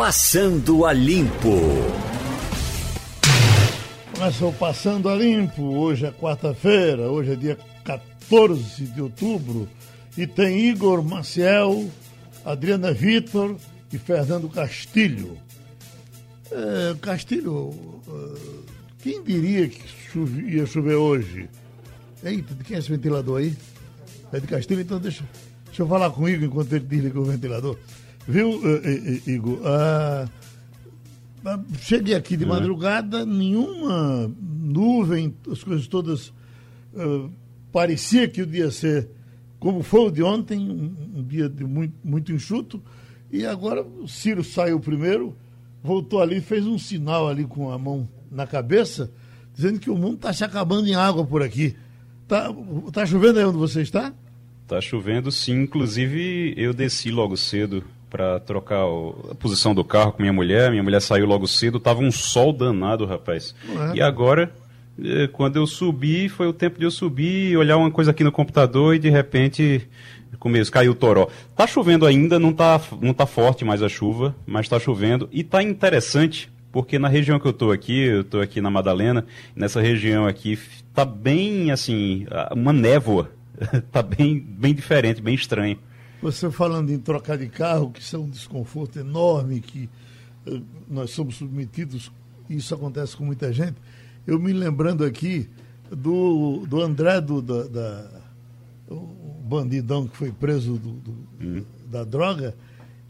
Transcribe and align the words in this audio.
Passando 0.00 0.86
a 0.86 0.94
Limpo. 0.94 1.60
Começou 4.14 4.50
Passando 4.50 5.10
a 5.10 5.14
Limpo. 5.14 5.62
Hoje 5.62 6.06
é 6.06 6.10
quarta-feira, 6.10 7.10
hoje 7.10 7.32
é 7.32 7.36
dia 7.36 7.58
14 7.84 8.86
de 8.86 9.02
outubro. 9.02 9.68
E 10.16 10.26
tem 10.26 10.58
Igor 10.70 11.04
Maciel, 11.04 11.86
Adriana 12.46 12.94
Vitor 12.94 13.56
e 13.92 13.98
Fernando 13.98 14.48
Castilho. 14.48 15.36
É, 16.50 16.96
Castilho, 16.98 17.52
uh, 17.52 18.64
quem 19.02 19.22
diria 19.22 19.68
que 19.68 19.82
ia 20.48 20.64
chover 20.64 20.94
hoje? 20.94 21.46
Eita, 22.24 22.54
de 22.54 22.64
quem 22.64 22.76
é 22.76 22.78
esse 22.78 22.88
ventilador 22.88 23.40
aí? 23.40 23.54
É 24.32 24.40
de 24.40 24.46
Castilho, 24.46 24.80
então 24.80 24.98
deixa, 24.98 25.22
deixa 25.66 25.82
eu 25.82 25.86
falar 25.86 26.08
com 26.08 26.22
o 26.22 26.28
Igor 26.28 26.48
enquanto 26.48 26.72
ele 26.72 26.86
desliga 26.86 27.20
o 27.20 27.24
ventilador. 27.24 27.76
Viu, 28.26 28.50
uh, 28.50 29.30
Igor? 29.30 29.58
Uh, 29.60 30.28
cheguei 31.78 32.14
aqui 32.14 32.36
de 32.36 32.44
madrugada, 32.44 33.24
nenhuma 33.24 34.30
nuvem, 34.38 35.34
as 35.50 35.62
coisas 35.62 35.86
todas. 35.86 36.32
parecia 37.72 38.28
que 38.28 38.42
o 38.42 38.46
dia 38.46 38.64
ia 38.64 38.70
ser 38.70 39.08
como 39.60 39.82
foi 39.82 40.00
o 40.00 40.10
de 40.10 40.22
ontem, 40.22 40.58
um, 40.58 41.18
um 41.18 41.22
dia 41.22 41.48
de 41.48 41.64
muito, 41.64 41.94
muito 42.02 42.32
enxuto. 42.32 42.82
E 43.30 43.44
agora 43.44 43.82
o 43.82 44.08
Ciro 44.08 44.42
saiu 44.42 44.80
primeiro, 44.80 45.36
voltou 45.82 46.20
ali, 46.20 46.40
fez 46.40 46.66
um 46.66 46.78
sinal 46.78 47.28
ali 47.28 47.44
com 47.44 47.70
a 47.70 47.78
mão 47.78 48.08
na 48.32 48.46
cabeça, 48.46 49.12
dizendo 49.54 49.78
que 49.78 49.90
o 49.90 49.96
mundo 49.96 50.14
está 50.14 50.32
se 50.32 50.42
acabando 50.42 50.88
em 50.88 50.94
água 50.94 51.24
por 51.24 51.42
aqui. 51.42 51.76
Tá, 52.26 52.48
tá 52.90 53.04
chovendo 53.04 53.38
aí 53.38 53.44
onde 53.44 53.58
você 53.58 53.82
está? 53.82 54.14
Tá 54.66 54.80
chovendo 54.80 55.30
sim, 55.30 55.62
inclusive 55.62 56.54
eu 56.56 56.72
desci 56.72 57.10
logo 57.10 57.36
cedo 57.36 57.84
para 58.10 58.40
trocar 58.40 58.84
a 59.30 59.34
posição 59.36 59.74
do 59.74 59.84
carro 59.84 60.12
com 60.12 60.22
minha 60.22 60.32
mulher. 60.32 60.70
Minha 60.70 60.82
mulher 60.82 61.00
saiu 61.00 61.26
logo 61.26 61.46
cedo, 61.46 61.78
tava 61.78 62.00
um 62.00 62.10
sol 62.10 62.52
danado, 62.52 63.06
rapaz. 63.06 63.54
É. 63.92 63.98
E 63.98 64.02
agora, 64.02 64.52
eh, 65.02 65.28
quando 65.32 65.56
eu 65.56 65.66
subi, 65.66 66.28
foi 66.28 66.48
o 66.48 66.52
tempo 66.52 66.78
de 66.78 66.84
eu 66.84 66.90
subir, 66.90 67.56
olhar 67.56 67.76
uma 67.76 67.90
coisa 67.90 68.10
aqui 68.10 68.24
no 68.24 68.32
computador 68.32 68.94
e 68.94 68.98
de 68.98 69.08
repente 69.08 69.88
começo, 70.38 70.72
caiu 70.72 70.92
o 70.92 70.94
toró. 70.94 71.28
Tá 71.54 71.66
chovendo 71.66 72.06
ainda, 72.06 72.38
não 72.38 72.52
tá, 72.52 72.80
não 73.00 73.12
tá 73.12 73.26
forte 73.26 73.64
mais 73.64 73.82
a 73.82 73.88
chuva, 73.88 74.34
mas 74.46 74.68
tá 74.68 74.80
chovendo. 74.80 75.28
E 75.30 75.44
tá 75.44 75.62
interessante, 75.62 76.50
porque 76.72 76.98
na 76.98 77.08
região 77.08 77.38
que 77.38 77.46
eu 77.46 77.52
tô 77.52 77.70
aqui, 77.70 77.98
eu 77.98 78.24
tô 78.24 78.40
aqui 78.40 78.60
na 78.60 78.70
Madalena, 78.70 79.26
nessa 79.54 79.80
região 79.80 80.26
aqui, 80.26 80.58
tá 80.94 81.04
bem 81.04 81.70
assim, 81.70 82.26
uma 82.52 82.72
névoa. 82.72 83.30
tá 83.92 84.02
bem, 84.02 84.38
bem 84.38 84.74
diferente, 84.74 85.20
bem 85.20 85.34
estranho. 85.34 85.78
Você 86.22 86.50
falando 86.50 86.90
em 86.90 86.98
trocar 86.98 87.38
de 87.38 87.48
carro, 87.48 87.90
que 87.90 88.00
isso 88.00 88.16
é 88.16 88.18
um 88.18 88.28
desconforto 88.28 88.98
enorme, 88.98 89.60
que 89.60 89.88
uh, 90.46 90.62
nós 90.88 91.10
somos 91.10 91.36
submetidos, 91.36 92.12
isso 92.48 92.74
acontece 92.74 93.16
com 93.16 93.24
muita 93.24 93.52
gente. 93.52 93.76
Eu 94.26 94.38
me 94.38 94.52
lembrando 94.52 95.04
aqui 95.04 95.48
do, 95.90 96.66
do 96.66 96.80
André 96.80 97.20
do, 97.20 97.40
da, 97.40 97.64
da 97.64 98.10
bandidão 99.44 100.06
que 100.06 100.16
foi 100.16 100.30
preso 100.30 100.74
do, 100.74 100.92
do, 100.92 101.16
hum. 101.40 101.64
da 101.90 102.04
droga, 102.04 102.54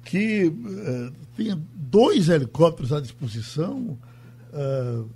que 0.04 0.46
uh, 0.46 1.12
tinha 1.36 1.60
dois 1.74 2.28
helicópteros 2.28 2.92
à 2.92 3.00
disposição, 3.00 3.98
uh, 4.52 5.08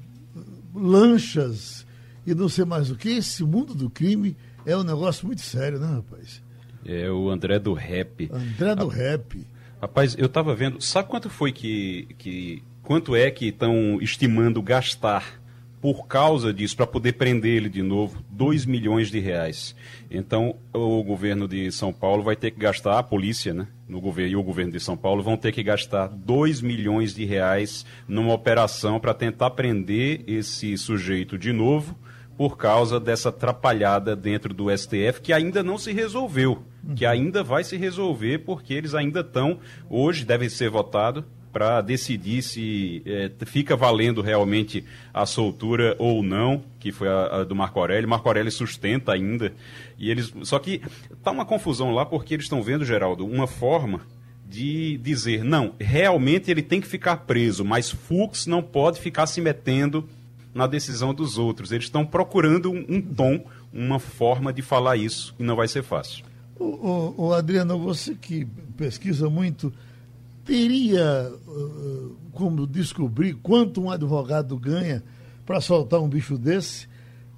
lanchas 0.75 1.87
e 2.27 2.35
não 2.35 2.49
sei 2.49 2.65
mais 2.65 2.91
o 2.91 2.97
que. 2.97 3.09
Esse 3.09 3.45
mundo 3.45 3.75
do 3.75 3.89
crime 3.89 4.37
é 4.67 4.77
um 4.77 4.83
negócio 4.83 5.27
muito 5.27 5.43
sério, 5.43 5.79
né, 5.79 5.87
rapaz? 5.87 6.43
É 6.85 7.11
o 7.11 7.31
André 7.31 7.59
do 7.59 7.73
Rap. 7.73 8.31
André 8.33 8.75
do 8.75 8.91
A... 8.91 8.93
Rap. 8.93 9.47
Rapaz, 9.81 10.17
eu 10.19 10.29
tava 10.29 10.55
vendo. 10.55 10.81
Sabe 10.81 11.09
quanto 11.09 11.29
foi 11.31 11.53
que. 11.53 12.09
que 12.19 12.63
quanto 12.83 13.17
é 13.17 13.31
que 13.31 13.47
estão 13.47 13.99
estimando 14.01 14.61
gastar 14.63 15.43
por 15.85 16.07
causa 16.07 16.51
disso, 16.51 16.75
para 16.75 16.87
poder 16.87 17.13
prender 17.13 17.59
ele 17.59 17.69
de 17.69 17.83
novo, 17.83 18.25
2 18.31 18.65
milhões 18.65 19.11
de 19.11 19.21
reais. 19.21 19.77
Então, 20.11 20.57
o 20.73 21.03
governo 21.03 21.47
de 21.47 21.71
São 21.71 21.93
Paulo 21.93 22.23
vai 22.23 22.35
ter 22.35 22.53
que 22.53 22.59
gastar, 22.59 22.99
a 22.99 23.03
polícia 23.03 23.53
né, 23.53 23.69
no 23.87 24.01
governo, 24.01 24.33
e 24.33 24.37
o 24.37 24.43
governo 24.43 24.73
de 24.73 24.81
São 24.81 24.97
Paulo 24.97 25.23
vão 25.23 25.37
ter 25.37 25.53
que 25.53 25.63
gastar 25.63 26.07
2 26.07 26.63
milhões 26.63 27.15
de 27.15 27.27
reais 27.27 27.85
numa 28.09 28.33
operação 28.33 28.99
para 28.99 29.13
tentar 29.13 29.51
prender 29.51 30.25
esse 30.27 30.79
sujeito 30.79 31.37
de 31.37 31.53
novo 31.53 31.95
por 32.37 32.57
causa 32.57 32.99
dessa 32.99 33.29
atrapalhada 33.29 34.17
dentro 34.17 34.53
do 34.53 34.77
STF 34.77 35.21
que 35.23 35.33
ainda 35.33 35.63
não 35.63 35.79
se 35.79 35.93
resolveu, 35.93 36.65
que 36.97 37.07
ainda 37.07 37.43
vai 37.43 37.63
se 37.65 37.77
resolver 37.77 38.39
porque 38.39 38.75
eles 38.75 38.95
ainda 38.95 39.21
estão, 39.21 39.59
hoje 39.89 40.25
deve 40.25 40.51
ser 40.51 40.71
votado, 40.71 41.25
para 41.55 41.81
decidir 41.81 42.43
se 42.43 43.01
é, 43.07 43.31
fica 43.47 43.77
valendo 43.77 44.21
realmente 44.21 44.85
a 45.15 45.25
soltura 45.25 45.95
ou 46.01 46.21
não, 46.21 46.65
que 46.81 46.91
foi 46.91 47.07
a, 47.07 47.27
a, 47.27 47.45
do 47.45 47.55
Marco 47.55 47.79
Aurélio. 47.79 48.09
Marco 48.09 48.29
Aurélio 48.29 48.51
sustenta 48.51 49.13
ainda. 49.13 49.55
E 49.97 50.11
eles, 50.11 50.35
só 50.43 50.59
que 50.59 50.83
tá 51.23 51.31
uma 51.31 51.45
confusão 51.45 51.93
lá 51.95 52.05
porque 52.05 52.35
eles 52.35 52.47
estão 52.47 52.61
vendo, 52.61 52.85
Geraldo, 52.85 53.25
uma 53.25 53.47
forma 53.47 54.01
de 54.45 54.99
dizer, 54.99 55.45
não, 55.45 55.75
realmente 55.79 56.51
ele 56.51 56.61
tem 56.61 56.81
que 56.81 56.89
ficar 56.89 57.19
preso, 57.19 57.65
mas 57.65 57.89
Fux 57.89 58.49
não 58.49 58.61
pode 58.61 59.01
ficar 59.01 59.27
se 59.27 59.41
metendo 59.41 60.09
na 60.55 60.67
decisão 60.67 61.13
dos 61.13 61.37
outros. 61.37 61.73
Eles 61.73 61.87
estão 61.87 62.07
procurando 62.07 62.71
um, 62.71 62.85
um, 62.89 63.03
tom, 63.03 63.45
uma 63.73 63.99
forma 63.99 64.53
de 64.53 64.63
falar 64.63 64.97
isso, 64.97 65.35
e 65.39 65.43
não 65.43 65.57
vai 65.57 65.67
ser 65.67 65.83
fácil. 65.83 66.25
O, 66.59 66.65
o, 66.65 67.27
o 67.27 67.33
Adriano, 67.35 67.77
você 67.79 68.15
que 68.15 68.47
pesquisa 68.77 69.29
muito, 69.29 69.73
teria 70.45 71.33
uh, 71.47 72.17
como 72.33 72.67
descobrir 72.67 73.35
quanto 73.35 73.83
um 73.83 73.91
advogado 73.91 74.57
ganha 74.57 75.03
para 75.45 75.61
soltar 75.61 76.01
um 76.01 76.09
bicho 76.09 76.39
desse? 76.39 76.89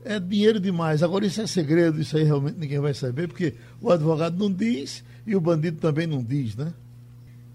É 0.04 0.20
dinheiro 0.20 0.60
demais. 0.60 1.02
Agora, 1.02 1.26
isso 1.26 1.40
é 1.40 1.46
segredo, 1.46 2.00
isso 2.00 2.16
aí 2.16 2.22
realmente 2.22 2.58
ninguém 2.58 2.78
vai 2.78 2.94
saber, 2.94 3.26
porque 3.26 3.54
o 3.80 3.90
advogado 3.90 4.38
não 4.38 4.52
diz 4.52 5.02
e 5.26 5.34
o 5.34 5.40
bandido 5.40 5.80
também 5.80 6.06
não 6.06 6.22
diz, 6.22 6.54
né? 6.54 6.72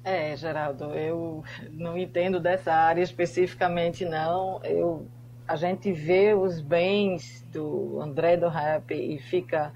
É, 0.04 0.36
Geraldo, 0.36 0.86
eu 0.96 1.44
não 1.72 1.96
entendo 1.96 2.40
dessa 2.40 2.74
área 2.74 3.04
especificamente, 3.04 4.04
não. 4.04 4.60
Eu, 4.64 5.08
a 5.47 5.56
gente 5.56 5.91
vê 5.91 6.34
os 6.34 6.62
bens 6.62 7.46
do 7.52 8.00
André 8.02 8.38
do 8.38 8.47
Rap 8.47 8.94
e 8.94 9.18
fica 9.19 9.74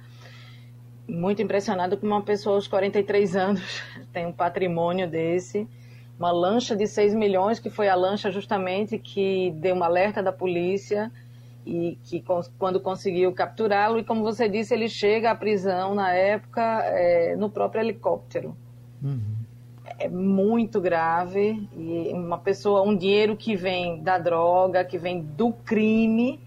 muito 1.08 1.42
impressionado 1.42 1.98
com 1.98 2.08
uma 2.08 2.22
pessoa 2.22 2.56
aos 2.56 2.68
43 2.68 3.36
anos 3.36 3.84
tem 4.12 4.26
um 4.26 4.32
patrimônio 4.32 5.10
desse. 5.10 5.68
Uma 6.18 6.32
lancha 6.32 6.76
de 6.76 6.88
6 6.88 7.14
milhões, 7.14 7.60
que 7.60 7.70
foi 7.70 7.90
a 7.90 7.96
lancha 7.96 8.32
justamente 8.32 8.98
que 8.98 9.52
deu 9.58 9.76
um 9.76 9.84
alerta 9.84 10.24
da 10.24 10.32
polícia 10.32 11.12
e 11.66 11.98
que 12.04 12.24
quando 12.58 12.80
conseguiu 12.80 13.34
capturá-lo, 13.34 14.00
e 14.00 14.04
como 14.04 14.24
você 14.24 14.48
disse, 14.48 14.74
ele 14.74 14.88
chega 14.88 15.32
à 15.32 15.36
prisão 15.36 15.94
na 15.94 16.14
época 16.14 16.62
é, 16.62 17.36
no 17.36 17.50
próprio 17.50 17.82
helicóptero. 17.82 18.56
Uhum. 19.04 19.45
É 19.98 20.10
muito 20.10 20.82
grave 20.82 21.68
e 21.76 22.12
uma 22.14 22.38
pessoa, 22.38 22.82
um 22.82 22.96
dinheiro 22.96 23.36
que 23.36 23.56
vem 23.56 24.02
da 24.02 24.18
droga, 24.18 24.84
que 24.84 24.98
vem 24.98 25.22
do 25.22 25.52
crime 25.52 26.40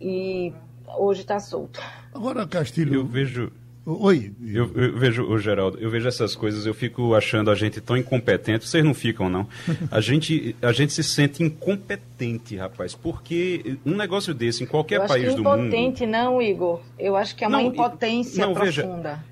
e 0.00 0.52
hoje 0.86 1.20
está 1.20 1.38
solto. 1.38 1.80
Agora, 2.14 2.46
Castilho. 2.46 2.94
Eu 2.94 3.04
vejo. 3.04 3.52
Oi. 3.86 4.32
Eu, 4.42 4.70
eu, 4.74 4.98
vejo, 4.98 5.24
o 5.24 5.38
Geraldo, 5.38 5.78
eu 5.78 5.90
vejo 5.90 6.06
essas 6.06 6.34
coisas, 6.36 6.66
eu 6.66 6.74
fico 6.74 7.14
achando 7.14 7.50
a 7.50 7.54
gente 7.54 7.80
tão 7.80 7.96
incompetente. 7.96 8.68
Vocês 8.68 8.84
não 8.84 8.94
ficam, 8.94 9.28
não. 9.28 9.46
A 9.90 10.00
gente, 10.00 10.54
a 10.62 10.70
gente 10.72 10.92
se 10.92 11.02
sente 11.02 11.42
incompetente, 11.42 12.56
rapaz, 12.56 12.94
porque 12.94 13.78
um 13.84 13.96
negócio 13.96 14.34
desse 14.34 14.62
em 14.62 14.66
qualquer 14.66 15.06
país 15.06 15.34
do 15.34 15.42
mundo. 15.42 15.56
Não 15.56 15.66
impotente, 15.66 16.06
não, 16.06 16.42
Igor. 16.42 16.80
Eu 16.98 17.16
acho 17.16 17.34
que 17.34 17.44
é 17.44 17.48
uma 17.48 17.60
não, 17.60 17.68
impotência 17.68 18.46
não, 18.46 18.54
profunda. 18.54 18.66
Veja, 18.66 19.24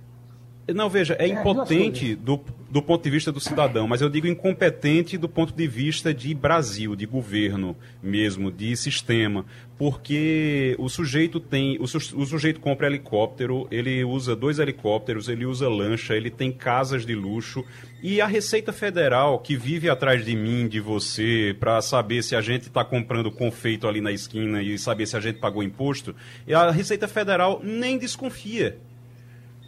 não, 0.75 0.91
veja, 0.91 1.17
é, 1.19 1.25
é 1.25 1.29
impotente 1.29 2.15
do, 2.15 2.41
do 2.71 2.83
ponto 2.83 3.03
de 3.03 3.09
vista 3.09 3.33
do 3.33 3.41
cidadão, 3.41 3.89
mas 3.89 4.03
eu 4.03 4.11
digo 4.11 4.27
incompetente 4.27 5.17
do 5.17 5.29
ponto 5.29 5.53
de 5.55 5.67
vista 5.67 6.13
de 6.13 6.35
Brasil, 6.35 6.95
de 6.95 7.07
governo 7.07 7.75
mesmo, 8.03 8.53
de 8.53 8.77
sistema, 8.77 9.47
porque 9.79 10.77
o 10.79 10.89
sujeito 10.91 11.41
tem, 11.41 11.79
o, 11.81 11.87
su, 11.87 11.99
o 12.19 12.27
sujeito 12.27 12.61
compra 12.61 12.87
helicóptero, 12.87 13.67
ele 13.71 14.05
usa 14.05 14.37
dois 14.37 14.59
helicópteros, 14.59 15.29
ele 15.29 15.47
usa 15.47 15.69
lancha, 15.69 16.15
ele 16.15 16.31
tem 16.31 16.53
casas 16.53 17.07
de 17.07 17.15
luxo 17.15 17.65
e 18.03 18.21
a 18.21 18.27
Receita 18.27 18.73
Federal 18.73 19.39
que 19.39 19.57
vive 19.57 19.89
atrás 19.89 20.23
de 20.23 20.37
mim, 20.37 20.69
de 20.69 20.81
você, 20.81 21.57
para 21.59 21.81
saber 21.81 22.23
se 22.23 22.37
a 22.37 22.43
gente 22.43 22.65
está 22.65 22.85
comprando 22.85 23.31
confeito 23.31 23.89
ali 23.89 24.03
na 24.03 24.13
esquina 24.13 24.63
e 24.63 24.79
saber 24.79 25.07
se 25.07 25.17
a 25.17 25.21
gente 25.21 25.39
pagou 25.39 25.63
imposto, 25.63 26.15
a 26.53 26.71
Receita 26.71 27.09
Federal 27.09 27.61
nem 27.65 27.97
desconfia 27.97 28.79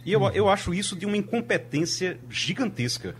e 0.05 0.11
eu, 0.11 0.21
eu 0.31 0.49
acho 0.49 0.73
isso 0.73 0.95
de 0.95 1.05
uma 1.05 1.17
incompetência 1.17 2.19
gigantesca. 2.29 3.15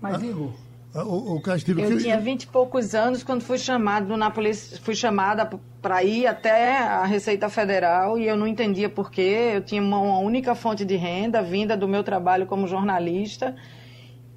Mas, 0.00 0.22
Igor, 0.22 0.52
ah, 0.94 1.04
o, 1.04 1.36
o 1.36 1.40
Castilho, 1.40 1.80
eu 1.80 1.90
que... 1.90 2.04
tinha 2.04 2.20
vinte 2.20 2.44
e 2.44 2.46
poucos 2.46 2.94
anos 2.94 3.24
quando 3.24 3.42
fui 3.42 3.58
chamado 3.58 4.16
na 4.16 4.30
polícia, 4.30 4.78
fui 4.80 4.94
chamada 4.94 5.48
para 5.82 6.04
ir 6.04 6.26
até 6.26 6.78
a 6.78 7.04
Receita 7.04 7.48
Federal 7.48 8.16
e 8.16 8.26
eu 8.26 8.36
não 8.36 8.46
entendia 8.46 8.88
por 8.88 9.10
quê. 9.10 9.52
Eu 9.54 9.60
tinha 9.60 9.82
uma, 9.82 9.98
uma, 9.98 10.18
única 10.18 10.54
fonte 10.54 10.84
de 10.84 10.94
renda 10.94 11.42
vinda 11.42 11.76
do 11.76 11.88
meu 11.88 12.04
trabalho 12.04 12.46
como 12.46 12.68
jornalista 12.68 13.56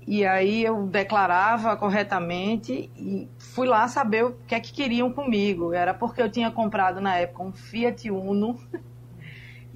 e 0.07 0.25
aí 0.25 0.63
eu 0.63 0.87
declarava 0.87 1.75
corretamente 1.75 2.89
e 2.97 3.27
fui 3.37 3.67
lá 3.67 3.87
saber 3.87 4.23
o 4.25 4.35
que 4.47 4.55
é 4.55 4.59
que 4.59 4.71
queriam 4.71 5.11
comigo. 5.11 5.73
Era 5.73 5.93
porque 5.93 6.21
eu 6.21 6.31
tinha 6.31 6.49
comprado 6.49 6.99
na 6.99 7.17
época 7.17 7.43
um 7.43 7.51
Fiat 7.51 8.09
Uno 8.09 8.57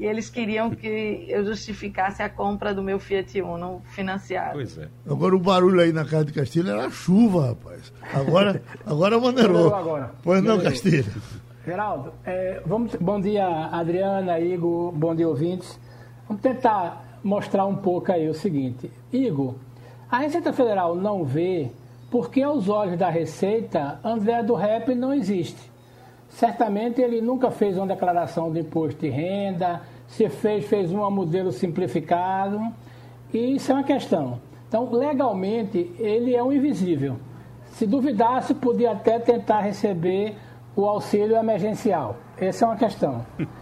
e 0.01 0.05
eles 0.07 0.31
queriam 0.31 0.71
que 0.71 1.27
eu 1.29 1.45
justificasse 1.45 2.23
a 2.23 2.27
compra 2.27 2.73
do 2.73 2.81
meu 2.81 2.97
Fiat 2.97 3.39
Uno 3.39 3.83
financiado. 3.85 4.53
Pois 4.53 4.75
é. 4.75 4.87
Agora 5.07 5.35
o 5.35 5.39
barulho 5.39 5.79
aí 5.79 5.93
na 5.93 6.03
casa 6.03 6.25
de 6.25 6.33
Castilho 6.33 6.71
era 6.71 6.89
chuva, 6.89 7.49
rapaz. 7.49 7.93
Agora, 8.11 8.63
agora 8.83 9.19
maneirou. 9.19 9.71
agora. 9.71 10.11
Pois 10.23 10.41
não. 10.41 10.59
Castilho. 10.59 11.05
Geraldo, 11.63 12.13
é, 12.25 12.63
vamos, 12.65 12.95
bom 12.95 13.21
dia, 13.21 13.45
Adriana, 13.45 14.39
Igor, 14.39 14.91
bom 14.91 15.13
dia, 15.13 15.27
ouvintes. 15.29 15.79
Vamos 16.27 16.41
tentar 16.41 17.19
mostrar 17.23 17.67
um 17.67 17.75
pouco 17.75 18.11
aí 18.11 18.27
o 18.27 18.33
seguinte. 18.33 18.89
Igor, 19.13 19.53
a 20.09 20.17
Receita 20.17 20.51
Federal 20.51 20.95
não 20.95 21.23
vê 21.23 21.69
porque 22.09 22.41
aos 22.41 22.67
olhos 22.67 22.97
da 22.97 23.11
Receita, 23.11 23.99
André 24.03 24.41
do 24.41 24.55
Rep 24.55 24.95
não 24.95 25.13
existe. 25.13 25.69
Certamente 26.27 27.01
ele 27.01 27.21
nunca 27.21 27.51
fez 27.51 27.77
uma 27.77 27.85
declaração 27.85 28.51
de 28.51 28.61
imposto 28.61 29.01
de 29.01 29.09
renda, 29.09 29.81
se 30.11 30.27
fez, 30.29 30.65
fez 30.65 30.91
um 30.91 31.09
modelo 31.09 31.51
simplificado, 31.51 32.59
e 33.33 33.55
isso 33.55 33.71
é 33.71 33.75
uma 33.75 33.83
questão. 33.83 34.39
Então, 34.67 34.91
legalmente, 34.91 35.93
ele 35.97 36.35
é 36.35 36.43
um 36.43 36.51
invisível. 36.51 37.15
Se 37.71 37.87
duvidasse, 37.87 38.53
podia 38.53 38.91
até 38.91 39.19
tentar 39.19 39.61
receber 39.61 40.35
o 40.75 40.85
auxílio 40.85 41.35
emergencial. 41.35 42.17
Essa 42.37 42.65
é 42.65 42.67
uma 42.67 42.77
questão. 42.77 43.25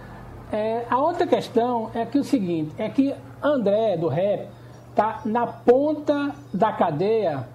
É, 0.51 0.84
a 0.90 0.98
outra 0.98 1.28
questão 1.28 1.92
é 1.94 2.07
que 2.07 2.18
o 2.18 2.24
seguinte, 2.24 2.74
é 2.75 2.90
que 2.90 3.13
André 3.40 3.96
do 3.98 4.07
Rep 4.07 4.48
está 4.90 5.22
na 5.24 5.46
ponta 5.46 6.34
da 6.51 6.72
cadeia, 6.74 7.48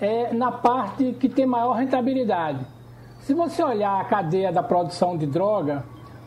é, 0.00 0.34
na 0.34 0.50
parte 0.50 1.12
que 1.12 1.28
tem 1.28 1.46
maior 1.46 1.74
rentabilidade. 1.74 2.66
Se 3.20 3.32
você 3.34 3.62
olhar 3.62 4.00
a 4.00 4.04
cadeia 4.04 4.50
da 4.50 4.64
produção 4.64 5.16
de 5.16 5.26
droga, 5.26 5.84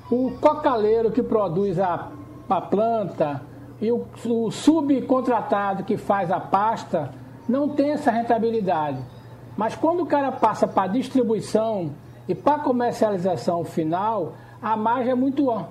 o 0.10 0.32
cocaleiro 0.40 1.12
que 1.12 1.22
produz 1.22 1.80
a, 1.80 2.10
a 2.50 2.62
planta 2.62 3.42
e 3.82 3.92
o, 3.92 4.06
o 4.26 4.50
subcontratado 4.52 5.84
que 5.84 5.98
faz 5.98 6.32
a 6.32 6.40
pasta 6.40 7.12
não 7.48 7.70
tem 7.70 7.92
essa 7.92 8.12
rentabilidade. 8.12 9.00
Mas 9.56 9.76
quando 9.76 10.04
o 10.04 10.06
cara 10.06 10.32
passa 10.32 10.68
para 10.68 10.88
distribuição 10.92 11.92
e 12.28 12.36
para 12.36 12.60
comercialização 12.60 13.64
final, 13.64 14.34
a 14.62 14.76
margem 14.76 15.12
é 15.12 15.16
muito 15.16 15.50
alta. 15.50 15.70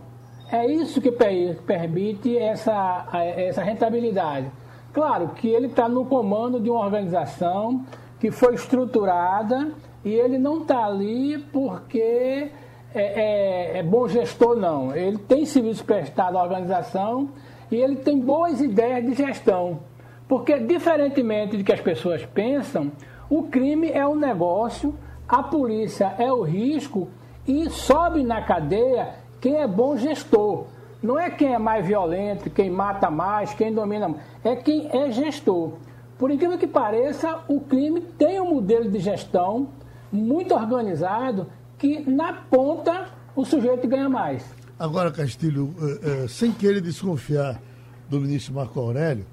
É 0.50 0.64
isso 0.64 1.00
que 1.00 1.10
per- 1.10 1.60
permite 1.62 2.36
essa, 2.38 3.06
essa 3.12 3.62
rentabilidade. 3.62 4.50
Claro 4.92 5.28
que 5.28 5.48
ele 5.48 5.66
está 5.66 5.88
no 5.88 6.04
comando 6.06 6.60
de 6.60 6.70
uma 6.70 6.80
organização 6.84 7.84
que 8.18 8.30
foi 8.30 8.54
estruturada 8.54 9.72
e 10.04 10.12
ele 10.12 10.38
não 10.38 10.62
está 10.62 10.84
ali 10.86 11.38
porque 11.52 12.50
é, 12.96 13.76
é- 13.76 13.78
é 13.78 13.82
bom 13.82 14.08
gestor, 14.08 14.56
não. 14.56 14.94
Ele 14.94 15.18
tem 15.18 15.44
serviço 15.44 15.84
prestado 15.84 16.38
à 16.38 16.42
organização 16.42 17.28
e 17.70 17.76
ele 17.76 17.96
tem 17.96 18.18
boas 18.18 18.60
ideias 18.60 19.04
de 19.04 19.14
gestão. 19.14 19.80
Porque, 20.26 20.58
diferentemente 20.58 21.56
do 21.56 21.62
que 21.62 21.72
as 21.72 21.80
pessoas 21.80 22.24
pensam, 22.24 22.90
o 23.28 23.44
crime 23.44 23.90
é 23.90 24.06
um 24.06 24.16
negócio, 24.16 24.94
a 25.28 25.42
polícia 25.42 26.14
é 26.18 26.32
o 26.32 26.42
risco 26.42 27.08
e 27.46 27.68
sobe 27.70 28.24
na 28.24 28.42
cadeia 28.42 29.10
quem 29.40 29.56
é 29.56 29.66
bom 29.66 29.96
gestor. 29.96 30.64
Não 31.02 31.18
é 31.18 31.30
quem 31.30 31.54
é 31.54 31.58
mais 31.58 31.86
violento, 31.86 32.50
quem 32.50 32.70
mata 32.70 33.10
mais, 33.10 33.52
quem 33.54 33.72
domina 33.72 34.08
mais. 34.08 34.22
É 34.42 34.56
quem 34.56 34.88
é 34.90 35.10
gestor. 35.10 35.72
Por 36.18 36.30
incrível 36.30 36.56
que 36.58 36.66
pareça, 36.66 37.40
o 37.46 37.60
crime 37.60 38.00
tem 38.00 38.40
um 38.40 38.54
modelo 38.54 38.90
de 38.90 38.98
gestão 38.98 39.68
muito 40.10 40.54
organizado 40.54 41.46
que, 41.78 42.08
na 42.10 42.32
ponta, 42.32 43.08
o 43.34 43.44
sujeito 43.44 43.86
ganha 43.86 44.08
mais. 44.08 44.44
Agora, 44.78 45.10
Castilho, 45.10 45.74
eh, 45.80 46.24
eh, 46.24 46.28
sem 46.28 46.52
querer 46.52 46.80
desconfiar 46.80 47.60
do 48.08 48.20
ministro 48.20 48.54
Marco 48.54 48.78
Aurélio, 48.78 49.26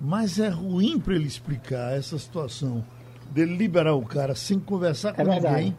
mas 0.00 0.38
é 0.38 0.48
ruim 0.48 0.98
para 0.98 1.14
ele 1.14 1.26
explicar 1.26 1.96
essa 1.96 2.18
situação 2.18 2.84
dele 3.30 3.56
liberar 3.56 3.94
o 3.94 4.02
cara 4.02 4.34
sem 4.34 4.58
conversar 4.58 5.12
com 5.12 5.22
É 5.22 5.24
ninguém, 5.24 5.76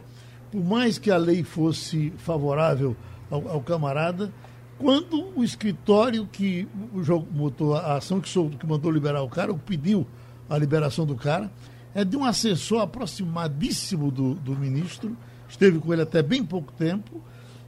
por 0.52 0.64
mais 0.64 0.98
que 0.98 1.12
a 1.12 1.18
lei 1.18 1.44
fosse 1.44 2.12
favorável 2.18 2.96
ao, 3.30 3.48
ao 3.48 3.62
camarada, 3.62 4.32
quando 4.78 5.32
o 5.36 5.44
escritório 5.44 6.28
que 6.32 6.68
o 6.94 7.04
jogo 7.04 7.26
botou 7.32 7.76
a 7.76 7.96
ação 7.96 8.22
que, 8.22 8.30
sou, 8.30 8.50
que 8.50 8.66
mandou 8.66 8.92
liberar 8.92 9.22
o 9.24 9.30
cara, 9.30 9.52
ou 9.52 9.58
pediu 9.58 10.06
a 10.50 10.58
liberação 10.58 11.06
do 11.06 11.16
cara, 11.16 11.52
é 11.98 12.06
de 12.06 12.16
um 12.16 12.24
assessor 12.24 12.82
aproximadíssimo 12.82 14.12
do, 14.12 14.36
do 14.36 14.56
ministro, 14.56 15.18
esteve 15.50 15.80
com 15.80 15.92
ele 15.92 16.04
até 16.04 16.22
bem 16.22 16.44
pouco 16.44 16.72
tempo, 16.74 17.24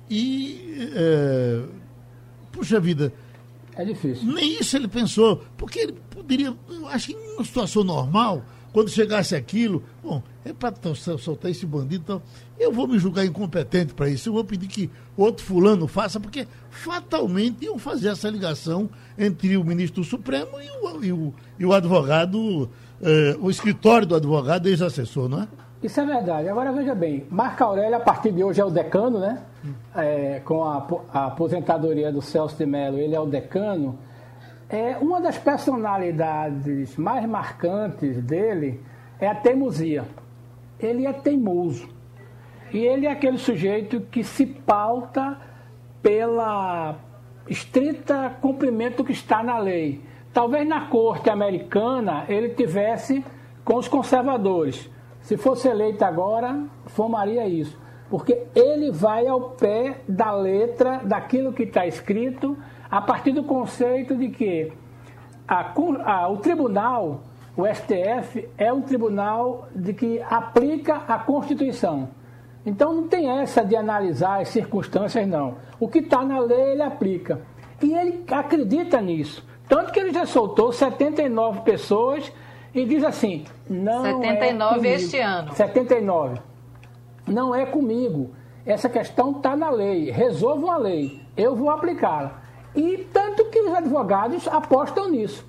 e, 0.08 0.88
é, 0.96 1.64
puxa 2.52 2.80
vida, 2.80 3.12
É 3.76 3.84
difícil. 3.84 4.32
nem 4.32 4.60
isso 4.60 4.78
ele 4.78 4.88
pensou, 4.88 5.44
porque 5.58 5.80
ele 5.80 5.94
poderia, 6.12 6.56
eu 6.70 6.88
acho 6.90 7.08
que 7.08 7.14
em 7.14 7.34
uma 7.34 7.44
situação 7.44 7.84
normal, 7.84 8.46
quando 8.72 8.92
chegasse 8.92 9.36
aquilo, 9.36 9.84
bom, 10.04 10.22
é 10.46 10.54
para 10.54 10.76
soltar 11.18 11.50
esse 11.50 11.66
bandido, 11.66 12.04
então, 12.04 12.22
eu 12.60 12.72
vou 12.72 12.88
me 12.88 13.00
julgar 13.00 13.26
incompetente 13.26 13.96
para 13.96 14.12
isso, 14.12 14.30
eu 14.30 14.34
vou 14.34 14.44
pedir 14.44 14.68
que 14.68 14.92
outro 15.18 15.44
fulano 15.44 15.88
faça, 15.88 16.20
porque 16.20 16.48
fatalmente 16.70 17.66
iam 17.66 17.80
fazer 17.80 18.10
essa 18.10 18.30
ligação 18.30 18.88
entre 19.18 19.58
o 19.58 19.64
ministro 19.64 20.04
do 20.04 20.08
Supremo 20.08 20.52
e 20.62 20.70
o, 20.70 21.04
e 21.04 21.12
o, 21.12 21.34
e 21.58 21.66
o 21.66 21.74
advogado, 21.74 22.70
eh, 23.02 23.38
o 23.40 23.50
escritório 23.50 24.08
do 24.08 24.16
advogado 24.16 24.68
ex-assessor, 24.68 25.30
não 25.30 25.44
é? 25.44 25.48
Isso 25.82 26.00
é 26.02 26.06
verdade. 26.06 26.50
Agora 26.50 26.74
veja 26.74 26.94
bem, 26.94 27.26
Marco 27.30 27.64
Aurélio, 27.64 27.96
a 27.96 28.00
partir 28.02 28.34
de 28.34 28.44
hoje, 28.44 28.60
é 28.60 28.66
o 28.66 28.70
decano, 28.70 29.20
né? 29.20 29.42
É, 29.96 30.42
com 30.44 30.64
a, 30.64 30.86
a 31.14 31.26
aposentadoria 31.28 32.12
do 32.12 32.22
Celso 32.22 32.58
de 32.58 32.66
Mello, 32.66 32.98
ele 32.98 33.16
é 33.16 33.20
o 33.20 33.26
decano. 33.26 33.98
É, 34.70 34.98
uma 34.98 35.22
das 35.22 35.38
personalidades 35.38 36.98
mais 36.98 37.26
marcantes 37.26 38.22
dele 38.22 38.82
é 39.20 39.28
a 39.28 39.36
teimosia. 39.36 40.04
Ele 40.78 41.06
é 41.06 41.14
teimoso. 41.14 41.88
E 42.74 42.80
ele 42.80 43.06
é 43.06 43.12
aquele 43.12 43.38
sujeito 43.38 44.02
que 44.02 44.24
se 44.24 44.46
pauta 44.46 45.38
pela 46.02 46.96
estrita 47.48 48.36
cumprimento 48.42 49.04
que 49.04 49.14
está 49.14 49.42
na 49.42 49.58
lei. 49.58 50.02
Talvez 50.34 50.68
na 50.68 50.88
corte 50.88 51.30
americana 51.30 52.26
ele 52.28 52.50
tivesse 52.50 53.24
com 53.66 53.76
os 53.76 53.88
conservadores. 53.88 54.90
Se 55.22 55.38
fosse 55.38 55.68
eleito 55.68 56.04
agora, 56.06 56.64
formaria 56.86 57.48
isso. 57.48 57.78
Porque 58.10 58.48
ele 58.56 58.92
vai 58.92 59.28
ao 59.28 59.52
pé 59.52 60.02
da 60.08 60.32
letra 60.32 61.02
daquilo 61.04 61.54
que 61.54 61.64
está 61.64 61.86
escrito, 61.86 62.58
a 62.90 63.02
partir 63.02 63.32
do 63.32 63.44
conceito 63.44 64.16
de 64.16 64.30
que 64.30 64.72
a 65.48 65.74
a- 66.06 66.28
o 66.30 66.38
tribunal, 66.38 67.22
o 67.56 67.66
STF, 67.68 68.48
é 68.58 68.72
um 68.72 68.82
tribunal 68.82 69.68
de 69.76 69.94
que 69.94 70.22
aplica 70.30 70.96
a 71.08 71.20
Constituição. 71.20 72.10
Então 72.66 72.94
não 72.94 73.08
tem 73.08 73.30
essa 73.30 73.64
de 73.64 73.76
analisar 73.76 74.42
as 74.42 74.50
circunstâncias, 74.50 75.28
não. 75.28 75.56
O 75.80 75.88
que 75.88 76.00
está 76.00 76.24
na 76.24 76.40
lei, 76.40 76.72
ele 76.74 76.84
aplica. 76.84 77.42
E 77.82 77.94
ele 77.94 78.24
acredita 78.32 79.00
nisso. 79.02 79.48
Tanto 79.70 79.94
que 79.94 80.00
ele 80.00 80.12
já 80.12 80.26
soltou 80.26 80.74
79 80.74 81.62
pessoas 81.62 82.30
e 82.74 82.86
diz 82.86 83.04
assim: 83.04 83.46
não. 83.70 84.06
é 84.06 84.14
79 84.14 84.76
comigo. 84.76 84.96
este 84.96 85.20
ano. 85.20 85.56
79. 85.56 86.40
Não 87.28 87.54
é 87.56 87.66
comigo. 87.68 88.32
Essa 88.66 88.90
questão 88.90 89.32
está 89.32 89.56
na 89.56 89.70
lei. 89.70 90.10
Resolvam 90.10 90.72
a 90.72 90.78
lei. 90.78 91.22
Eu 91.38 91.56
vou 91.56 91.70
aplicá-la. 91.70 92.42
E 92.76 93.08
tanto 93.14 93.46
que 93.46 93.62
os 93.62 93.74
advogados 93.74 94.48
apostam 94.48 95.10
nisso. 95.12 95.46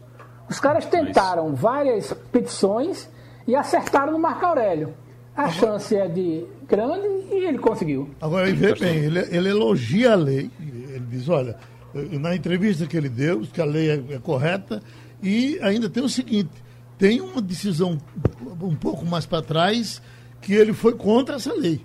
Os 0.48 0.60
caras 0.60 0.84
tentaram 0.84 1.54
várias 1.54 2.12
petições 2.30 3.08
e 3.46 3.56
acertaram 3.56 4.12
no 4.12 4.18
Marco 4.18 4.44
Aurélio. 4.44 4.94
A 5.36 5.48
chance 5.48 5.96
é 5.96 6.08
de 6.08 6.44
grande 6.66 7.06
e 7.30 7.44
ele 7.46 7.58
conseguiu. 7.58 8.10
Agora, 8.20 8.48
ele 8.48 8.56
vê 8.56 8.74
bem, 8.74 8.96
ele, 9.04 9.20
ele 9.30 9.48
elogia 9.48 10.12
a 10.12 10.16
lei, 10.16 10.50
ele 10.60 11.06
diz, 11.08 11.28
olha, 11.28 11.56
na 11.94 12.34
entrevista 12.36 12.86
que 12.86 12.96
ele 12.96 13.08
deu, 13.08 13.40
que 13.42 13.60
a 13.60 13.64
lei 13.64 13.90
é, 13.90 13.94
é 14.14 14.18
correta, 14.18 14.82
e 15.22 15.58
ainda 15.62 15.88
tem 15.90 16.02
o 16.02 16.08
seguinte, 16.08 16.50
tem 16.98 17.20
uma 17.20 17.40
decisão 17.42 17.98
um 18.62 18.74
pouco 18.74 19.04
mais 19.06 19.26
para 19.26 19.42
trás 19.42 20.00
que 20.40 20.52
ele 20.54 20.72
foi 20.72 20.94
contra 20.94 21.36
essa 21.36 21.52
lei. 21.52 21.80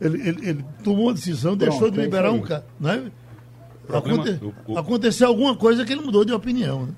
Ele, 0.00 0.28
ele- 0.28 0.48
ele 0.50 0.64
tomou 0.84 1.06
uma 1.06 1.14
decisão, 1.14 1.56
deixou 1.56 1.90
de 1.90 1.98
é 1.98 2.02
liberar 2.02 2.30
um 2.32 2.40
cara. 2.42 2.66
Né? 2.78 3.10
Problema- 3.86 4.22
Aconte- 4.24 4.44
o- 4.68 4.72
o- 4.72 4.78
Aconteceu 4.78 5.28
alguma 5.28 5.56
coisa 5.56 5.84
que 5.84 5.92
ele 5.92 6.02
mudou 6.02 6.24
de 6.24 6.32
opinião. 6.32 6.86
Né? 6.86 6.92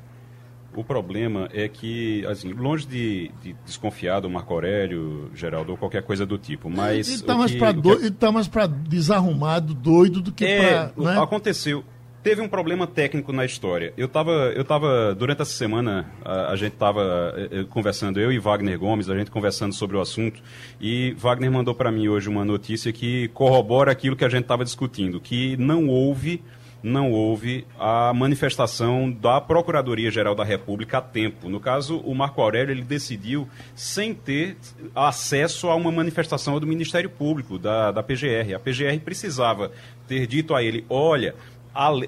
O 0.74 0.82
problema 0.84 1.48
é 1.52 1.68
que, 1.68 2.24
assim, 2.26 2.52
longe 2.52 2.86
de, 2.86 3.30
de 3.42 3.54
desconfiar 3.64 4.20
do 4.20 4.30
Marco 4.30 4.52
Aurélio, 4.52 5.30
Geraldo, 5.34 5.72
ou 5.72 5.76
qualquer 5.78 6.02
coisa 6.02 6.24
do 6.24 6.38
tipo, 6.38 6.68
mas... 6.70 7.08
ele 7.08 7.16
está 7.16 7.34
mais 7.36 7.54
para 7.54 7.74
que 7.74 7.88
ele 7.88 8.10
tá 8.10 8.30
mais 8.32 8.46
para 8.48 8.66
desarrumado, 8.66 9.74
doido 9.74 10.20
do 10.20 10.30
que 10.32 10.44
É, 10.44 10.86
para. 10.88 11.04
Né? 11.14 11.18
aconteceu. 11.20 11.84
Teve 12.28 12.42
um 12.42 12.48
problema 12.48 12.86
técnico 12.86 13.32
na 13.32 13.46
história. 13.46 13.94
Eu 13.96 14.04
estava, 14.04 14.52
eu 14.54 14.62
tava, 14.62 15.14
durante 15.14 15.40
essa 15.40 15.52
semana, 15.52 16.12
a, 16.22 16.52
a 16.52 16.56
gente 16.56 16.74
estava 16.74 17.32
eh, 17.34 17.60
eh, 17.60 17.64
conversando, 17.70 18.20
eu 18.20 18.30
e 18.30 18.38
Wagner 18.38 18.78
Gomes, 18.78 19.08
a 19.08 19.16
gente 19.16 19.30
conversando 19.30 19.74
sobre 19.74 19.96
o 19.96 20.00
assunto, 20.00 20.38
e 20.78 21.14
Wagner 21.16 21.50
mandou 21.50 21.74
para 21.74 21.90
mim 21.90 22.06
hoje 22.06 22.28
uma 22.28 22.44
notícia 22.44 22.92
que 22.92 23.28
corrobora 23.28 23.90
aquilo 23.90 24.14
que 24.14 24.26
a 24.26 24.28
gente 24.28 24.42
estava 24.42 24.62
discutindo, 24.62 25.18
que 25.18 25.56
não 25.56 25.88
houve 25.88 26.42
não 26.80 27.10
houve 27.10 27.66
a 27.76 28.12
manifestação 28.14 29.10
da 29.10 29.40
Procuradoria-Geral 29.40 30.34
da 30.34 30.44
República 30.44 30.98
a 30.98 31.00
tempo. 31.00 31.48
No 31.48 31.58
caso, 31.58 31.98
o 31.98 32.14
Marco 32.14 32.40
Aurélio 32.40 32.72
ele 32.72 32.82
decidiu 32.82 33.48
sem 33.74 34.14
ter 34.14 34.56
acesso 34.94 35.68
a 35.68 35.74
uma 35.74 35.90
manifestação 35.90 36.60
do 36.60 36.68
Ministério 36.68 37.10
Público, 37.10 37.58
da, 37.58 37.90
da 37.90 38.00
PGR. 38.00 38.54
A 38.54 38.60
PGR 38.60 39.00
precisava 39.04 39.72
ter 40.06 40.26
dito 40.26 40.54
a 40.54 40.62
ele: 40.62 40.84
olha, 40.88 41.34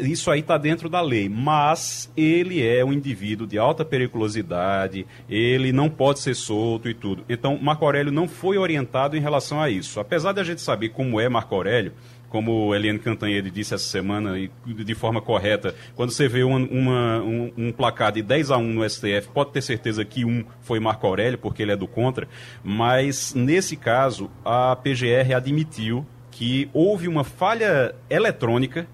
isso 0.01 0.31
aí 0.31 0.41
está 0.41 0.59
dentro 0.59 0.89
da 0.89 1.01
lei, 1.01 1.29
mas 1.29 2.11
ele 2.17 2.67
é 2.67 2.85
um 2.85 2.93
indivíduo 2.93 3.47
de 3.47 3.57
alta 3.57 3.85
periculosidade, 3.85 5.07
ele 5.29 5.73
não 5.73 5.89
pode 5.89 6.19
ser 6.19 6.35
solto 6.35 6.89
e 6.89 6.95
tudo. 6.95 7.25
Então, 7.29 7.59
Marco 7.61 7.85
Aurélio 7.85 8.11
não 8.11 8.27
foi 8.27 8.59
orientado 8.59 9.17
em 9.17 9.21
relação 9.21 9.61
a 9.61 9.71
isso. 9.71 10.01
Apesar 10.01 10.33
de 10.33 10.41
a 10.41 10.45
gente 10.45 10.61
saber 10.61 10.89
como 10.89 11.21
é 11.21 11.29
Marco 11.29 11.55
Aurélio, 11.55 11.93
como 12.31 12.75
Eliane 12.75 12.99
Cantanhede 12.99 13.51
disse 13.51 13.75
essa 13.75 13.85
semana, 13.85 14.39
e 14.39 14.51
de 14.67 14.95
forma 14.95 15.21
correta, 15.21 15.75
quando 15.97 16.13
você 16.13 16.29
vê 16.29 16.43
uma, 16.45 16.59
uma, 16.59 17.23
um, 17.23 17.53
um, 17.57 17.73
placar 17.73 18.13
de 18.13 18.23
10 18.23 18.53
a 18.53 18.57
1 18.57 18.63
no 18.73 18.89
STF, 18.89 19.29
pode 19.35 19.51
ter 19.51 19.61
certeza 19.61 20.05
que 20.05 20.25
um 20.25 20.45
foi 20.61 20.79
Marco 20.79 21.07
Aurélio, 21.07 21.39
porque 21.39 21.63
ele 21.63 21.73
é 21.73 21.77
do 21.77 21.89
contra, 21.89 22.29
mas 22.63 23.35
nesse 23.35 23.77
caso, 23.77 24.31
a 24.45 24.77
PGR 24.77 25.35
admitiu 25.37 26.07
que 26.31 26.71
houve 26.73 27.09
uma 27.09 27.25
falha 27.25 27.95
eletrônica, 28.09 28.87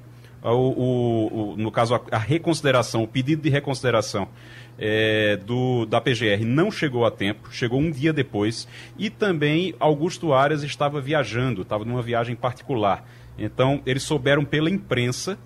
o, 0.42 0.48
o, 0.50 1.52
o 1.52 1.56
no 1.56 1.70
caso, 1.70 1.94
a, 1.94 2.00
a, 2.12 2.18
reconsideração, 2.18 3.02
o 3.02 3.08
pedido 3.08 3.42
de 3.42 3.48
reconsideração 3.48 4.28
é, 4.78 5.36
do, 5.36 5.86
da 5.86 6.00
PGR 6.00 6.44
não 6.44 6.70
chegou 6.70 7.04
a 7.04 7.10
tempo, 7.10 7.48
chegou 7.50 7.80
um 7.80 7.90
dia 7.90 8.12
depois, 8.12 8.68
e 8.98 9.10
também 9.10 9.74
Augusto 9.80 10.32
Aras 10.32 10.62
estava 10.62 11.00
viajando, 11.00 11.62
estava 11.62 11.84
numa 11.84 12.02
viagem 12.02 12.36
particular. 12.36 13.04
Então, 13.38 13.82
eles 13.84 14.02
souberam 14.02 14.44
pela 14.44 14.70
imprensa 14.70 15.38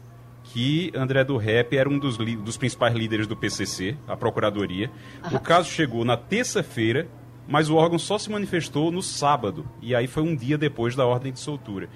que 0.45 0.91
André 0.95 1.23
do 1.23 1.37
Rep 1.37 1.77
era 1.77 1.89
um 1.89 1.99
dos, 1.99 2.17
dos 2.17 2.57
principais 2.57 2.95
líderes 2.95 3.27
do 3.27 3.37
PCC, 3.37 3.97
a 4.07 4.17
Procuradoria. 4.17 4.91
O 5.33 5.39
caso 5.39 5.71
chegou 5.71 6.05
na 6.05 6.17
terça-feira, 6.17 7.09
mas 7.47 7.69
o 7.69 7.77
órgão 7.77 7.99
só 7.99 8.19
se 8.19 8.31
manifestou 8.31 8.91
no 8.91 9.03
sábado, 9.03 9.65
e 9.81 9.95
aí 9.95 10.07
foi 10.07 10.23
um 10.23 10.35
dia 10.35 10.59
depois 10.59 10.97
da 10.97 11.07
ordem 11.07 11.33
de 11.33 11.41
soltura. 11.41 11.89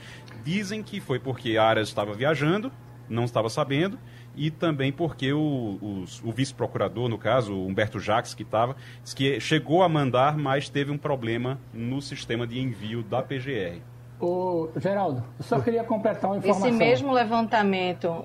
Dizem 0.44 0.82
que 0.82 1.00
foi 1.00 1.18
porque 1.18 1.56
Aras 1.56 1.88
estava 1.88 2.12
viajando, 2.12 2.70
não 3.08 3.24
estava 3.24 3.48
sabendo, 3.48 3.98
e 4.36 4.50
também 4.50 4.92
porque 4.92 5.32
o, 5.32 5.38
o, 5.40 6.04
o 6.24 6.32
vice-procurador, 6.32 7.08
no 7.08 7.18
caso, 7.18 7.54
Humberto 7.54 7.98
Jacques, 7.98 8.34
que 8.34 8.42
estava, 8.42 8.76
que 9.14 9.38
chegou 9.40 9.82
a 9.82 9.88
mandar, 9.88 10.36
mas 10.36 10.68
teve 10.68 10.90
um 10.90 10.98
problema 10.98 11.58
no 11.72 12.00
sistema 12.00 12.46
de 12.46 12.60
envio 12.60 13.02
da 13.02 13.22
PGR. 13.22 13.80
Ô, 14.20 14.68
Geraldo, 14.76 15.22
eu 15.38 15.44
só 15.44 15.60
queria 15.60 15.84
completar 15.84 16.30
uma 16.30 16.38
informação. 16.38 16.68
Esse 16.68 16.78
mesmo 16.78 17.12
levantamento 17.12 18.24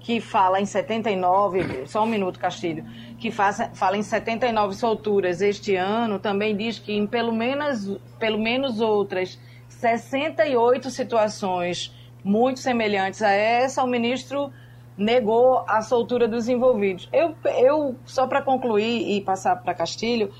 que 0.00 0.20
fala 0.20 0.60
em 0.60 0.66
79, 0.66 1.86
só 1.86 2.02
um 2.04 2.06
minuto, 2.06 2.38
Castilho, 2.38 2.84
que 3.18 3.30
faz, 3.30 3.70
fala 3.74 3.96
em 3.96 4.02
79 4.02 4.74
solturas 4.74 5.40
este 5.40 5.74
ano, 5.74 6.18
também 6.18 6.54
diz 6.54 6.78
que 6.78 6.92
em 6.92 7.06
pelo 7.06 7.32
menos, 7.32 7.98
pelo 8.18 8.38
menos 8.38 8.80
outras 8.80 9.38
68 9.68 10.90
situações 10.90 11.94
muito 12.28 12.60
semelhantes 12.60 13.22
a 13.22 13.30
essa, 13.30 13.82
o 13.82 13.86
ministro 13.86 14.52
negou 14.98 15.64
a 15.66 15.80
soltura 15.80 16.28
dos 16.28 16.46
envolvidos. 16.46 17.08
Eu, 17.10 17.34
eu 17.56 17.96
só 18.04 18.26
para 18.26 18.42
concluir 18.42 19.16
e 19.16 19.20
passar 19.22 19.56
para 19.56 19.72
Castilho, 19.72 20.30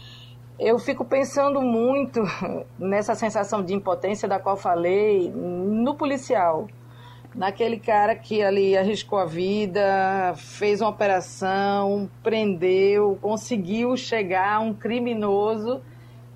eu 0.58 0.78
fico 0.78 1.02
pensando 1.02 1.62
muito 1.62 2.20
nessa 2.78 3.14
sensação 3.14 3.64
de 3.64 3.72
impotência 3.72 4.28
da 4.28 4.38
qual 4.38 4.56
falei 4.56 5.30
no 5.30 5.94
policial. 5.94 6.68
Naquele 7.34 7.78
cara 7.78 8.14
que 8.14 8.42
ali 8.42 8.76
arriscou 8.76 9.18
a 9.18 9.24
vida, 9.24 10.34
fez 10.36 10.82
uma 10.82 10.90
operação, 10.90 12.10
prendeu, 12.22 13.18
conseguiu 13.22 13.96
chegar 13.96 14.60
um 14.60 14.74
criminoso 14.74 15.80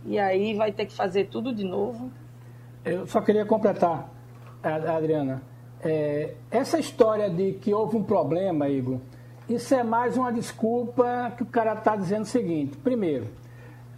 e 0.07 0.19
aí 0.19 0.55
vai 0.55 0.73
ter 0.73 0.87
que 0.87 0.95
fazer 0.95 1.27
tudo 1.27 1.55
de 1.55 1.65
novo. 1.65 2.11
Eu 2.85 3.07
só 3.07 3.21
queria 3.21 3.45
completar, 3.45 4.09
Adriana. 4.63 5.43
É, 5.83 6.35
essa 6.51 6.79
história 6.79 7.29
de 7.29 7.55
que 7.55 7.75
houve 7.75 7.97
um 7.97 8.05
problema, 8.05 8.69
Igor, 8.69 8.99
isso 9.49 9.75
é 9.75 9.83
mais 9.83 10.17
uma 10.17 10.33
desculpa 10.33 11.33
que 11.37 11.43
o 11.43 11.47
cara 11.47 11.75
está 11.75 11.97
dizendo 11.97 12.23
o 12.23 12.27
seguinte: 12.27 12.77
primeiro, 12.77 13.27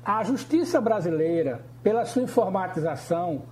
a 0.04 0.22
justiça 0.24 0.80
brasileira, 0.80 1.64
pela 1.82 2.04
sua 2.04 2.22
informatização, 2.22 3.42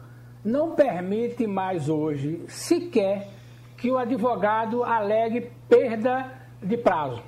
não 0.45 0.75
permite 0.75 1.47
mais 1.47 1.89
hoje 1.89 2.43
sequer 2.49 3.29
que 3.77 3.91
o 3.91 3.99
advogado 3.99 4.83
alegue 4.83 5.51
perda 5.69 6.31
de 6.63 6.77
prazo. 6.77 7.23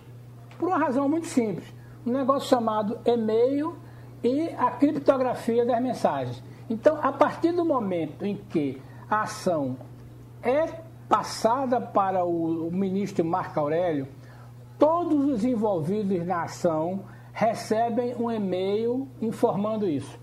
Por 0.59 0.69
uma 0.69 0.79
razão 0.79 1.09
muito 1.09 1.27
simples: 1.27 1.67
um 2.07 2.13
negócio 2.13 2.49
chamado 2.49 2.99
e-mail 3.05 3.77
e 4.23 4.49
a 4.57 4.71
criptografia 4.71 5.67
das 5.67 5.83
mensagens. 5.83 6.43
Então, 6.69 6.99
a 7.03 7.13
partir 7.13 7.53
do 7.53 7.65
momento 7.65 8.25
em 8.25 8.37
que 8.37 8.81
a 9.15 9.23
ação 9.23 9.77
é 10.43 10.67
passada 11.09 11.81
para 11.81 12.25
o 12.25 12.69
ministro 12.73 13.25
Marco 13.25 13.61
Aurélio, 13.61 14.09
todos 14.77 15.25
os 15.27 15.45
envolvidos 15.45 16.27
na 16.27 16.43
ação 16.43 17.05
recebem 17.33 18.17
um 18.17 18.31
e-mail 18.31 19.09
informando 19.23 19.89
isso. 19.89 20.19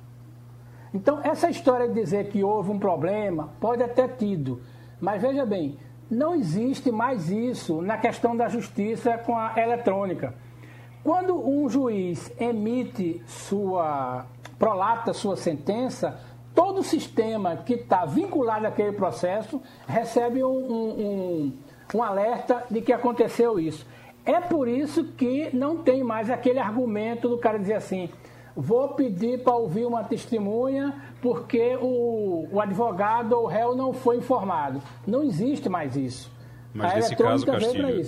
Então, 0.94 1.22
essa 1.24 1.50
história 1.50 1.88
de 1.88 1.94
dizer 1.94 2.30
que 2.30 2.44
houve 2.44 2.70
um 2.70 2.80
problema 2.80 3.50
pode 3.62 3.82
até 3.82 4.10
tido, 4.10 4.62
mas 5.00 5.22
veja 5.22 5.46
bem, 5.46 5.78
não 6.10 6.36
existe 6.36 6.92
mais 6.92 7.30
isso 7.30 7.82
na 7.82 7.98
questão 7.98 8.36
da 8.36 8.50
justiça 8.50 9.18
com 9.20 9.38
a 9.38 9.54
eletrônica. 9.56 10.34
Quando 11.02 11.34
um 11.36 11.70
juiz 11.70 12.32
emite 12.38 13.24
sua, 13.26 14.26
prolata 14.60 15.14
sua 15.14 15.38
sentença, 15.38 16.20
todo 16.54 16.80
o 16.80 16.84
sistema 16.84 17.58
que 17.58 17.74
está 17.74 18.06
vinculado 18.06 18.68
àquele 18.68 18.92
processo 18.92 19.62
recebe 19.88 20.44
um, 20.44 20.50
um, 20.50 21.02
um, 21.02 21.54
um 21.96 22.04
alerta 22.04 22.64
de 22.70 22.82
que 22.82 22.94
aconteceu 22.94 23.60
isso. 23.60 23.86
É 24.26 24.40
por 24.40 24.68
isso 24.68 25.04
que 25.04 25.50
não 25.56 25.78
tem 25.78 26.04
mais 26.04 26.30
aquele 26.30 26.60
argumento 26.60 27.28
do 27.28 27.38
cara 27.38 27.58
dizer 27.58 27.74
assim: 27.76 28.10
vou 28.56 28.90
pedir 28.90 29.44
para 29.44 29.56
ouvir 29.56 29.86
uma 29.86 30.04
testemunha 30.04 30.94
porque 31.22 31.78
o, 31.82 32.48
o 32.52 32.60
advogado 32.60 33.34
ou 33.34 33.44
o 33.44 33.48
réu 33.48 33.76
não 33.76 33.94
foi 33.94 34.18
informado. 34.18 34.82
Não 35.06 35.24
existe 35.24 35.70
mais 35.70 35.96
isso. 35.96 36.32
Mas 36.74 36.92
A 36.92 36.96
nesse 36.96 37.16
caso, 37.16 37.46
Castilho, 37.46 38.06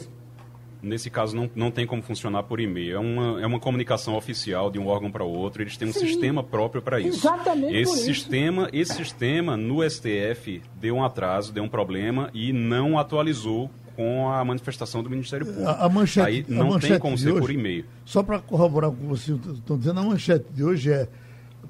nesse 0.83 1.09
caso 1.09 1.35
não, 1.35 1.49
não 1.55 1.71
tem 1.71 1.87
como 1.87 2.01
funcionar 2.01 2.43
por 2.43 2.59
e-mail. 2.59 2.97
É 2.97 2.99
uma, 2.99 3.41
é 3.41 3.47
uma 3.47 3.59
comunicação 3.59 4.15
oficial 4.15 4.69
de 4.69 4.77
um 4.77 4.87
órgão 4.87 5.09
para 5.09 5.23
o 5.23 5.29
outro. 5.29 5.63
Eles 5.63 5.77
têm 5.77 5.87
um 5.87 5.93
Sim, 5.93 6.05
sistema 6.05 6.43
próprio 6.43 6.81
para 6.81 6.99
isso. 6.99 7.19
Exatamente 7.19 7.75
esse 7.75 7.91
por 7.91 7.97
sistema, 7.97 8.69
isso. 8.73 8.93
Esse 8.93 8.95
sistema 8.95 9.57
no 9.57 9.89
STF 9.89 10.61
deu 10.75 10.95
um 10.95 11.03
atraso, 11.03 11.53
deu 11.53 11.63
um 11.63 11.69
problema 11.69 12.29
e 12.33 12.51
não 12.51 12.99
atualizou 12.99 13.71
com 13.95 14.29
a 14.29 14.43
manifestação 14.43 15.01
do 15.01 15.09
Ministério 15.09 15.45
Público. 15.45 15.67
A, 15.67 15.85
a 15.85 15.89
manchete, 15.89 16.27
Aí 16.27 16.45
não 16.47 16.69
manchete 16.69 16.93
tem 16.93 16.99
como 16.99 17.17
ser 17.17 17.31
hoje, 17.31 17.41
por 17.41 17.51
e-mail. 17.51 17.85
Só 18.05 18.21
para 18.21 18.39
corroborar 18.39 18.91
com 18.91 18.97
o 18.97 18.99
que 18.99 19.05
vocês 19.05 19.39
estão 19.53 19.77
dizendo, 19.77 19.99
a 19.99 20.03
manchete 20.03 20.45
de 20.51 20.63
hoje 20.63 20.91
é 20.91 21.07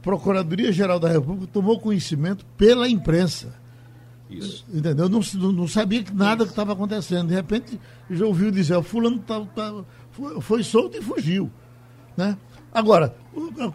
Procuradoria-Geral 0.01 0.99
da 0.99 1.07
República 1.07 1.47
tomou 1.51 1.79
conhecimento 1.79 2.45
pela 2.57 2.89
imprensa. 2.89 3.55
Isso. 4.37 4.65
Entendeu? 4.73 5.09
Não, 5.09 5.21
não 5.51 5.67
sabia 5.67 6.03
nada 6.13 6.45
que 6.45 6.51
estava 6.51 6.73
acontecendo. 6.73 7.27
De 7.27 7.33
repente, 7.33 7.79
já 8.09 8.25
ouviu 8.25 8.51
dizer, 8.51 8.75
o 8.75 8.83
fulano 8.83 9.19
tá, 9.19 9.41
tá, 9.55 9.83
foi, 10.11 10.41
foi 10.41 10.63
solto 10.63 10.97
e 10.97 11.01
fugiu. 11.01 11.51
Né? 12.15 12.37
Agora, 12.73 13.15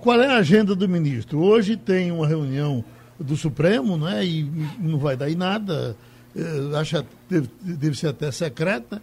qual 0.00 0.20
é 0.20 0.26
a 0.26 0.38
agenda 0.38 0.74
do 0.74 0.88
ministro? 0.88 1.38
Hoje 1.38 1.76
tem 1.76 2.10
uma 2.10 2.26
reunião 2.26 2.84
do 3.18 3.36
Supremo, 3.36 3.96
né? 3.96 4.24
E 4.24 4.44
não 4.78 4.98
vai 4.98 5.16
dar 5.16 5.30
em 5.30 5.34
nada 5.34 5.96
eh, 6.36 6.78
acho 6.78 7.04
deve, 7.28 7.50
deve 7.60 7.98
ser 7.98 8.08
até 8.08 8.30
secreta, 8.30 9.02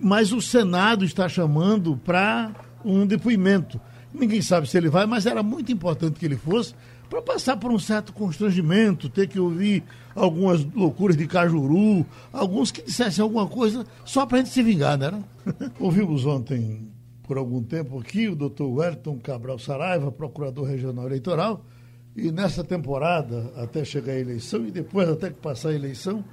mas 0.00 0.32
o 0.32 0.40
Senado 0.40 1.04
está 1.04 1.28
chamando 1.28 1.96
para 1.96 2.50
um 2.84 3.06
depoimento. 3.06 3.80
Ninguém 4.12 4.40
sabe 4.42 4.68
se 4.68 4.76
ele 4.76 4.88
vai, 4.88 5.06
mas 5.06 5.26
era 5.26 5.42
muito 5.42 5.70
importante 5.70 6.18
que 6.18 6.24
ele 6.24 6.36
fosse 6.36 6.74
para 7.10 7.20
passar 7.20 7.56
por 7.56 7.72
um 7.72 7.78
certo 7.78 8.12
constrangimento, 8.12 9.08
ter 9.08 9.26
que 9.26 9.40
ouvir 9.40 9.82
algumas 10.14 10.64
loucuras 10.64 11.16
de 11.16 11.26
Cajuru, 11.26 12.06
alguns 12.32 12.70
que 12.70 12.82
dissessem 12.82 13.20
alguma 13.20 13.48
coisa 13.48 13.84
só 14.04 14.24
para 14.24 14.38
a 14.38 14.40
gente 14.40 14.52
se 14.52 14.62
vingar, 14.62 14.96
né? 14.96 15.22
Ouvimos 15.80 16.24
ontem, 16.24 16.88
por 17.24 17.36
algum 17.36 17.64
tempo 17.64 17.98
aqui, 17.98 18.28
o 18.28 18.36
doutor 18.36 18.68
Wellington 18.68 19.18
Cabral 19.18 19.58
Saraiva, 19.58 20.12
procurador 20.12 20.64
regional 20.64 21.04
eleitoral, 21.06 21.66
e 22.14 22.30
nessa 22.30 22.62
temporada, 22.62 23.52
até 23.56 23.84
chegar 23.84 24.12
a 24.12 24.20
eleição, 24.20 24.64
e 24.64 24.70
depois 24.70 25.08
até 25.08 25.30
que 25.30 25.40
passar 25.40 25.70
a 25.70 25.74
eleição, 25.74 26.24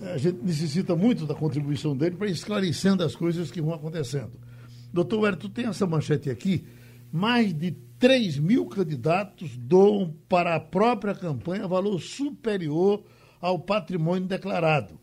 a 0.00 0.18
gente 0.18 0.38
necessita 0.42 0.96
muito 0.96 1.26
da 1.26 1.34
contribuição 1.34 1.96
dele 1.96 2.16
para 2.16 2.28
esclarecendo 2.28 3.04
as 3.04 3.14
coisas 3.14 3.52
que 3.52 3.62
vão 3.62 3.72
acontecendo. 3.72 4.32
Doutor 4.92 5.20
Wellington, 5.20 5.48
tem 5.48 5.66
essa 5.66 5.86
manchete 5.86 6.28
aqui. 6.28 6.64
Mais 7.12 7.52
de 7.52 7.70
3 8.02 8.36
mil 8.38 8.66
candidatos 8.66 9.56
doam 9.56 10.12
para 10.28 10.56
a 10.56 10.60
própria 10.60 11.14
campanha 11.14 11.68
valor 11.68 12.00
superior 12.00 13.04
ao 13.40 13.60
patrimônio 13.60 14.26
declarado. 14.26 14.98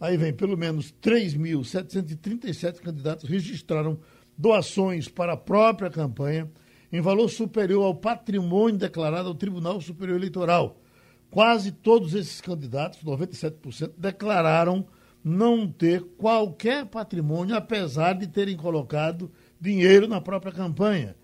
Aí 0.00 0.16
vem, 0.16 0.32
pelo 0.32 0.56
menos 0.56 0.92
3.737 1.00 2.80
candidatos 2.80 3.30
registraram 3.30 4.00
doações 4.36 5.06
para 5.06 5.34
a 5.34 5.36
própria 5.36 5.88
campanha 5.88 6.50
em 6.92 7.00
valor 7.00 7.28
superior 7.28 7.84
ao 7.84 7.94
patrimônio 7.94 8.76
declarado 8.76 9.28
ao 9.28 9.34
Tribunal 9.36 9.80
Superior 9.80 10.18
Eleitoral. 10.18 10.80
Quase 11.30 11.70
todos 11.70 12.12
esses 12.12 12.40
candidatos, 12.40 13.04
97%, 13.04 13.92
declararam 13.96 14.84
não 15.22 15.70
ter 15.70 16.02
qualquer 16.18 16.86
patrimônio, 16.86 17.54
apesar 17.54 18.14
de 18.14 18.26
terem 18.26 18.56
colocado 18.56 19.30
dinheiro 19.60 20.08
na 20.08 20.20
própria 20.20 20.50
campanha. 20.52 21.14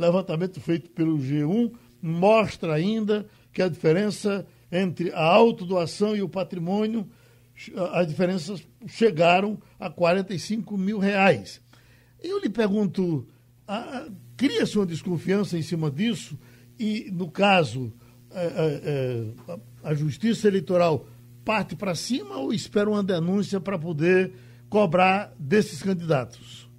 Levantamento 0.00 0.60
feito 0.60 0.90
pelo 0.90 1.18
G1 1.18 1.72
mostra 2.02 2.74
ainda 2.74 3.26
que 3.52 3.60
a 3.60 3.68
diferença 3.68 4.46
entre 4.72 5.12
a 5.12 5.22
autodoação 5.22 6.16
e 6.16 6.22
o 6.22 6.28
patrimônio, 6.28 7.06
as 7.92 8.06
diferenças 8.06 8.66
chegaram 8.86 9.58
a 9.78 9.90
45 9.90 10.78
mil 10.78 10.98
reais. 10.98 11.60
Eu 12.22 12.38
lhe 12.38 12.48
pergunto, 12.48 13.26
cria-se 14.36 14.78
uma 14.78 14.86
desconfiança 14.86 15.58
em 15.58 15.62
cima 15.62 15.90
disso? 15.90 16.38
E, 16.78 17.10
no 17.12 17.30
caso, 17.30 17.92
é, 18.30 18.46
é, 18.46 19.54
é 19.54 19.60
a 19.82 19.94
Justiça 19.94 20.48
Eleitoral 20.48 21.06
parte 21.44 21.74
para 21.74 21.94
cima 21.94 22.36
ou 22.36 22.52
espera 22.52 22.88
uma 22.88 23.02
denúncia 23.02 23.60
para 23.60 23.78
poder 23.78 24.32
cobrar 24.68 25.34
desses 25.38 25.82
candidatos? 25.82 26.69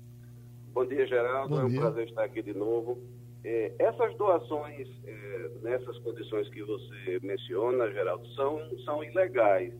Bom 0.81 0.87
dia, 0.87 1.05
Geraldo. 1.05 1.49
Bom 1.53 1.61
é 1.61 1.65
um 1.65 1.67
dia. 1.67 1.79
prazer 1.79 2.07
estar 2.07 2.23
aqui 2.23 2.41
de 2.41 2.55
novo. 2.55 2.97
É, 3.43 3.71
essas 3.77 4.17
doações, 4.17 4.87
é, 5.05 5.51
nessas 5.61 5.95
condições 5.99 6.49
que 6.49 6.63
você 6.63 7.19
menciona, 7.21 7.91
Geraldo, 7.91 8.27
são, 8.29 8.59
são 8.83 9.03
ilegais. 9.03 9.75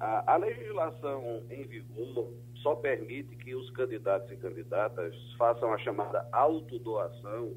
A, 0.00 0.32
a, 0.32 0.36
legislação 0.38 1.42
em 1.50 1.66
vigor 1.66 2.32
só 2.62 2.74
permite 2.76 3.36
que 3.36 3.54
os 3.54 3.68
candidatos 3.72 4.32
e 4.32 4.36
candidatas 4.38 5.14
façam 5.36 5.70
a 5.70 5.76
chamada 5.76 6.26
autodoação 6.32 7.54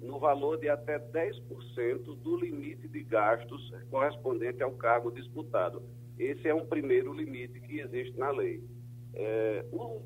no 0.00 0.18
valor 0.18 0.58
de 0.58 0.68
até 0.68 0.98
10% 0.98 2.02
do 2.16 2.36
limite 2.40 2.88
de 2.88 3.04
gastos 3.04 3.72
correspondente 3.88 4.64
ao 4.64 4.72
cargo 4.72 5.12
disputado. 5.12 5.80
Esse 6.18 6.48
é 6.48 6.54
um 6.54 6.66
primeiro 6.66 7.12
limite 7.12 7.60
que 7.60 7.78
existe 7.78 8.18
na 8.18 8.32
lei. 8.32 8.64
É, 9.14 9.64
o, 9.70 10.02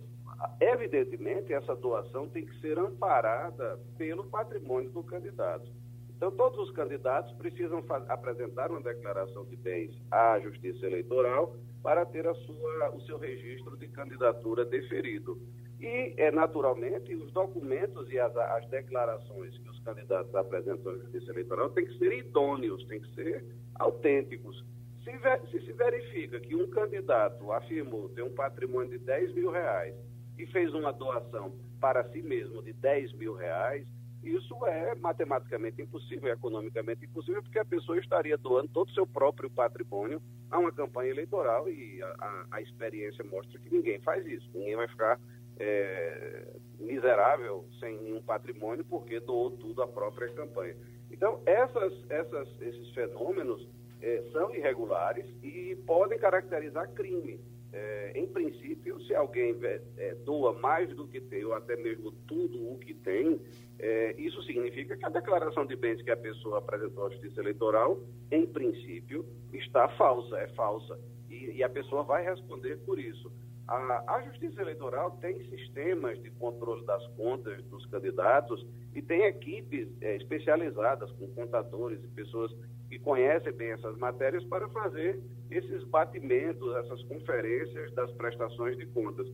evidentemente, 0.61 1.53
essa 1.53 1.75
doação 1.75 2.29
tem 2.29 2.45
que 2.45 2.61
ser 2.61 2.79
amparada 2.79 3.79
pelo 3.97 4.25
patrimônio 4.25 4.91
do 4.91 5.03
candidato. 5.03 5.71
Então, 6.17 6.31
todos 6.31 6.59
os 6.59 6.75
candidatos 6.75 7.33
precisam 7.37 7.85
apresentar 8.09 8.71
uma 8.71 8.81
declaração 8.81 9.45
de 9.45 9.57
bens 9.57 9.95
à 10.11 10.39
Justiça 10.41 10.87
Eleitoral 10.87 11.55
para 11.83 12.07
ter 12.07 12.27
a 12.27 12.35
sua, 12.35 12.91
o 12.95 13.01
seu 13.03 13.19
registro 13.19 13.77
de 13.77 13.87
candidatura 13.89 14.65
deferido. 14.65 15.39
E, 15.79 16.15
é, 16.17 16.31
naturalmente, 16.31 17.15
os 17.15 17.31
documentos 17.33 18.11
e 18.11 18.19
as, 18.19 18.35
as 18.35 18.67
declarações 18.69 19.59
que 19.59 19.69
os 19.69 19.79
candidatos 19.81 20.35
apresentam 20.35 20.93
à 20.93 20.97
Justiça 20.97 21.31
Eleitoral 21.33 21.69
têm 21.71 21.85
que 21.85 21.99
ser 21.99 22.13
idôneos, 22.13 22.83
têm 22.87 23.01
que 23.01 23.15
ser 23.15 23.45
autênticos. 23.75 24.65
Se, 25.05 25.13
se, 25.51 25.67
se 25.67 25.73
verifica 25.75 26.41
que 26.41 26.57
um 26.57 26.69
candidato 26.71 27.53
afirmou 27.53 28.09
ter 28.09 28.23
um 28.23 28.35
patrimônio 28.35 28.91
de 28.91 28.99
10 28.99 29.35
mil 29.35 29.51
reais 29.51 29.95
e 30.39 30.47
fez 30.47 30.73
uma 30.75 30.93
doação 30.93 31.53
para 31.81 32.05
si 32.11 32.23
mesmo 32.23 32.63
de 32.63 32.73
10 32.73 33.13
mil 33.15 33.35
reais, 33.35 33.87
isso 34.23 34.67
é 34.67 34.95
matematicamente 34.97 35.81
impossível, 35.81 36.33
economicamente 36.33 37.05
impossível, 37.05 37.43
porque 37.43 37.61
a 37.61 37.65
pessoa 37.65 37.99
estaria 37.99 38.37
doando 38.37 38.69
todo 38.69 38.89
o 38.89 38.93
seu 38.93 39.07
próprio 39.07 39.49
patrimônio 39.49 40.21
a 40.51 40.59
uma 40.59 40.73
campanha 40.73 41.11
eleitoral 41.11 41.69
e 41.69 42.03
a, 42.03 42.07
a, 42.19 42.47
a 42.53 42.61
experiência 42.61 43.25
mostra 43.25 43.59
que 43.61 43.73
ninguém 43.73 44.01
faz 44.01 44.27
isso. 44.27 44.51
Ninguém 44.53 44.75
vai 44.75 44.89
ficar 44.89 45.21
é, 45.59 46.57
miserável 46.81 47.65
sem 47.79 47.99
nenhum 48.03 48.21
patrimônio 48.21 48.85
porque 48.85 49.21
doou 49.21 49.53
tudo 49.53 49.83
à 49.83 49.87
própria 49.87 50.29
campanha. 50.35 50.77
Então, 51.11 51.41
essas, 51.47 51.93
essas, 52.11 52.61
esses 52.61 52.91
fenômenos 52.91 53.69
é, 54.03 54.25
são 54.33 54.53
irregulares 54.55 55.25
e 55.43 55.77
podem 55.87 56.19
caracterizar 56.19 56.93
crime. 56.95 57.41
É, 57.77 58.13
em 58.15 58.27
princípio, 58.27 58.99
se 59.03 59.15
alguém 59.15 59.55
é, 59.99 60.15
doa 60.25 60.55
mais 60.55 60.89
do 60.97 61.07
que 61.07 61.21
tem, 61.21 61.45
ou 61.45 61.53
até 61.53 61.77
mesmo 61.77 62.11
tudo 62.27 62.73
o 62.73 62.79
que 62.79 62.95
tem, 62.95 63.39
é, 63.79 64.15
isso 64.19 64.43
significa 64.45 64.97
que 64.97 65.05
a 65.05 65.11
declaração 65.11 65.67
de 65.67 65.77
bens 65.77 66.01
que 66.01 66.11
a 66.11 66.17
pessoa 66.17 66.57
apresentou 66.57 67.05
à 67.05 67.11
Justiça 67.11 67.43
Eleitoral, 67.43 68.01
em 68.33 68.47
princípio, 68.47 69.27
está 69.53 69.89
falsa, 69.91 70.39
é 70.39 70.49
falsa. 70.55 70.99
E, 71.29 71.57
e 71.57 71.63
a 71.63 71.69
pessoa 71.69 72.03
vai 72.03 72.25
responder 72.25 72.79
por 72.79 72.99
isso. 72.99 73.31
A, 73.69 74.15
a, 74.15 74.23
Justiça 74.23 74.63
Eleitoral 74.63 75.11
tem 75.21 75.39
sistemas 75.51 76.19
de 76.23 76.31
controle 76.31 76.83
das 76.87 77.07
contas 77.09 77.63
dos 77.65 77.85
candidatos 77.87 78.65
e 78.95 79.03
tem 79.03 79.25
equipes 79.25 79.89
é, 80.01 80.17
especializadas 80.17 81.13
com 81.13 81.27
contadores 81.33 82.03
e 82.03 82.09
pessoas 82.09 82.51
que 82.89 82.99
conhecem 82.99 83.53
bem 83.53 83.71
essas 83.71 83.97
matérias 83.99 84.45
para 84.45 84.69
fazer 84.69 85.21
esses 85.51 85.85
batimentos, 85.85 86.75
essas 86.77 87.03
conferências 87.05 87.93
das 87.95 88.11
prestações 88.13 88.77
de 88.77 88.87
contas. 88.87 89.27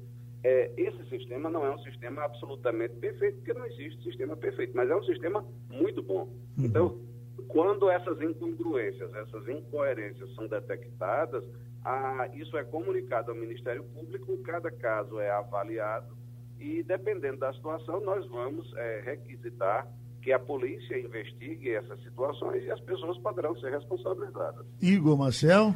É, 0.45 0.73
esse 0.77 1.05
sistema 1.09 1.49
não 1.49 1.65
é 1.65 1.71
um 1.71 1.79
sistema 1.79 2.23
absolutamente 2.23 2.95
perfeito, 2.97 3.37
porque 3.37 3.55
não 3.55 3.65
existe 3.67 4.03
sistema 4.03 4.37
perfeito, 4.37 4.73
mas 4.75 4.91
é 4.91 4.97
um 4.97 5.05
sistema 5.05 5.47
muito 5.71 6.03
bom. 6.03 6.29
Uhum. 6.59 6.65
Então, 6.65 7.01
quando 7.49 7.88
essas 7.88 8.21
incongruências, 8.21 9.15
essas 9.15 9.49
incoerências 9.49 10.35
são 10.35 10.49
detectadas, 10.49 11.45
ah, 11.85 12.29
isso 12.35 12.57
é 12.57 12.65
comunicado 12.65 13.31
ao 13.31 13.37
Ministério 13.37 13.85
Público, 13.85 14.37
cada 14.38 14.71
caso 14.71 15.21
é 15.21 15.31
avaliado 15.31 16.17
e, 16.59 16.83
dependendo 16.83 17.38
da 17.38 17.53
situação, 17.53 18.01
nós 18.01 18.25
vamos 18.29 18.73
é, 18.77 19.01
requisitar 19.05 19.87
que 20.23 20.33
a 20.33 20.39
polícia 20.39 20.99
investigue 20.99 21.71
essas 21.71 22.01
situações 22.03 22.65
e 22.65 22.71
as 22.71 22.81
pessoas 22.81 23.19
poderão 23.19 23.55
ser 23.57 23.73
responsabilizadas. 23.73 24.65
Igor 24.81 25.19
Marcel. 25.19 25.75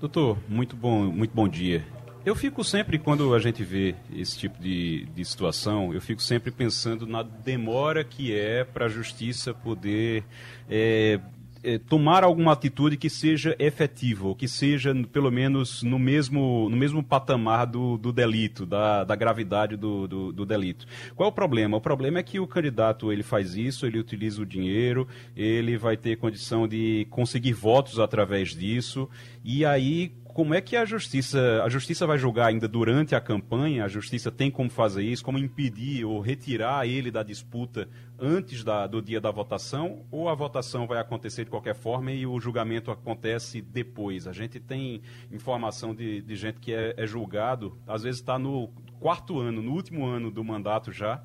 Doutor, 0.00 0.38
muito 0.48 0.76
bom, 0.76 1.04
muito 1.04 1.34
bom 1.34 1.48
dia. 1.48 1.84
Eu 2.24 2.34
fico 2.34 2.64
sempre, 2.64 2.98
quando 2.98 3.32
a 3.34 3.38
gente 3.38 3.62
vê 3.62 3.94
esse 4.12 4.36
tipo 4.36 4.60
de, 4.60 5.06
de 5.06 5.24
situação, 5.24 5.94
eu 5.94 6.00
fico 6.00 6.20
sempre 6.20 6.50
pensando 6.50 7.06
na 7.06 7.22
demora 7.22 8.02
que 8.02 8.36
é 8.36 8.64
para 8.64 8.86
a 8.86 8.88
justiça 8.88 9.54
poder 9.54 10.24
é, 10.68 11.20
é, 11.66 11.78
tomar 11.78 12.22
alguma 12.22 12.52
atitude 12.52 12.96
que 12.96 13.10
seja 13.10 13.56
efetiva, 13.58 14.32
que 14.36 14.46
seja, 14.46 14.94
pelo 15.12 15.32
menos, 15.32 15.82
no 15.82 15.98
mesmo, 15.98 16.68
no 16.70 16.76
mesmo 16.76 17.02
patamar 17.02 17.66
do, 17.66 17.98
do 17.98 18.12
delito, 18.12 18.64
da, 18.64 19.02
da 19.02 19.16
gravidade 19.16 19.76
do, 19.76 20.06
do, 20.06 20.32
do, 20.32 20.46
delito. 20.46 20.86
Qual 21.16 21.26
é 21.28 21.30
o 21.30 21.34
problema? 21.34 21.76
O 21.76 21.80
problema 21.80 22.20
é 22.20 22.22
que 22.22 22.38
o 22.38 22.46
candidato 22.46 23.12
ele 23.12 23.24
faz 23.24 23.56
isso, 23.56 23.84
ele 23.84 23.98
utiliza 23.98 24.40
o 24.40 24.46
dinheiro, 24.46 25.08
ele 25.36 25.76
vai 25.76 25.96
ter 25.96 26.16
condição 26.16 26.68
de 26.68 27.04
conseguir 27.10 27.52
votos 27.52 27.98
através 27.98 28.54
disso, 28.54 29.08
e 29.44 29.64
aí 29.64 30.12
como 30.36 30.52
é 30.52 30.60
que 30.60 30.76
a 30.76 30.84
justiça, 30.84 31.62
a 31.64 31.68
justiça 31.70 32.06
vai 32.06 32.18
julgar 32.18 32.48
ainda 32.48 32.68
durante 32.68 33.14
a 33.14 33.20
campanha? 33.22 33.86
A 33.86 33.88
justiça 33.88 34.30
tem 34.30 34.50
como 34.50 34.68
fazer 34.68 35.02
isso, 35.02 35.24
como 35.24 35.38
impedir 35.38 36.04
ou 36.04 36.20
retirar 36.20 36.86
ele 36.86 37.10
da 37.10 37.22
disputa 37.22 37.88
antes 38.18 38.62
da, 38.62 38.86
do 38.86 39.00
dia 39.00 39.18
da 39.18 39.30
votação? 39.30 40.04
Ou 40.10 40.28
a 40.28 40.34
votação 40.34 40.86
vai 40.86 41.00
acontecer 41.00 41.46
de 41.46 41.50
qualquer 41.50 41.74
forma 41.74 42.12
e 42.12 42.26
o 42.26 42.38
julgamento 42.38 42.90
acontece 42.90 43.62
depois? 43.62 44.26
A 44.28 44.32
gente 44.34 44.60
tem 44.60 45.00
informação 45.32 45.94
de, 45.94 46.20
de 46.20 46.36
gente 46.36 46.60
que 46.60 46.74
é, 46.74 46.92
é 46.98 47.06
julgado, 47.06 47.78
às 47.86 48.02
vezes 48.02 48.20
está 48.20 48.38
no 48.38 48.68
quarto 49.00 49.40
ano, 49.40 49.62
no 49.62 49.72
último 49.72 50.04
ano 50.04 50.30
do 50.30 50.44
mandato 50.44 50.92
já 50.92 51.22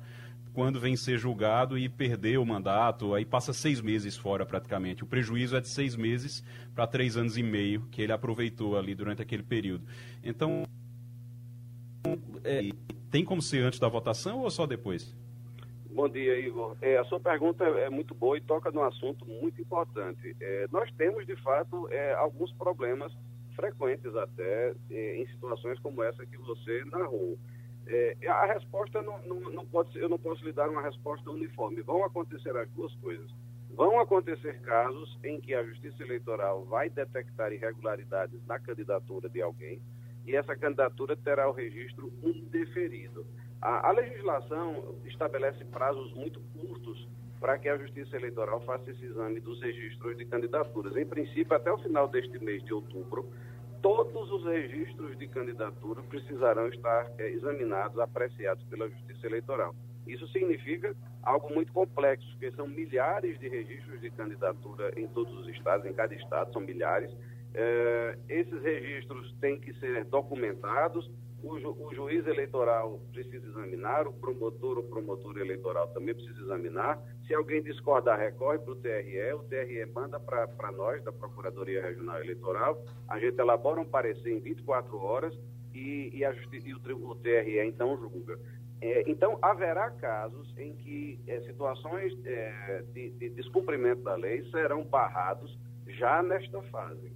quando 0.52 0.78
vem 0.78 0.96
ser 0.96 1.18
julgado 1.18 1.78
e 1.78 1.88
perder 1.88 2.38
o 2.38 2.44
mandato, 2.44 3.14
aí 3.14 3.24
passa 3.24 3.52
seis 3.52 3.80
meses 3.80 4.16
fora 4.16 4.44
praticamente. 4.44 5.02
O 5.02 5.06
prejuízo 5.06 5.56
é 5.56 5.60
de 5.60 5.68
seis 5.68 5.96
meses 5.96 6.44
para 6.74 6.86
três 6.86 7.16
anos 7.16 7.36
e 7.36 7.42
meio 7.42 7.82
que 7.90 8.02
ele 8.02 8.12
aproveitou 8.12 8.76
ali 8.76 8.94
durante 8.94 9.22
aquele 9.22 9.42
período. 9.42 9.84
Então, 10.22 10.64
é, 12.44 12.70
tem 13.10 13.24
como 13.24 13.40
ser 13.40 13.62
antes 13.62 13.78
da 13.78 13.88
votação 13.88 14.40
ou 14.40 14.50
só 14.50 14.66
depois? 14.66 15.16
Bom 15.90 16.08
dia, 16.08 16.38
Igor. 16.38 16.76
É, 16.80 16.96
a 16.96 17.04
sua 17.04 17.20
pergunta 17.20 17.64
é 17.64 17.90
muito 17.90 18.14
boa 18.14 18.36
e 18.38 18.40
toca 18.40 18.70
num 18.70 18.82
assunto 18.82 19.26
muito 19.26 19.60
importante. 19.60 20.34
É, 20.40 20.66
nós 20.72 20.90
temos, 20.92 21.26
de 21.26 21.36
fato, 21.36 21.86
é, 21.90 22.14
alguns 22.14 22.50
problemas 22.54 23.12
frequentes 23.54 24.14
até 24.16 24.74
é, 24.90 25.16
em 25.16 25.26
situações 25.26 25.78
como 25.80 26.02
essa 26.02 26.24
que 26.24 26.38
você 26.38 26.84
narrou. 26.86 27.38
É, 27.86 28.16
a 28.28 28.46
resposta 28.46 29.02
não, 29.02 29.18
não, 29.22 29.40
não, 29.50 29.66
pode 29.66 29.92
ser, 29.92 30.02
eu 30.02 30.08
não 30.08 30.18
posso 30.18 30.44
lhe 30.44 30.52
dar 30.52 30.68
uma 30.68 30.82
resposta 30.82 31.30
uniforme. 31.30 31.82
Vão 31.82 32.04
acontecer 32.04 32.56
as 32.56 32.68
duas 32.70 32.94
coisas. 32.96 33.30
Vão 33.74 33.98
acontecer 33.98 34.60
casos 34.60 35.18
em 35.24 35.40
que 35.40 35.54
a 35.54 35.64
Justiça 35.64 36.02
Eleitoral 36.02 36.64
vai 36.64 36.90
detectar 36.90 37.52
irregularidades 37.52 38.38
na 38.46 38.58
candidatura 38.58 39.28
de 39.28 39.40
alguém, 39.40 39.80
e 40.26 40.36
essa 40.36 40.54
candidatura 40.54 41.16
terá 41.16 41.48
o 41.48 41.52
registro 41.52 42.12
indeferido. 42.22 43.26
A, 43.60 43.88
a 43.88 43.92
legislação 43.92 44.96
estabelece 45.06 45.64
prazos 45.64 46.12
muito 46.12 46.40
curtos 46.52 47.08
para 47.40 47.58
que 47.58 47.68
a 47.68 47.76
Justiça 47.76 48.14
Eleitoral 48.16 48.60
faça 48.60 48.90
esse 48.90 49.04
exame 49.04 49.40
dos 49.40 49.60
registros 49.60 50.16
de 50.16 50.24
candidaturas. 50.26 50.96
Em 50.96 51.06
princípio, 51.06 51.56
até 51.56 51.72
o 51.72 51.78
final 51.78 52.06
deste 52.06 52.38
mês 52.38 52.62
de 52.64 52.72
outubro, 52.72 53.28
todos 53.82 54.30
os 54.30 54.44
registros 54.44 55.18
de 55.18 55.26
candidatura 55.26 56.00
precisarão 56.02 56.68
estar 56.68 57.10
é, 57.18 57.28
examinados, 57.30 57.98
apreciados 57.98 58.62
pela 58.64 58.88
Justiça 58.88 59.26
Eleitoral. 59.26 59.74
Isso 60.06 60.26
significa 60.28 60.94
algo 61.22 61.52
muito 61.52 61.72
complexo, 61.72 62.26
porque 62.30 62.50
são 62.52 62.66
milhares 62.66 63.38
de 63.38 63.48
registros 63.48 64.00
de 64.00 64.10
candidatura 64.10 64.92
em 64.96 65.06
todos 65.08 65.32
os 65.38 65.48
estados, 65.48 65.84
em 65.84 65.92
cada 65.92 66.14
estado 66.14 66.52
são 66.52 66.62
milhares. 66.62 67.10
É, 67.54 68.18
esses 68.28 68.62
registros 68.62 69.34
têm 69.40 69.60
que 69.60 69.74
ser 69.74 70.04
documentados, 70.04 71.10
o, 71.42 71.58
ju, 71.58 71.76
o, 71.78 71.94
juiz 71.94 72.26
eleitoral 72.26 73.00
precisa 73.12 73.46
examinar, 73.46 74.06
o 74.06 74.12
promotor 74.12 74.78
ou 74.78 74.84
promotor 74.84 75.38
eleitoral 75.38 75.88
também 75.88 76.14
precisa 76.14 76.40
examinar. 76.40 77.00
Se 77.26 77.34
alguém 77.34 77.62
discordar, 77.62 78.18
recorre 78.18 78.58
para 78.58 78.72
o 78.72 78.76
TRE, 78.76 79.32
o 79.34 79.42
TRE 79.44 79.86
manda 79.86 80.20
para 80.20 80.72
nós, 80.72 81.02
da 81.02 81.12
Procuradoria 81.12 81.82
Regional 81.82 82.20
Eleitoral, 82.20 82.84
a 83.08 83.18
gente 83.18 83.38
elabora 83.38 83.80
um 83.80 83.84
parecer 83.84 84.30
em 84.30 84.40
24 84.40 84.96
horas 84.96 85.36
e, 85.74 86.10
e, 86.14 86.24
a, 86.24 86.32
e 86.32 86.74
o, 86.74 87.10
o, 87.10 87.14
TRE 87.16 87.60
então 87.66 87.96
julga. 87.96 88.38
É, 88.80 89.08
então, 89.08 89.38
haverá 89.40 89.90
casos 89.90 90.52
em 90.58 90.74
que 90.74 91.20
é, 91.28 91.40
situações 91.42 92.12
é, 92.24 92.82
de, 92.92 93.10
de 93.10 93.30
descumprimento 93.30 94.02
da 94.02 94.16
lei 94.16 94.44
serão 94.50 94.82
barrados 94.82 95.56
já 95.86 96.22
nesta 96.22 96.60
fase. 96.62 97.12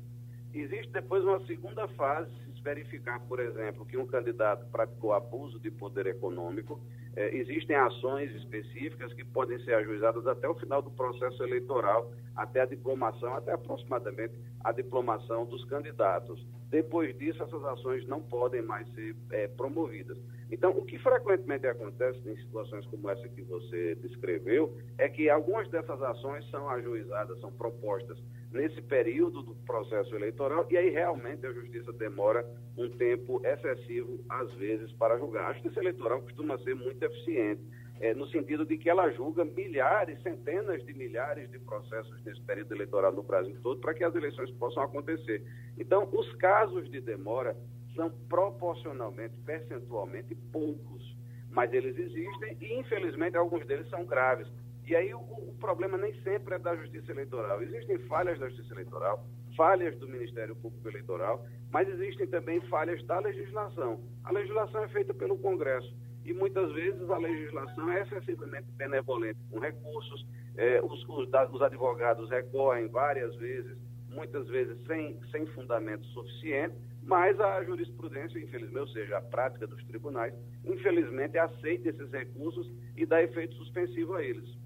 Existe 0.54 0.90
depois 0.92 1.24
uma 1.24 1.44
segunda 1.46 1.88
fase, 1.88 2.30
verificar, 2.66 3.20
por 3.20 3.38
exemplo, 3.38 3.86
que 3.86 3.96
um 3.96 4.04
candidato 4.04 4.66
praticou 4.72 5.12
abuso 5.12 5.60
de 5.60 5.70
poder 5.70 6.06
econômico, 6.06 6.80
é, 7.14 7.32
existem 7.36 7.76
ações 7.76 8.34
específicas 8.34 9.12
que 9.12 9.24
podem 9.24 9.56
ser 9.60 9.74
ajuizadas 9.74 10.26
até 10.26 10.48
o 10.48 10.54
final 10.54 10.82
do 10.82 10.90
processo 10.90 11.44
eleitoral, 11.44 12.10
até 12.34 12.62
a 12.62 12.66
diplomação, 12.66 13.36
até 13.36 13.52
aproximadamente 13.52 14.34
a 14.64 14.72
diplomação 14.72 15.46
dos 15.46 15.64
candidatos. 15.66 16.44
Depois 16.68 17.16
disso, 17.16 17.40
essas 17.40 17.64
ações 17.64 18.04
não 18.08 18.20
podem 18.20 18.62
mais 18.62 18.92
ser 18.94 19.14
é, 19.30 19.46
promovidas. 19.46 20.18
Então, 20.50 20.72
o 20.72 20.84
que 20.84 20.98
frequentemente 20.98 21.68
acontece 21.68 22.18
em 22.28 22.36
situações 22.36 22.84
como 22.86 23.08
essa 23.08 23.28
que 23.28 23.42
você 23.42 23.94
descreveu 23.96 24.76
é 24.98 25.08
que 25.08 25.30
algumas 25.30 25.68
dessas 25.70 26.02
ações 26.02 26.44
são 26.50 26.68
ajuizadas, 26.68 27.40
são 27.40 27.52
propostas 27.52 28.18
nesse 28.56 28.80
período 28.82 29.42
do 29.42 29.54
processo 29.54 30.14
eleitoral, 30.14 30.66
e 30.70 30.76
aí 30.76 30.90
realmente 30.90 31.46
a 31.46 31.52
justiça 31.52 31.92
demora 31.92 32.44
um 32.76 32.88
tempo 32.88 33.40
excessivo, 33.44 34.18
às 34.28 34.52
vezes, 34.54 34.90
para 34.92 35.18
julgar. 35.18 35.50
A 35.50 35.52
justiça 35.52 35.80
eleitoral 35.80 36.22
costuma 36.22 36.58
ser 36.58 36.74
muito 36.74 37.02
eficiente, 37.02 37.62
é, 38.00 38.14
no 38.14 38.26
sentido 38.28 38.64
de 38.64 38.76
que 38.76 38.90
ela 38.90 39.10
julga 39.10 39.44
milhares, 39.44 40.20
centenas 40.22 40.84
de 40.84 40.92
milhares 40.94 41.50
de 41.50 41.58
processos 41.58 42.22
nesse 42.24 42.40
período 42.42 42.74
eleitoral 42.74 43.12
no 43.12 43.22
Brasil 43.22 43.56
todo, 43.62 43.80
para 43.80 43.94
que 43.94 44.04
as 44.04 44.14
eleições 44.14 44.50
possam 44.52 44.82
acontecer. 44.82 45.42
Então, 45.78 46.08
os 46.12 46.34
casos 46.36 46.90
de 46.90 47.00
demora 47.00 47.56
são 47.94 48.10
proporcionalmente, 48.28 49.34
percentualmente 49.44 50.34
poucos, 50.52 51.16
mas 51.50 51.72
eles 51.72 51.96
existem 51.96 52.56
e, 52.60 52.78
infelizmente, 52.78 53.36
alguns 53.36 53.66
deles 53.66 53.88
são 53.88 54.04
graves. 54.04 54.46
E 54.86 54.94
aí 54.94 55.12
o, 55.12 55.18
o, 55.18 55.54
problema 55.58 55.98
nem 55.98 56.14
sempre 56.22 56.54
é 56.54 56.58
da 56.58 56.76
Justiça 56.76 57.10
Eleitoral. 57.10 57.60
Existem 57.60 57.98
falhas 58.06 58.38
da 58.38 58.48
Justiça 58.48 58.72
Eleitoral, 58.74 59.26
falhas 59.56 59.98
do 59.98 60.08
Ministério 60.08 60.54
Público 60.54 60.88
Eleitoral, 60.88 61.44
mas 61.72 61.88
existem 61.88 62.26
também 62.28 62.60
falhas 62.68 63.04
da 63.04 63.18
legislação. 63.18 64.00
A 64.22 64.30
legislação 64.30 64.84
é 64.84 64.88
feita 64.88 65.12
pelo 65.12 65.38
Congresso 65.38 65.92
e 66.24 66.32
muitas 66.32 66.72
vezes 66.72 67.08
a 67.10 67.18
legislação 67.18 67.90
é 67.90 68.02
excessivamente 68.02 68.66
benevolente 68.76 69.38
com 69.50 69.58
recursos, 69.58 70.26
é, 70.56 70.80
os, 70.82 71.04
os, 71.08 71.28
os 71.52 71.62
advogados 71.62 72.30
recorrem 72.30 72.88
várias 72.88 73.34
vezes, 73.36 73.76
muitas 74.08 74.46
vezes 74.48 74.76
sem, 74.86 75.18
sem 75.30 75.46
fundamento 75.46 76.04
suficiente, 76.06 76.74
mas 77.02 77.38
a 77.40 77.62
jurisprudência, 77.62 78.38
infelizmente, 78.38 78.78
ou 78.78 78.88
seja, 78.88 79.18
a 79.18 79.20
prática 79.20 79.66
dos 79.66 79.82
tribunais, 79.84 80.34
infelizmente 80.64 81.38
aceita 81.38 81.88
esses 81.90 82.10
recursos 82.10 82.68
e 82.96 83.06
dá 83.06 83.22
efeito 83.22 83.54
suspensivo 83.54 84.14
a 84.14 84.22
eles. 84.24 84.65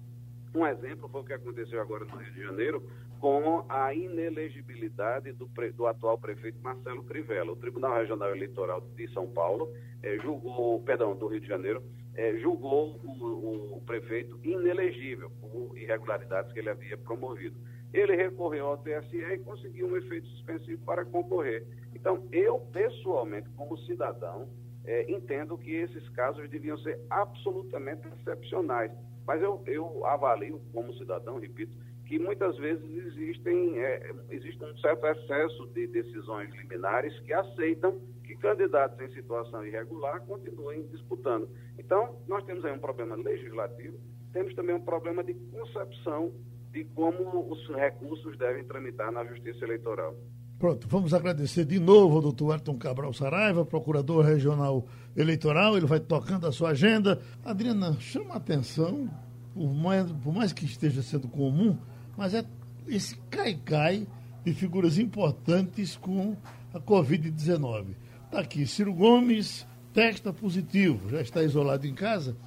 Um 0.53 0.67
exemplo 0.67 1.07
foi 1.07 1.21
o 1.21 1.23
que 1.23 1.33
aconteceu 1.33 1.79
agora 1.81 2.03
no 2.03 2.17
Rio 2.17 2.33
de 2.33 2.43
Janeiro 2.43 2.83
com 3.21 3.63
a 3.69 3.93
inelegibilidade 3.93 5.31
do, 5.31 5.49
do 5.75 5.87
atual 5.87 6.17
prefeito 6.17 6.61
Marcelo 6.61 7.03
Crivella. 7.03 7.51
O 7.51 7.55
Tribunal 7.55 7.95
Regional 7.95 8.35
Eleitoral 8.35 8.81
de 8.81 9.07
São 9.13 9.27
Paulo 9.27 9.71
eh, 10.03 10.17
julgou, 10.21 10.81
perdão, 10.81 11.15
do 11.15 11.27
Rio 11.27 11.39
de 11.39 11.47
Janeiro, 11.47 11.83
eh, 12.15 12.37
julgou 12.39 12.99
o, 13.03 13.77
o, 13.77 13.81
prefeito 13.85 14.37
inelegível 14.43 15.31
por 15.39 15.77
irregularidades 15.77 16.51
que 16.51 16.59
ele 16.59 16.69
havia 16.69 16.97
promovido. 16.97 17.55
Ele 17.93 18.15
recorreu 18.15 18.67
ao 18.67 18.77
TSE 18.77 19.17
e 19.17 19.37
conseguiu 19.39 19.87
um 19.87 19.95
efeito 19.95 20.27
suspensivo 20.27 20.83
para 20.83 21.05
concorrer. 21.05 21.65
Então, 21.93 22.27
eu, 22.31 22.59
pessoalmente, 22.73 23.49
como 23.51 23.77
cidadão, 23.79 24.49
eh, 24.83 25.05
entendo 25.07 25.57
que 25.57 25.71
esses 25.71 26.09
casos 26.09 26.49
deviam 26.49 26.77
ser 26.79 26.99
absolutamente 27.09 28.07
excepcionais 28.07 28.91
mas 29.25 29.41
eu, 29.41 29.61
eu 29.65 30.05
avalio, 30.05 30.61
como 30.73 30.93
cidadão, 30.95 31.39
repito, 31.39 31.71
que 32.05 32.19
muitas 32.19 32.57
vezes 32.57 32.83
existem, 33.07 33.79
é, 33.79 34.11
existe 34.29 34.61
um 34.63 34.77
certo 34.77 35.05
excesso 35.07 35.67
de 35.67 35.87
decisões 35.87 36.53
liminares 36.55 37.17
que 37.21 37.33
aceitam 37.33 38.01
que 38.25 38.35
candidatos 38.35 38.99
em 38.99 39.13
situação 39.13 39.65
irregular 39.65 40.19
continuem 40.25 40.83
disputando. 40.87 41.49
Então, 41.77 42.17
nós 42.27 42.43
temos 42.45 42.65
aí 42.65 42.73
um 42.73 42.79
problema 42.79 43.15
legislativo, 43.15 43.97
temos 44.33 44.53
também 44.55 44.75
um 44.75 44.81
problema 44.81 45.23
de 45.23 45.33
concepção 45.33 46.33
de 46.71 46.85
como 46.85 47.51
os 47.51 47.67
recursos 47.69 48.37
devem 48.37 48.63
tramitar 48.63 49.11
na 49.11 49.25
Justiça 49.25 49.63
Eleitoral. 49.65 50.15
Pronto, 50.61 50.87
vamos 50.87 51.11
agradecer 51.11 51.65
de 51.65 51.79
novo 51.79 52.17
ao 52.17 52.21
doutor 52.21 52.51
Ayrton 52.51 52.77
Cabral 52.77 53.11
Saraiva, 53.13 53.65
procurador 53.65 54.23
regional 54.23 54.85
eleitoral, 55.17 55.75
ele 55.75 55.87
vai 55.87 55.99
tocando 55.99 56.45
a 56.45 56.51
sua 56.51 56.69
agenda. 56.69 57.19
Adriana, 57.43 57.97
chama 57.99 58.35
a 58.35 58.37
atenção, 58.37 59.09
por 59.55 59.73
mais, 59.73 60.11
por 60.11 60.31
mais 60.31 60.53
que 60.53 60.63
esteja 60.65 61.01
sendo 61.01 61.27
comum, 61.27 61.75
mas 62.15 62.35
é 62.35 62.45
esse 62.87 63.17
cai-cai 63.31 64.05
de 64.45 64.53
figuras 64.53 64.99
importantes 64.99 65.95
com 65.95 66.37
a 66.71 66.79
Covid-19. 66.79 67.95
Está 68.25 68.41
aqui, 68.41 68.67
Ciro 68.67 68.93
Gomes 68.93 69.65
testa 69.91 70.31
positivo, 70.31 71.09
já 71.09 71.21
está 71.21 71.41
isolado 71.41 71.87
em 71.87 71.95
casa. 71.95 72.37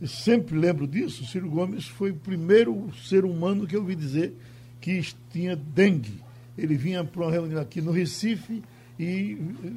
Eu 0.00 0.08
sempre 0.08 0.58
lembro 0.58 0.84
disso, 0.84 1.24
Ciro 1.24 1.48
Gomes 1.48 1.86
foi 1.86 2.10
o 2.10 2.16
primeiro 2.16 2.92
ser 3.04 3.24
humano 3.24 3.68
que 3.68 3.76
eu 3.76 3.82
ouvi 3.82 3.94
dizer 3.94 4.36
que 4.80 5.00
tinha 5.30 5.54
dengue 5.54 6.21
ele 6.56 6.76
vinha 6.76 7.02
para 7.04 7.22
uma 7.22 7.30
reunião 7.30 7.60
aqui 7.60 7.80
no 7.80 7.92
Recife 7.92 8.62
e 8.98 9.38
eh, 9.64 9.68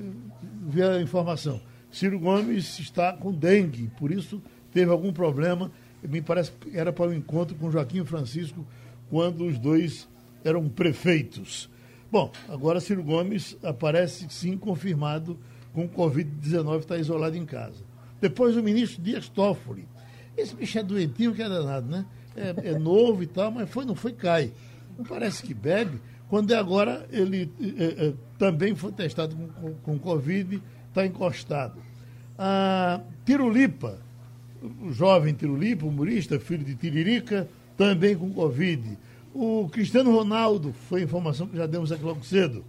via 0.68 0.92
a 0.92 1.02
informação. 1.02 1.62
Ciro 1.92 2.20
Gomes 2.20 2.80
está 2.80 3.14
com 3.14 3.32
dengue, 3.32 3.90
por 3.98 4.12
isso 4.12 4.42
teve 4.72 4.92
algum 4.92 5.14
problema. 5.14 5.72
Me 6.04 6.22
parece 6.22 6.52
que 6.52 6.78
era 6.78 6.92
para 6.92 7.06
o 7.06 7.10
um 7.10 7.14
encontro 7.14 7.56
com 7.56 7.72
Joaquim 7.72 8.04
Francisco, 8.04 8.66
quando 9.10 9.46
os 9.46 9.58
dois 9.58 10.08
eram 10.44 10.68
prefeitos. 10.68 11.70
Bom, 12.12 12.32
agora 12.50 12.80
Ciro 12.80 13.04
Gomes 13.04 13.58
aparece 13.64 14.28
sim 14.30 14.58
confirmado 14.58 15.40
com 15.74 15.88
Covid-19, 15.88 16.80
está 16.80 16.98
isolado 16.98 17.36
em 17.36 17.46
casa. 17.46 17.84
Depois 18.22 18.56
o 18.56 18.64
ministro 18.64 19.02
Dias 19.02 19.28
Toffoli. 19.28 19.88
Esse 20.38 20.56
bicho 20.56 20.78
é 20.78 20.84
doentinho 20.84 21.34
que 21.34 21.42
é 21.42 21.50
danado, 21.50 21.88
né? 21.88 22.06
É, 22.36 22.72
é 22.72 22.80
novo 22.80 23.24
e 23.24 23.28
tal, 23.28 23.52
mas 23.52 23.70
foi, 23.70 23.86
não 23.86 23.96
foi 23.96 24.14
cai. 24.14 24.52
Não 24.98 25.06
parece 25.06 25.44
que 25.44 25.54
bebe 25.54 26.00
quando 26.30 26.52
é 26.52 26.58
agora 26.58 27.06
ele 27.12 27.52
é, 27.78 28.08
é, 28.08 28.14
também 28.38 28.76
foi 28.76 28.92
testado 28.92 29.36
com, 29.36 29.48
com, 29.48 29.74
com 29.76 30.00
Covid, 30.00 30.62
está 30.90 31.06
encostado. 31.06 31.80
A 32.38 33.02
Tirulipa, 33.26 34.00
o 34.82 34.92
jovem 34.92 35.34
Tirulipa, 35.34 35.86
humorista, 35.86 36.40
filho 36.40 36.64
de 36.64 36.76
Tiririca, 36.76 37.48
também 37.78 38.16
com 38.16 38.32
Covid. 38.32 38.98
O 39.34 39.70
Cristiano 39.70 40.16
Ronaldo, 40.16 40.74
foi 40.90 41.04
informação 41.04 41.48
que 41.48 41.58
já 41.58 41.66
demos 41.66 41.92
aqui 41.92 42.04
logo 42.04 42.24
cedo. 42.24 42.64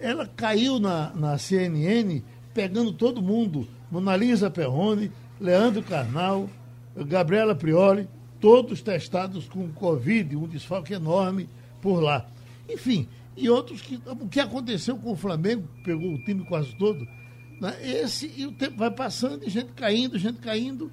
Ela 0.00 0.26
caiu 0.26 0.78
na, 0.78 1.12
na 1.14 1.38
CNN, 1.38 2.22
pegando 2.52 2.92
todo 2.92 3.22
mundo. 3.22 3.66
Mona 3.90 4.16
Lisa 4.16 4.50
Perrone, 4.50 5.10
Leandro 5.40 5.82
Carnal, 5.82 6.48
Gabriela 6.96 7.54
Prioli, 7.54 8.08
todos 8.40 8.82
testados 8.82 9.48
com 9.48 9.68
Covid, 9.68 10.36
um 10.36 10.48
desfalque 10.48 10.94
enorme 10.94 11.48
por 11.80 12.00
lá. 12.00 12.26
Enfim, 12.72 13.08
e 13.36 13.48
outros 13.48 13.80
que. 13.80 14.00
O 14.06 14.28
que 14.28 14.40
aconteceu 14.40 14.96
com 14.96 15.12
o 15.12 15.16
Flamengo, 15.16 15.68
pegou 15.84 16.14
o 16.14 16.24
time 16.24 16.44
quase 16.44 16.74
todo. 16.76 17.06
Né? 17.60 17.76
Esse, 17.82 18.32
e 18.36 18.46
o 18.46 18.52
tempo 18.52 18.76
vai 18.76 18.90
passando, 18.90 19.44
e 19.44 19.50
gente 19.50 19.72
caindo, 19.72 20.18
gente 20.18 20.38
caindo. 20.38 20.90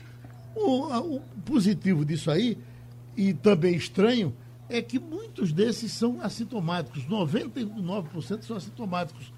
O, 0.56 1.16
o 1.16 1.22
positivo 1.46 2.04
disso 2.04 2.30
aí, 2.30 2.58
e 3.16 3.34
também 3.34 3.76
estranho, 3.76 4.36
é 4.68 4.82
que 4.82 5.00
muitos 5.00 5.52
desses 5.54 5.92
são 5.92 6.22
assintomáticos. 6.22 7.06
99% 7.06 8.44
são 8.44 8.58
assintomáticos. 8.58 9.32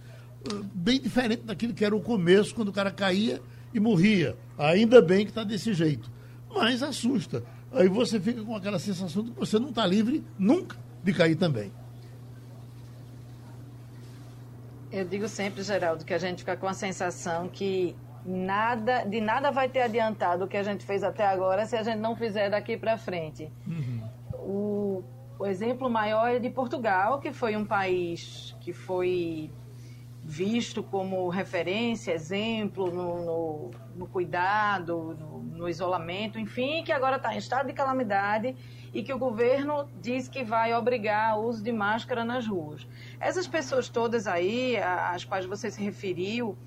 uh, 0.51 0.63
bem 0.73 0.99
diferente 0.99 1.43
daquilo 1.43 1.73
que 1.73 1.85
era 1.85 1.95
o 1.95 2.01
começo, 2.01 2.55
quando 2.55 2.69
o 2.69 2.73
cara 2.73 2.91
caía 2.91 3.41
e 3.73 3.79
morria. 3.79 4.35
Ainda 4.57 5.01
bem 5.01 5.25
que 5.25 5.31
está 5.31 5.43
desse 5.43 5.73
jeito. 5.73 6.09
Mas 6.53 6.83
assusta. 6.83 7.43
Aí 7.71 7.87
você 7.87 8.19
fica 8.19 8.43
com 8.43 8.55
aquela 8.55 8.79
sensação 8.79 9.23
de 9.23 9.31
que 9.31 9.39
você 9.39 9.57
não 9.57 9.69
está 9.69 9.85
livre 9.85 10.23
nunca 10.37 10.77
de 11.03 11.13
cair 11.13 11.35
também. 11.35 11.71
Eu 14.91 15.05
digo 15.05 15.27
sempre, 15.27 15.63
Geraldo, 15.63 16.03
que 16.03 16.13
a 16.13 16.17
gente 16.17 16.39
fica 16.39 16.57
com 16.57 16.67
a 16.67 16.73
sensação 16.73 17.47
que 17.47 17.95
nada, 18.25 19.03
de 19.03 19.21
nada 19.21 19.51
vai 19.51 19.69
ter 19.69 19.81
adiantado 19.81 20.45
o 20.45 20.47
que 20.47 20.57
a 20.57 20.63
gente 20.63 20.85
fez 20.85 21.03
até 21.03 21.25
agora 21.25 21.65
se 21.65 21.75
a 21.75 21.83
gente 21.83 21.99
não 21.99 22.15
fizer 22.15 22.49
daqui 22.49 22.77
para 22.77 22.97
frente. 22.97 23.51
Uhum. 23.65 24.09
O, 24.33 25.03
o 25.39 25.45
exemplo 25.45 25.89
maior 25.89 26.29
é 26.29 26.39
de 26.39 26.49
Portugal, 26.49 27.19
que 27.19 27.31
foi 27.31 27.55
um 27.55 27.65
país 27.65 28.55
que 28.59 28.73
foi 28.73 29.49
visto 30.23 30.83
como 30.83 31.27
referência, 31.29 32.11
exemplo 32.11 32.91
no, 32.91 33.25
no, 33.25 33.71
no 33.95 34.07
cuidado, 34.07 35.17
no, 35.19 35.39
no, 35.39 35.69
isolamento, 35.69 36.37
enfim, 36.37 36.83
que 36.83 36.91
agora 36.91 37.15
está 37.15 37.33
em 37.33 37.37
estado 37.37 37.67
de 37.67 37.73
calamidade 37.73 38.55
e 38.93 39.01
que 39.01 39.11
o 39.11 39.17
governo 39.17 39.89
diz 39.99 40.27
que 40.27 40.43
vai 40.43 40.73
obrigar 40.75 41.39
o 41.39 41.47
uso 41.47 41.63
de 41.63 41.71
máscara 41.71 42.23
nas 42.23 42.45
ruas. 42.45 42.87
Essas 43.21 43.47
pessoas 43.47 43.87
todas 43.87 44.25
aí, 44.25 44.75
às 44.77 45.23
quais 45.23 45.45
você 45.45 45.69
se 45.69 45.81
referiu, 45.81 46.57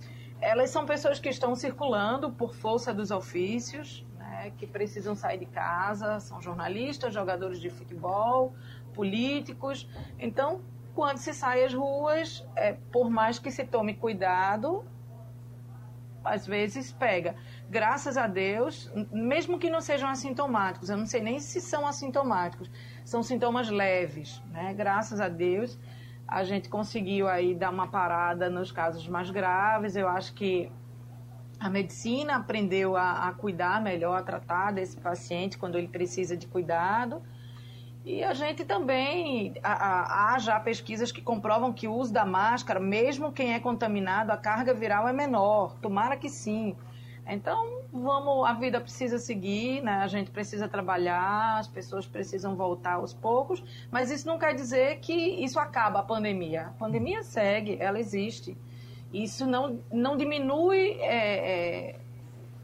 elas 0.41 0.71
são 0.71 0.87
pessoas 0.87 1.19
que 1.19 1.29
estão 1.29 1.57
circulando 1.57 2.31
por 2.31 2.55
força 2.55 2.95
dos 2.95 3.11
ofícios, 3.11 4.07
né, 4.17 4.53
que 4.57 4.65
precisam 4.65 5.17
sair 5.17 5.39
de 5.39 5.47
casa, 5.47 6.21
são 6.21 6.41
jornalistas, 6.41 7.13
jogadores 7.13 7.61
de 7.61 7.71
futebol, 7.71 8.55
políticos. 8.95 9.89
Então, 10.17 10.63
quando 10.95 11.19
se 11.19 11.35
sai 11.35 11.65
às 11.65 11.75
ruas, 11.75 12.47
é, 12.55 12.75
por 12.93 13.11
mais 13.11 13.41
que 13.41 13.51
se 13.51 13.65
tome 13.65 13.95
cuidado, 13.95 14.85
às 16.25 16.47
vezes 16.47 16.93
pega. 16.93 17.35
Graças 17.69 18.17
a 18.17 18.29
Deus, 18.29 18.93
mesmo 19.13 19.59
que 19.59 19.69
não 19.69 19.81
sejam 19.81 20.09
assintomáticos, 20.09 20.89
eu 20.89 20.97
não 20.97 21.07
sei 21.07 21.21
nem 21.21 21.41
se 21.41 21.61
são 21.61 21.85
assintomáticos, 21.85 22.71
são 23.05 23.25
sintomas 23.25 23.69
leves, 23.69 24.41
né? 24.53 24.73
Graças 24.73 25.21
a 25.21 25.29
Deus, 25.29 25.79
a 26.27 26.43
gente 26.45 26.69
conseguiu 26.69 27.29
aí 27.29 27.55
dar 27.55 27.71
uma 27.71 27.87
parada 27.87 28.49
nos 28.49 28.73
casos 28.73 29.07
mais 29.09 29.31
graves. 29.31 29.97
Eu 29.97 30.09
acho 30.09 30.35
que 30.35 30.71
a 31.61 31.71
medicina 31.71 32.37
aprendeu 32.37 32.97
a, 32.97 33.29
a 33.29 33.33
cuidar 33.33 33.81
melhor, 33.81 34.19
a 34.19 34.23
tratar 34.23 34.73
desse 34.73 34.97
paciente 34.97 35.57
quando 35.59 35.79
ele 35.79 35.89
precisa 35.89 36.37
de 36.37 36.47
cuidado. 36.47 37.23
E 38.05 38.23
a 38.23 38.35
gente 38.35 38.67
também, 38.67 39.55
há, 39.63 40.37
já 40.39 40.61
pesquisas 40.61 41.11
que 41.11 41.23
comprovam 41.23 41.73
que 41.73 41.89
o 41.89 41.95
uso 41.95 42.13
da 42.13 42.27
máscara, 42.27 42.79
mesmo 42.79 43.33
quem 43.33 43.55
é 43.55 43.61
contaminado, 43.61 44.31
a 44.31 44.37
carga 44.37 44.75
viral 44.75 45.09
é 45.09 45.13
menor. 45.13 45.79
Tomara 45.81 46.15
que 46.15 46.29
sim. 46.29 46.77
Então, 47.27 47.84
vamos, 47.95 48.45
a 48.45 48.53
vida 48.53 48.81
precisa 48.81 49.19
seguir, 49.19 49.81
né? 49.81 49.93
A 49.99 50.09
gente 50.09 50.31
precisa 50.31 50.69
trabalhar, 50.69 51.59
as 51.59 51.69
pessoas 51.69 52.07
precisam 52.07 52.57
voltar 52.57 52.95
aos 52.95 53.15
poucos, 53.15 53.63
mas 53.91 54.11
isso 54.11 54.27
não 54.27 54.37
quer 54.37 54.53
dizer 54.55 54.99
que 54.99 55.13
isso 55.13 55.61
acaba 55.61 56.01
a 56.01 56.03
pandemia. 56.03 56.67
A 56.67 56.71
pandemia 56.73 57.23
segue, 57.23 57.77
ela 57.81 58.01
existe. 58.01 58.57
Isso 59.13 59.47
não, 59.47 59.79
não 59.93 60.17
diminui 60.17 60.99
é, 61.01 61.93
é, 61.93 62.01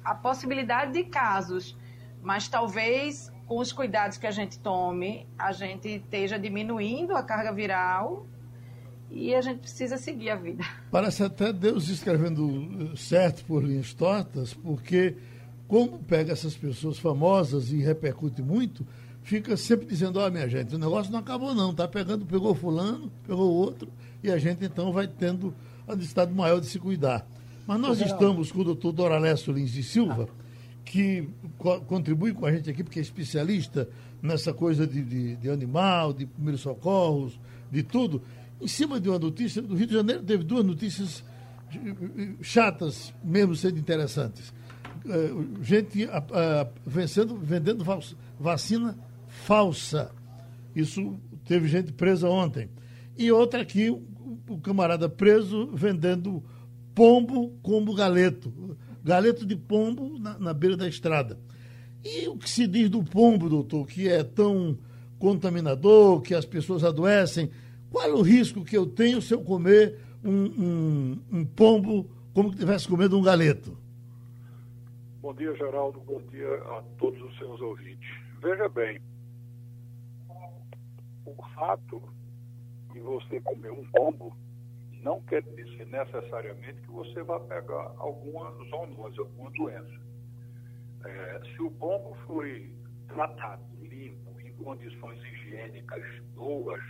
a 0.05 0.17
possibilidade 0.17 0.93
de 0.93 1.05
casos, 1.05 1.79
mas 2.21 2.49
talvez 2.49 3.33
com 3.47 3.59
os 3.59 3.73
cuidados 3.73 4.19
que 4.19 4.27
a 4.27 4.31
gente 4.33 4.59
tome, 4.59 5.29
a 5.39 5.53
gente 5.53 5.89
esteja 5.89 6.39
diminuindo 6.39 7.17
a 7.17 7.23
carga 7.23 7.53
viral 7.53 8.27
e 9.11 9.35
a 9.35 9.41
gente 9.41 9.59
precisa 9.59 9.97
seguir 9.97 10.31
a 10.31 10.37
vida. 10.37 10.65
Parece 10.91 11.23
até 11.23 11.53
Deus 11.53 11.89
escrevendo 11.89 12.93
eh, 12.93 12.97
certo 12.97 13.45
por 13.45 13.65
linhas 13.65 13.93
tortas, 13.93 14.55
porque 14.55 15.17
como 15.67 15.99
pega 15.99 16.33
essas 16.33 16.55
pessoas 16.55 16.99
famosas 16.99 17.73
e 17.73 17.79
repercute 17.79 18.43
muito, 18.43 18.87
fica 19.23 19.57
sempre 19.57 19.87
dizendo, 19.87 20.19
ó 20.19 20.27
oh, 20.27 20.31
minha 20.31 20.49
gente, 20.49 20.75
o 20.75 20.79
negócio 20.79 21.13
não 21.13 21.19
acabou 21.19 21.55
não, 21.55 21.75
tá 21.75 21.87
pegando, 21.87 22.25
pegou 22.25 22.55
fulano, 22.55 23.11
pegou 23.27 23.53
outro, 23.53 23.89
e 24.23 24.31
a 24.31 24.39
gente 24.39 24.65
então 24.65 24.93
vai 24.93 25.07
tendo 25.07 25.55
a 25.87 25.95
necessidade 25.95 26.33
maior 26.33 26.61
de 26.61 26.67
se 26.67 26.79
cuidar. 26.79 27.27
Mas 27.67 27.81
nós 27.81 28.01
estamos 28.01 28.51
com 28.51 28.61
o 28.61 28.65
doutor 28.65 28.93
Doralécio 28.93 29.53
Lins 29.53 29.71
de 29.71 29.83
Silva, 29.83 30.29
que 30.85 31.29
co 31.57 31.81
contribui 31.83 32.33
com 32.33 32.47
a 32.47 32.53
gente 32.53 32.69
aqui, 32.69 32.83
porque 32.83 32.99
é 32.99 33.03
especialista 33.03 33.89
nessa 34.21 34.53
coisa 34.53 34.87
de, 34.87 35.03
de, 35.03 35.37
de, 35.37 35.51
animal, 35.51 36.13
de 36.13 36.27
primeiros 36.27 36.63
socorros, 36.63 37.39
de 37.71 37.83
tudo. 37.83 38.23
Em 38.61 38.69
cima 38.69 39.01
de 39.01 39.09
uma 39.09 39.19
notícia, 39.19 39.63
do 39.63 39.75
Rio 39.75 39.87
de 39.87 39.95
Janeiro 39.95 40.23
teve 40.23 40.45
duas 40.45 40.65
notícias 40.65 41.25
chatas, 42.43 43.13
mesmo 43.23 43.55
sendo 43.57 43.79
interessantes. 43.79 44.53
Gente 45.63 46.07
vencendo, 46.87 47.37
vendendo 47.37 47.85
vacina 48.39 48.99
falsa. 49.29 50.11
Isso 50.75 51.19
teve 51.45 51.69
gente 51.69 51.93
presa 51.93 52.29
ontem. 52.29 52.69
E 53.17 53.31
outra 53.33 53.63
aqui, 53.63 53.91
o, 53.91 54.03
o 54.49 54.59
camarada 54.59 55.09
preso 55.09 55.71
vendendo 55.73 56.43
pombo 56.95 57.57
como 57.63 57.95
galeto 57.95 58.53
galeto 59.03 59.47
de 59.47 59.57
pombo 59.57 60.19
na, 60.19 60.39
na 60.39 60.55
beira 60.55 60.77
da 60.77 60.89
estrada. 60.89 61.39
E 62.05 62.29
o 62.29 62.37
que 62.37 62.49
se 62.49 62.67
diz 62.67 62.89
do 62.89 63.03
pombo, 63.03 63.49
doutor, 63.49 63.87
que 63.87 64.09
é 64.09 64.23
tão 64.23 64.79
contaminador, 65.19 66.21
que 66.21 66.35
as 66.35 66.45
pessoas 66.45 66.83
adoecem, 66.85 67.51
qual 67.91 68.11
o 68.13 68.23
risco 68.23 68.65
que 68.65 68.77
eu 68.77 68.87
tenho 68.87 69.21
se 69.21 69.35
eu 69.35 69.43
comer 69.43 69.99
um, 70.25 70.45
um, 70.45 71.23
um 71.33 71.45
pombo 71.45 72.11
como 72.33 72.49
que 72.51 72.55
estivesse 72.55 72.89
comendo 72.89 73.19
um 73.19 73.23
galeto? 73.23 73.77
Bom 75.21 75.35
dia, 75.35 75.55
Geraldo. 75.57 76.01
Bom 76.01 76.23
dia 76.31 76.55
a 76.63 76.83
todos 76.97 77.21
os 77.21 77.37
seus 77.39 77.61
ouvintes. 77.61 78.09
Veja 78.41 78.69
bem, 78.69 79.01
o 81.27 81.35
fato 81.55 82.03
de 82.93 83.01
você 83.01 83.41
comer 83.41 83.73
um 83.73 83.85
pombo 83.91 84.37
não 85.03 85.21
quer 85.23 85.43
dizer 85.43 85.87
necessariamente 85.87 86.81
que 86.83 86.91
você 86.91 87.23
vai 87.23 87.41
pegar 87.41 87.93
alguma 87.99 88.53
zoonose, 88.71 89.19
alguma 89.19 89.51
doença. 89.51 90.01
É, 91.05 91.41
se 91.45 91.63
o 91.63 91.71
pombo 91.73 92.17
foi 92.27 92.73
tratado 93.09 93.63
limpo, 93.83 94.41
em 94.41 94.53
condições 94.55 95.19
higiênicas 95.25 96.05
boas, 96.35 96.83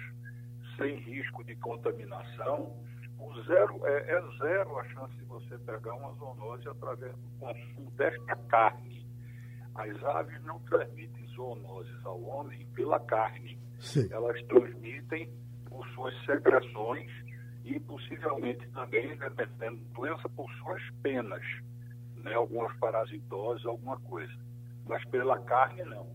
sem 0.81 0.97
risco 0.97 1.45
de 1.45 1.55
contaminação, 1.57 2.75
o 3.19 3.43
zero, 3.43 3.87
é, 3.87 4.12
é 4.12 4.23
zero 4.38 4.79
a 4.79 4.85
chance 4.88 5.14
de 5.16 5.25
você 5.25 5.59
pegar 5.59 5.95
uma 5.95 6.14
zoonose 6.14 6.66
através 6.66 7.12
do 7.12 7.29
consumo 7.38 7.90
desta 7.99 8.37
carne. 8.49 9.07
As 9.75 10.03
aves 10.03 10.43
não 10.43 10.59
transmitem 10.61 11.27
zoonoses 11.35 12.05
ao 12.05 12.23
homem 12.23 12.66
pela 12.75 12.99
carne. 12.99 13.59
Sim. 13.79 14.09
Elas 14.11 14.43
transmitem 14.45 15.31
por 15.66 15.87
suas 15.88 16.14
secreções 16.25 17.11
e 17.64 17.79
possivelmente 17.81 18.66
também, 18.71 19.16
dependendo 19.19 19.77
da 19.77 19.95
doença, 19.95 20.29
por 20.31 20.51
suas 20.55 20.83
penas, 21.03 21.43
né? 22.16 22.33
algumas 22.35 22.75
parasitoses, 22.79 23.66
alguma 23.66 23.99
coisa. 24.01 24.33
Mas 24.88 25.05
pela 25.11 25.38
carne, 25.40 25.85
não. 25.85 26.07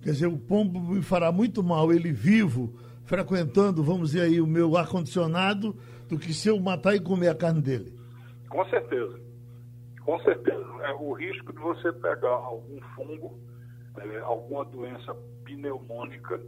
Quer 0.00 0.10
dizer, 0.10 0.26
o 0.26 0.38
pombo 0.38 0.80
me 0.80 1.02
fará 1.02 1.30
muito 1.30 1.62
mal, 1.62 1.92
ele 1.92 2.12
vivo, 2.12 2.78
frequentando, 3.04 3.82
vamos 3.82 4.10
dizer 4.10 4.22
aí, 4.22 4.40
o 4.40 4.46
meu 4.46 4.76
ar-condicionado, 4.76 5.76
do 6.08 6.18
que 6.18 6.32
se 6.32 6.48
eu 6.48 6.58
matar 6.58 6.94
e 6.94 7.00
comer 7.00 7.28
a 7.28 7.34
carne 7.34 7.60
dele. 7.60 7.92
Com 8.48 8.64
certeza. 8.66 9.20
Com 10.02 10.18
certeza. 10.20 10.64
É, 10.82 10.92
o 10.94 11.12
risco 11.12 11.52
de 11.52 11.58
você 11.58 11.92
pegar 11.92 12.28
algum 12.28 12.80
fungo, 12.94 13.38
é, 13.98 14.18
alguma 14.18 14.64
doença 14.64 15.14
pneumônica, 15.44 16.40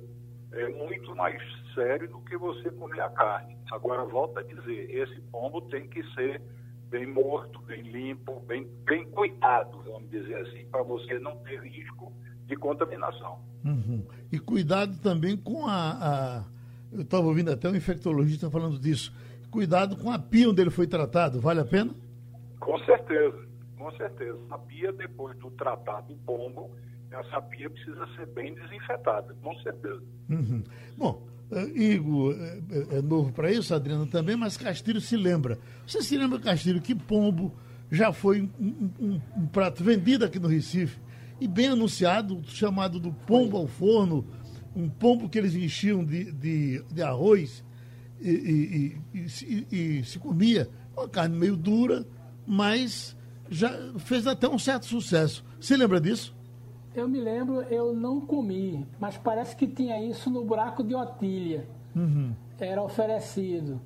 é 0.52 0.68
muito 0.68 1.14
mais 1.14 1.40
sério 1.74 2.08
do 2.08 2.20
que 2.20 2.36
você 2.36 2.70
comer 2.70 3.00
a 3.00 3.10
carne. 3.10 3.56
Agora, 3.72 4.04
volta 4.04 4.40
a 4.40 4.42
dizer, 4.42 4.90
esse 4.90 5.20
pombo 5.32 5.62
tem 5.62 5.88
que 5.88 6.02
ser 6.14 6.40
bem 6.88 7.06
morto, 7.06 7.60
bem 7.62 7.82
limpo, 7.82 8.40
bem, 8.40 8.66
bem 8.84 9.04
cuidado, 9.10 9.82
vamos 9.84 10.08
dizer 10.08 10.36
assim, 10.36 10.64
para 10.70 10.82
você 10.82 11.18
não 11.18 11.36
ter 11.38 11.60
risco 11.60 12.12
de 12.46 12.56
contaminação. 12.56 13.38
Uhum. 13.64 14.04
E 14.30 14.38
cuidado 14.38 14.96
também 14.98 15.36
com 15.36 15.66
a. 15.66 15.90
a... 15.92 16.44
Eu 16.92 17.02
estava 17.02 17.26
ouvindo 17.26 17.50
até 17.50 17.68
um 17.68 17.74
infectologista 17.74 18.48
falando 18.48 18.78
disso. 18.78 19.12
Cuidado 19.50 19.96
com 19.96 20.10
a 20.10 20.18
pia 20.18 20.48
onde 20.48 20.60
ele 20.60 20.70
foi 20.70 20.86
tratado, 20.86 21.40
vale 21.40 21.60
a 21.60 21.64
pena? 21.64 21.92
Com 22.60 22.78
certeza, 22.84 23.38
com 23.76 23.90
certeza. 23.92 24.38
A 24.50 24.58
pia, 24.58 24.92
depois 24.92 25.36
do 25.38 25.50
tratado 25.50 26.08
do 26.08 26.16
pombo, 26.20 26.70
essa 27.10 27.40
pia 27.42 27.68
precisa 27.68 28.06
ser 28.14 28.26
bem 28.26 28.54
desinfetada, 28.54 29.34
com 29.42 29.54
certeza. 29.60 30.02
Uhum. 30.28 30.62
Bom, 30.96 31.26
uh, 31.50 31.76
Igor 31.76 32.34
é, 32.34 32.98
é, 32.98 33.02
novo 33.02 33.32
para 33.32 33.50
isso, 33.50 33.74
Adriana 33.74 34.06
também, 34.06 34.36
mas 34.36 34.56
Castilho 34.56 35.00
se 35.00 35.16
lembra. 35.16 35.58
Você 35.86 36.02
se 36.02 36.16
lembra, 36.16 36.38
Castilho, 36.38 36.80
que 36.80 36.94
pombo 36.94 37.52
já 37.90 38.12
foi 38.12 38.42
um, 38.60 38.90
um, 38.98 39.20
um 39.36 39.46
prato 39.46 39.82
vendido 39.82 40.24
aqui 40.24 40.38
no 40.38 40.48
Recife 40.48 40.98
e 41.40 41.46
bem 41.46 41.68
anunciado, 41.68 42.42
chamado 42.44 42.98
do 42.98 43.12
pombo 43.12 43.56
ao 43.56 43.66
forno, 43.66 44.24
um 44.74 44.88
pombo 44.88 45.28
que 45.28 45.38
eles 45.38 45.54
enchiam 45.54 46.04
de, 46.04 46.32
de, 46.32 46.84
de 46.92 47.02
arroz 47.02 47.64
e, 48.20 48.30
e, 48.30 49.18
e, 49.18 49.66
e, 49.98 50.04
se 50.04 50.18
comia 50.18 50.68
uma 50.96 51.08
carne 51.08 51.36
meio 51.36 51.56
dura, 51.56 52.06
mas 52.46 53.16
já 53.48 53.70
fez 53.98 54.26
até 54.26 54.48
um 54.48 54.58
certo 54.58 54.86
sucesso. 54.86 55.44
Você 55.60 55.76
lembra 55.76 56.00
disso? 56.00 56.34
Eu 56.94 57.06
me 57.06 57.20
lembro, 57.20 57.60
eu 57.62 57.94
não 57.94 58.20
comi, 58.20 58.86
mas 58.98 59.18
parece 59.18 59.54
que 59.54 59.66
tinha 59.66 60.02
isso 60.02 60.30
no 60.30 60.44
buraco 60.44 60.82
de 60.82 60.94
Otília. 60.94 61.68
Uhum. 61.94 62.32
Era 62.58 62.82
oferecido. 62.82 63.80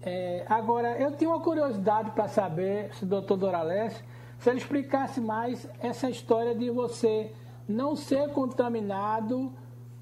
É, 0.00 0.44
agora, 0.48 0.98
eu 0.98 1.12
tenho 1.12 1.30
uma 1.30 1.40
curiosidade 1.40 2.10
para 2.12 2.28
saber, 2.28 2.94
se 2.94 3.04
o 3.04 3.06
doutor 3.06 3.36
Dorales, 3.36 4.02
se 4.44 4.50
ele 4.50 4.58
explicasse 4.58 5.22
mais 5.22 5.66
essa 5.80 6.10
história 6.10 6.54
de 6.54 6.68
você 6.68 7.32
não 7.66 7.96
ser 7.96 8.28
contaminado 8.28 9.50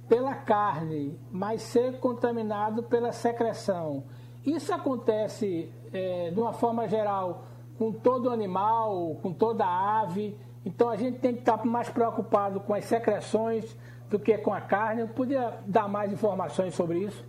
pela 0.08 0.34
carne, 0.34 1.16
mas 1.30 1.62
ser 1.62 2.00
contaminado 2.00 2.82
pela 2.82 3.12
secreção. 3.12 4.02
Isso 4.44 4.74
acontece 4.74 5.72
é, 5.92 6.32
de 6.32 6.40
uma 6.40 6.52
forma 6.52 6.88
geral 6.88 7.44
com 7.78 7.92
todo 7.92 8.30
animal, 8.30 9.14
com 9.22 9.32
toda 9.32 9.64
ave. 9.64 10.36
Então 10.66 10.90
a 10.90 10.96
gente 10.96 11.20
tem 11.20 11.34
que 11.34 11.42
estar 11.42 11.64
mais 11.64 11.88
preocupado 11.88 12.58
com 12.58 12.74
as 12.74 12.84
secreções 12.84 13.78
do 14.10 14.18
que 14.18 14.36
com 14.38 14.52
a 14.52 14.60
carne. 14.60 15.02
Eu 15.02 15.08
podia 15.08 15.56
dar 15.68 15.88
mais 15.88 16.12
informações 16.12 16.74
sobre 16.74 16.98
isso? 16.98 17.24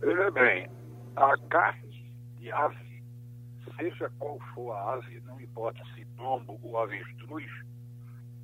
Veja 0.00 0.30
bem, 0.30 0.70
a 1.16 1.36
carne 1.50 2.14
de 2.38 2.50
ave, 2.50 2.83
seja 3.76 4.10
qual 4.18 4.38
for 4.54 4.72
a 4.72 4.94
ave, 4.94 5.20
não 5.20 5.40
importa 5.40 5.82
se 5.94 6.04
pombo 6.16 6.58
ou 6.62 6.78
avestruz, 6.78 7.50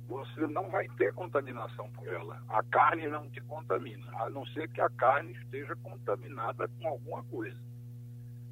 você 0.07 0.45
não 0.47 0.69
vai 0.69 0.87
ter 0.97 1.13
contaminação 1.13 1.89
por 1.91 2.07
ela. 2.07 2.41
A 2.49 2.61
carne 2.63 3.07
não 3.07 3.29
te 3.29 3.39
contamina, 3.41 4.05
a 4.19 4.29
não 4.29 4.45
ser 4.47 4.69
que 4.69 4.81
a 4.81 4.89
carne 4.89 5.31
esteja 5.33 5.75
contaminada 5.77 6.67
com 6.67 6.87
alguma 6.87 7.23
coisa. 7.23 7.57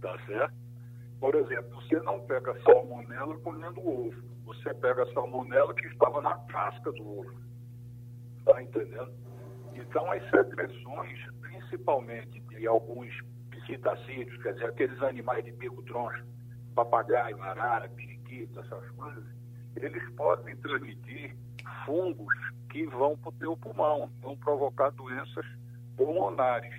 Tá 0.02 0.18
certo? 0.26 0.54
Por 1.20 1.36
exemplo, 1.36 1.82
você 1.82 2.00
não 2.00 2.22
pega 2.22 2.58
salmonela 2.62 3.38
comendo 3.40 3.86
ovo. 3.86 4.24
Você 4.46 4.74
pega 4.76 5.06
salmonela 5.14 5.74
que 5.74 5.86
estava 5.88 6.22
na 6.22 6.38
casca 6.46 6.92
do 6.94 7.20
ovo. 7.20 7.42
Tá 8.46 8.62
entendendo? 8.64 9.12
Então, 9.74 10.10
as 10.12 10.24
secreções, 10.30 11.20
principalmente 11.42 12.40
de 12.40 12.66
alguns 12.66 13.14
psitacídeos, 13.52 14.42
quer 14.42 14.54
dizer, 14.54 14.66
aqueles 14.66 15.02
animais 15.04 15.44
de 15.44 15.52
bico 15.52 15.84
troncho, 15.84 16.26
papagaio, 16.86 17.42
arara, 17.42 17.90
periquito, 17.90 18.60
essas 18.60 18.90
coisas, 18.92 19.24
eles 19.76 20.10
podem 20.16 20.56
transmitir 20.58 21.36
fungos 21.86 22.34
que 22.70 22.86
vão 22.86 23.18
para 23.18 23.30
o 23.30 23.34
teu 23.34 23.58
pulmão, 23.58 24.10
vão 24.22 24.38
provocar 24.38 24.92
doenças 24.92 25.46
pulmonares. 25.98 26.74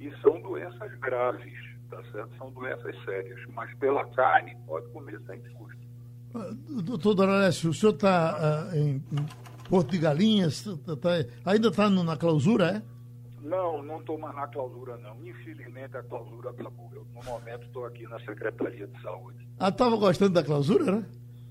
E 0.00 0.10
são 0.22 0.40
doenças 0.40 0.94
graves, 1.00 1.52
tá 1.90 2.02
certo? 2.12 2.36
São 2.38 2.50
doenças 2.52 2.94
sérias, 3.04 3.40
mas 3.54 3.72
pela 3.74 4.04
carne 4.10 4.56
pode 4.66 4.88
comer 4.90 5.20
sem 5.26 5.40
custo. 5.54 5.78
Ah, 6.34 6.50
doutor 6.82 7.14
Doralécio, 7.14 7.70
o 7.70 7.74
senhor 7.74 7.94
está 7.94 8.70
uh, 8.72 8.76
em, 8.76 9.02
Porto 9.68 9.90
de 9.90 9.98
Galinhas, 9.98 10.62
tá, 10.62 10.96
tá, 10.96 11.10
ainda 11.44 11.68
está 11.68 11.90
na 11.90 12.16
clausura, 12.16 12.76
é? 12.76 12.82
Não, 13.48 13.82
não 13.82 14.00
estou 14.00 14.18
mais 14.18 14.34
na 14.36 14.46
clausura, 14.46 14.98
não. 14.98 15.26
Infelizmente 15.26 15.96
a 15.96 16.02
clausura 16.02 16.50
acabou. 16.50 16.90
Eu, 16.92 17.06
no 17.14 17.22
momento, 17.24 17.64
estou 17.64 17.86
aqui 17.86 18.06
na 18.06 18.20
Secretaria 18.20 18.86
de 18.86 19.02
Saúde. 19.02 19.48
Ah, 19.58 19.70
estava 19.70 19.96
gostando 19.96 20.34
da 20.34 20.44
clausura, 20.44 20.92
né? 20.92 21.06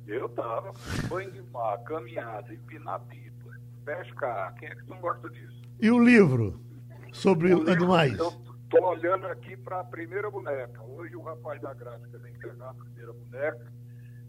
Eu 0.08 0.30
tava. 0.30 0.72
Banho 1.10 1.32
de 1.32 1.42
mar, 1.52 1.78
caminhada, 1.84 2.54
empinar 2.54 3.00
pipa, 3.02 3.50
pescar. 3.84 4.54
Quem 4.56 4.70
é 4.70 4.76
que 4.76 4.88
não 4.88 5.00
gosta 5.02 5.28
disso? 5.30 5.62
E 5.82 5.90
o 5.90 6.00
livro 6.00 6.62
sobre 7.12 7.54
o 7.54 7.70
animais? 7.70 8.18
Eu 8.18 8.32
tô 8.70 8.86
olhando 8.86 9.26
aqui 9.26 9.58
para 9.58 9.80
a 9.80 9.84
primeira 9.84 10.30
boneca. 10.30 10.82
Hoje 10.84 11.16
o 11.16 11.24
rapaz 11.24 11.60
da 11.62 11.74
gráfica 11.74 12.18
vem 12.20 12.34
pegar 12.34 12.70
a 12.70 12.74
primeira 12.76 13.12
boneca 13.12 13.74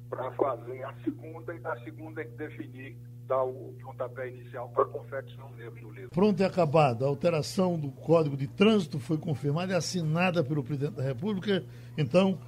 para 0.09 0.31
fazer 0.33 0.83
a 0.85 0.95
segunda 1.05 1.55
e 1.55 1.59
da 1.59 1.77
segunda 1.81 2.23
tem 2.23 2.31
que 2.31 2.39
definir 2.39 2.97
dar 3.29 3.45
o 3.45 3.75
pontapé 3.83 4.31
inicial 4.31 4.69
para 4.71 4.85
a 4.85 4.87
confecção 4.87 5.51
mesmo 5.51 5.81
do 5.81 5.91
livro. 5.91 6.11
Pronto 6.11 6.41
e 6.41 6.45
acabado. 6.45 7.05
A 7.05 7.09
alteração 7.09 7.79
do 7.79 7.91
Código 7.91 8.37
de 8.37 8.47
Trânsito 8.47 8.99
foi 8.99 9.19
confirmada 9.19 9.73
e 9.73 9.77
assinada 9.77 10.43
pelo 10.43 10.65
Presidente 10.65 10.95
da 10.95 11.03
República. 11.03 11.63
Então, 11.97 12.39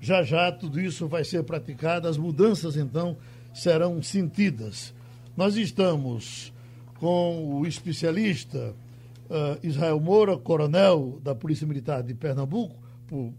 já 0.00 0.22
já 0.22 0.50
tudo 0.50 0.80
isso 0.80 1.06
vai 1.06 1.24
ser 1.24 1.44
praticado, 1.44 2.08
as 2.08 2.16
mudanças 2.16 2.76
então 2.76 3.16
serão 3.52 4.02
sentidas. 4.02 4.94
Nós 5.36 5.56
estamos 5.56 6.52
com 6.98 7.60
o 7.60 7.66
especialista 7.66 8.74
uh, 9.28 9.66
Israel 9.66 10.00
Moura, 10.00 10.38
coronel 10.38 11.20
da 11.22 11.34
Polícia 11.34 11.66
Militar 11.66 12.02
de 12.02 12.14
Pernambuco, 12.14 12.76
por 13.06 13.32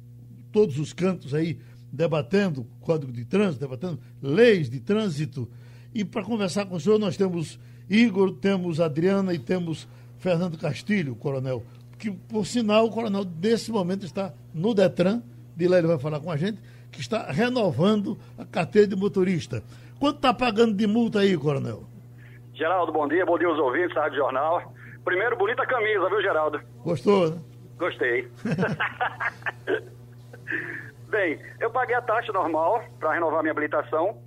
todos 0.52 0.78
os 0.78 0.94
cantos 0.94 1.34
aí, 1.34 1.60
debatendo 1.92 2.66
Código 2.80 3.12
de 3.12 3.26
Trânsito, 3.26 3.62
debatendo 3.62 4.00
leis 4.22 4.70
de 4.70 4.80
trânsito. 4.80 5.50
E 5.94 6.06
para 6.06 6.24
conversar 6.24 6.66
com 6.66 6.76
o 6.76 6.80
senhor, 6.80 6.98
nós 7.00 7.18
temos 7.18 7.60
Igor, 7.90 8.32
temos 8.34 8.80
Adriana 8.80 9.34
e 9.34 9.40
temos 9.40 9.88
Fernando 10.18 10.58
Castilho, 10.58 11.16
coronel. 11.16 11.64
Que, 11.98 12.12
por 12.12 12.46
sinal, 12.46 12.86
o 12.86 12.92
coronel, 12.92 13.26
nesse 13.42 13.72
momento, 13.72 14.06
está 14.06 14.34
no 14.54 14.74
Detran 14.74 15.22
de 15.56 15.68
lá 15.68 15.78
ele 15.78 15.88
vai 15.88 16.00
falar 16.00 16.20
com 16.20 16.32
a 16.32 16.38
gente, 16.38 16.60
que 16.92 17.00
está 17.00 17.32
renovando 17.32 18.18
a 18.38 18.46
carteira 18.46 18.88
de 18.88 18.96
motorista. 18.96 19.64
Quanto 20.00 20.16
está 20.18 20.34
pagando 20.34 20.74
de 20.74 20.88
multa 20.88 21.20
aí, 21.20 21.38
coronel? 21.38 21.84
Geraldo, 22.54 22.92
bom 22.92 23.08
dia, 23.08 23.26
bom 23.26 23.38
dia 23.38 23.48
aos 23.48 23.60
ouvintes 23.60 23.94
da 23.94 24.02
Rádio 24.02 24.18
Jornal. 24.18 24.74
Primeiro, 25.06 25.38
bonita 25.38 25.66
camisa, 25.66 26.10
viu, 26.10 26.22
Geraldo? 26.22 26.60
Gostou, 26.84 27.30
né? 27.30 27.42
Gostei. 27.78 28.28
Bem, 31.10 31.40
eu 31.60 31.70
paguei 31.70 31.96
a 31.96 32.02
taxa 32.02 32.32
normal 32.32 32.84
para 33.00 33.14
renovar 33.14 33.42
minha 33.42 33.52
habilitação 33.52 34.18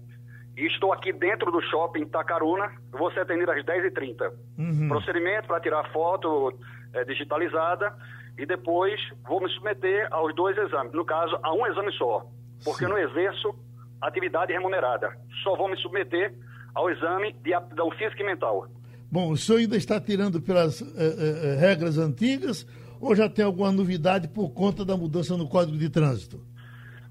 estou 0.56 0.92
aqui 0.92 1.12
dentro 1.12 1.50
do 1.50 1.60
shopping 1.62 2.06
Tacaruna. 2.06 2.70
Vou 2.92 3.10
ser 3.12 3.20
atendido 3.20 3.50
às 3.50 3.64
10h30. 3.64 4.32
Uhum. 4.58 4.88
Procedimento 4.88 5.48
para 5.48 5.60
tirar 5.60 5.90
foto 5.92 6.56
é, 6.92 7.04
digitalizada 7.04 7.94
e 8.38 8.46
depois 8.46 9.00
vou 9.26 9.40
me 9.40 9.48
submeter 9.50 10.08
aos 10.10 10.34
dois 10.34 10.56
exames, 10.56 10.92
no 10.92 11.04
caso, 11.04 11.38
a 11.42 11.52
um 11.52 11.66
exame 11.66 11.92
só, 11.92 12.26
porque 12.64 12.80
Sim. 12.80 12.84
eu 12.84 12.90
não 12.90 12.98
exerço 12.98 13.54
atividade 14.00 14.52
remunerada. 14.52 15.16
Só 15.42 15.56
vou 15.56 15.68
me 15.68 15.76
submeter 15.76 16.34
ao 16.74 16.90
exame 16.90 17.32
de 17.42 17.54
aptidão 17.54 17.90
física 17.92 18.22
e 18.22 18.26
mental. 18.26 18.68
Bom, 19.10 19.30
o 19.30 19.36
senhor 19.36 19.58
ainda 19.58 19.76
está 19.76 20.00
tirando 20.00 20.40
pelas 20.40 20.82
eh, 20.82 20.86
eh, 20.98 21.56
regras 21.60 21.98
antigas 21.98 22.66
ou 23.00 23.14
já 23.14 23.28
tem 23.28 23.44
alguma 23.44 23.70
novidade 23.70 24.26
por 24.28 24.50
conta 24.50 24.84
da 24.84 24.96
mudança 24.96 25.36
no 25.36 25.48
Código 25.48 25.78
de 25.78 25.88
Trânsito? 25.88 26.40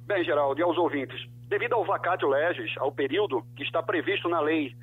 Bem, 0.06 0.24
Geraldo, 0.24 0.60
e 0.60 0.64
aos 0.64 0.78
ouvintes, 0.78 1.26
devido 1.54 1.74
ao 1.74 1.86
vacatio 1.86 2.28
legis, 2.28 2.74
ao 2.80 2.92
período 2.92 3.44
que 3.56 3.62
está 3.62 3.84
previsto 3.84 4.28
na 4.28 4.40
lei 4.40 4.76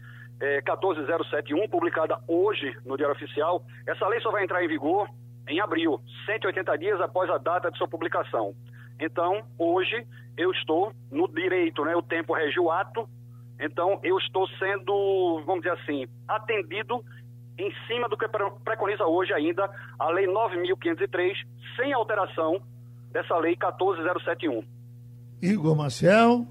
14071, 0.65 1.69
publicada 1.69 2.17
hoje 2.29 2.77
no 2.87 2.97
Diário 2.97 3.17
Oficial, 3.17 3.65
essa 3.85 4.07
lei 4.07 4.21
só 4.21 4.31
vai 4.31 4.45
entrar 4.45 4.65
em 4.65 4.69
vigor 4.69 5.09
em 5.49 5.59
abril, 5.59 6.01
180 6.27 6.79
dias 6.79 7.01
após 7.01 7.29
a 7.29 7.39
data 7.39 7.73
de 7.73 7.77
sua 7.77 7.89
publicação. 7.89 8.55
Então, 9.01 9.43
hoje, 9.59 10.07
eu 10.37 10.53
estou 10.53 10.93
no 11.11 11.27
direito, 11.27 11.85
né? 11.85 11.97
O 11.97 12.03
tempo 12.03 12.35
rege 12.35 12.61
o 12.61 12.71
ato, 12.71 13.09
então 13.59 13.99
eu 14.05 14.17
estou 14.19 14.47
sendo, 14.51 15.43
vamos 15.45 15.65
dizer 15.65 15.75
assim, 15.75 16.07
atendido 16.29 17.05
em 17.59 17.75
cima 17.89 18.09
do 18.09 18.17
que 18.17 18.29
preconiza 18.65 19.05
hoje 19.07 19.33
ainda 19.33 19.69
a 19.99 20.09
Lei 20.11 20.27
9.503, 20.27 21.35
sem 21.75 21.93
alteração 21.93 22.63
dessa 23.11 23.37
Lei 23.39 23.57
14071. 23.57 24.63
Igor 25.43 25.75
Marcel. 25.75 26.47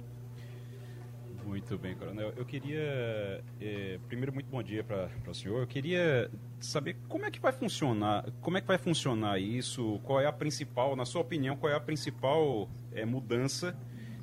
Muito 1.49 1.79
bem, 1.79 1.95
coronel. 1.95 2.31
Eu 2.38 2.45
queria, 2.45 3.43
é, 3.59 3.97
primeiro, 4.07 4.31
muito 4.31 4.47
bom 4.51 4.62
dia 4.62 4.83
para 4.83 5.09
o 5.27 5.33
senhor. 5.33 5.59
Eu 5.59 5.65
queria 5.65 6.29
saber 6.59 6.95
como 7.07 7.25
é 7.25 7.31
que 7.31 7.39
vai 7.39 7.51
funcionar, 7.51 8.23
como 8.39 8.59
é 8.59 8.62
que 8.62 8.67
vai 8.67 8.77
funcionar 8.77 9.39
isso, 9.39 9.99
qual 10.03 10.21
é 10.21 10.27
a 10.27 10.31
principal, 10.31 10.95
na 10.95 11.05
sua 11.05 11.21
opinião, 11.21 11.57
qual 11.57 11.73
é 11.73 11.75
a 11.75 11.79
principal 11.79 12.69
é, 12.93 13.03
mudança 13.03 13.75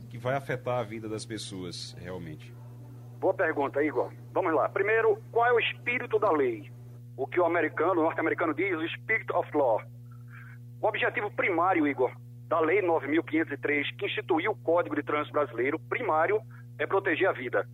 que 0.08 0.16
vai 0.16 0.36
afetar 0.36 0.78
a 0.78 0.84
vida 0.84 1.08
das 1.08 1.26
pessoas 1.26 1.96
realmente? 1.98 2.55
Boa 3.18 3.34
pergunta, 3.34 3.82
Igor. 3.82 4.12
Vamos 4.32 4.55
lá. 4.55 4.68
Primeiro, 4.68 5.20
qual 5.32 5.46
é 5.46 5.53
o 5.53 5.59
espírito 5.59 6.20
da 6.20 6.30
lei? 6.30 6.70
O 7.16 7.26
que 7.26 7.40
o 7.40 7.44
americano, 7.44 8.03
norte-americano 8.03 8.55
diz, 8.55 8.78
o 8.78 8.88
spirit 8.90 9.32
of 9.32 9.51
law. 9.53 9.82
O 10.80 10.86
objetivo 10.86 11.28
primário, 11.32 11.88
Igor, 11.88 12.12
da 12.46 12.61
Lei 12.61 12.80
9.503, 12.82 13.96
que 13.98 14.07
instituiu 14.07 14.53
o 14.53 14.57
Código 14.57 14.94
de 14.94 15.03
Trânsito 15.03 15.32
Brasileiro, 15.32 15.80
primário 15.88 16.40
é 16.79 16.87
proteger 16.87 17.29
a 17.29 17.33
vida, 17.33 17.66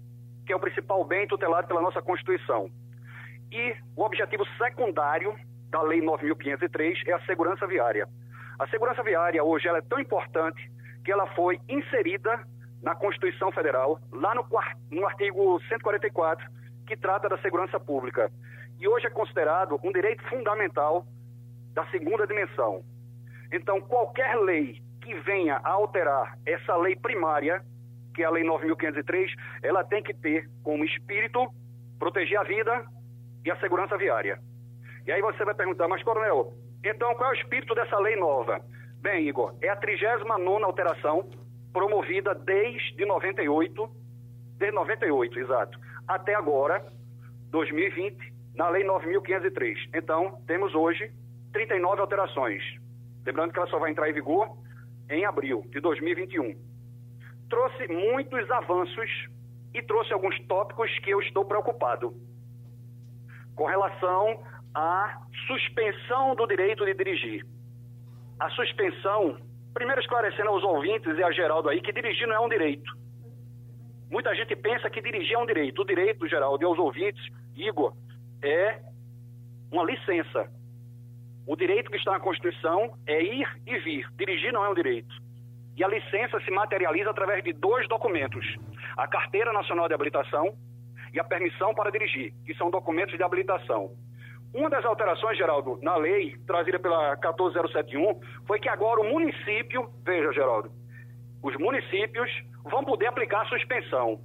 que 0.46 0.52
é 0.52 0.56
o 0.56 0.60
principal 0.60 1.04
bem 1.04 1.26
tutelado 1.26 1.66
pela 1.66 1.80
nossa 1.80 2.02
Constituição. 2.02 2.70
E 3.50 3.74
o 3.96 4.02
objetivo 4.02 4.44
secundário 4.56 5.34
da 5.70 5.82
Lei 5.82 6.00
9.503 6.00 7.06
é 7.06 7.12
a 7.12 7.20
segurança 7.26 7.66
viária. 7.66 8.08
A 8.58 8.66
segurança 8.68 9.02
viária 9.02 9.42
hoje 9.42 9.68
ela 9.68 9.78
é 9.78 9.82
tão 9.82 9.98
importante 9.98 10.70
que 11.04 11.10
ela 11.10 11.26
foi 11.34 11.60
inserida 11.68 12.46
na 12.82 12.94
Constituição 12.94 13.50
Federal, 13.52 13.98
lá 14.12 14.34
no, 14.34 14.46
no 14.90 15.06
artigo 15.06 15.60
144, 15.68 16.46
que 16.86 16.96
trata 16.96 17.28
da 17.28 17.38
segurança 17.38 17.78
pública. 17.78 18.30
E 18.78 18.88
hoje 18.88 19.06
é 19.06 19.10
considerado 19.10 19.78
um 19.82 19.92
direito 19.92 20.22
fundamental 20.28 21.06
da 21.72 21.86
segunda 21.86 22.26
dimensão. 22.26 22.84
Então, 23.52 23.80
qualquer 23.80 24.36
lei 24.36 24.82
que 25.00 25.14
venha 25.20 25.60
a 25.62 25.70
alterar 25.70 26.38
essa 26.46 26.76
lei 26.76 26.96
primária, 26.96 27.62
que 28.14 28.22
é 28.22 28.26
a 28.26 28.30
Lei 28.30 28.44
9.503, 28.44 29.28
ela 29.62 29.84
tem 29.84 30.02
que 30.02 30.14
ter 30.14 30.48
como 30.62 30.84
espírito 30.84 31.46
proteger 31.98 32.38
a 32.38 32.42
vida 32.42 32.84
e 33.44 33.50
a 33.50 33.56
segurança 33.56 33.96
viária. 33.96 34.38
E 35.06 35.12
aí 35.12 35.20
você 35.20 35.44
vai 35.44 35.54
perguntar, 35.54 35.88
mas 35.88 36.02
Coronel, 36.02 36.52
então 36.84 37.14
qual 37.14 37.30
é 37.30 37.34
o 37.34 37.40
espírito 37.40 37.74
dessa 37.74 37.98
lei 37.98 38.16
nova? 38.16 38.60
Bem, 39.00 39.26
Igor, 39.28 39.54
é 39.60 39.68
a 39.68 39.76
39 39.76 40.64
alteração 40.64 41.28
promovida 41.72 42.34
desde 42.34 43.04
98, 43.04 43.90
desde 44.58 44.76
98, 44.76 45.38
exato, 45.40 45.78
até 46.06 46.34
agora, 46.34 46.84
2020, 47.50 48.32
na 48.54 48.68
Lei 48.68 48.84
9.503. 48.84 49.76
Então, 49.94 50.40
temos 50.46 50.74
hoje 50.74 51.10
39 51.52 52.00
alterações. 52.00 52.62
Lembrando 53.24 53.52
que 53.52 53.58
ela 53.58 53.68
só 53.68 53.78
vai 53.78 53.90
entrar 53.90 54.08
em 54.08 54.12
vigor 54.12 54.56
em 55.08 55.24
abril 55.24 55.64
de 55.70 55.80
2021. 55.80 56.54
Trouxe 57.52 57.86
muitos 57.86 58.50
avanços 58.50 59.10
e 59.74 59.82
trouxe 59.82 60.10
alguns 60.10 60.40
tópicos 60.46 60.90
que 61.00 61.10
eu 61.10 61.20
estou 61.20 61.44
preocupado. 61.44 62.14
Com 63.54 63.66
relação 63.66 64.42
à 64.74 65.20
suspensão 65.46 66.34
do 66.34 66.46
direito 66.46 66.82
de 66.86 66.94
dirigir. 66.94 67.44
A 68.40 68.48
suspensão, 68.48 69.36
primeiro 69.74 70.00
esclarecendo 70.00 70.48
aos 70.48 70.64
ouvintes 70.64 71.14
e 71.18 71.22
a 71.22 71.30
Geraldo 71.30 71.68
aí, 71.68 71.82
que 71.82 71.92
dirigir 71.92 72.26
não 72.26 72.36
é 72.36 72.40
um 72.40 72.48
direito. 72.48 72.90
Muita 74.10 74.34
gente 74.34 74.56
pensa 74.56 74.88
que 74.88 75.02
dirigir 75.02 75.34
é 75.34 75.38
um 75.38 75.44
direito. 75.44 75.82
O 75.82 75.84
direito, 75.84 76.26
Geraldo, 76.26 76.64
e 76.64 76.64
aos 76.64 76.78
ouvintes, 76.78 77.22
Igor, 77.54 77.94
é 78.42 78.80
uma 79.70 79.84
licença. 79.84 80.50
O 81.46 81.54
direito 81.54 81.90
que 81.90 81.98
está 81.98 82.12
na 82.12 82.20
Constituição 82.20 82.96
é 83.06 83.22
ir 83.22 83.46
e 83.66 83.78
vir. 83.80 84.08
Dirigir 84.16 84.54
não 84.54 84.64
é 84.64 84.70
um 84.70 84.74
direito. 84.74 85.21
E 85.76 85.82
a 85.82 85.88
licença 85.88 86.40
se 86.40 86.50
materializa 86.50 87.10
através 87.10 87.42
de 87.42 87.52
dois 87.52 87.88
documentos: 87.88 88.44
a 88.96 89.06
Carteira 89.08 89.52
Nacional 89.52 89.88
de 89.88 89.94
Habilitação 89.94 90.54
e 91.12 91.20
a 91.20 91.24
permissão 91.24 91.74
para 91.74 91.90
dirigir, 91.90 92.32
que 92.44 92.54
são 92.54 92.70
documentos 92.70 93.16
de 93.16 93.22
habilitação. 93.22 93.90
Uma 94.54 94.68
das 94.68 94.84
alterações, 94.84 95.38
Geraldo, 95.38 95.78
na 95.82 95.96
lei 95.96 96.36
trazida 96.46 96.78
pela 96.78 97.16
14071 97.16 98.20
foi 98.46 98.60
que 98.60 98.68
agora 98.68 99.00
o 99.00 99.04
município, 99.04 99.88
veja, 100.04 100.32
Geraldo, 100.32 100.70
os 101.42 101.56
municípios 101.56 102.30
vão 102.64 102.84
poder 102.84 103.06
aplicar 103.06 103.46
suspensão. 103.46 104.20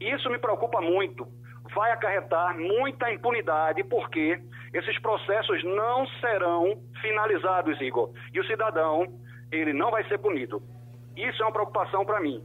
Isso 0.00 0.30
me 0.30 0.38
preocupa 0.38 0.80
muito. 0.80 1.26
Vai 1.74 1.92
acarretar 1.92 2.58
muita 2.58 3.12
impunidade, 3.12 3.84
porque 3.84 4.40
esses 4.72 4.98
processos 5.00 5.62
não 5.64 6.06
serão 6.20 6.82
finalizados, 7.00 7.80
Igor. 7.80 8.10
E 8.32 8.40
o 8.40 8.46
cidadão, 8.46 9.06
ele 9.50 9.72
não 9.72 9.90
vai 9.90 10.06
ser 10.08 10.18
punido. 10.18 10.62
Isso 11.16 11.42
é 11.42 11.46
uma 11.46 11.52
preocupação 11.52 12.04
para 12.04 12.20
mim. 12.20 12.42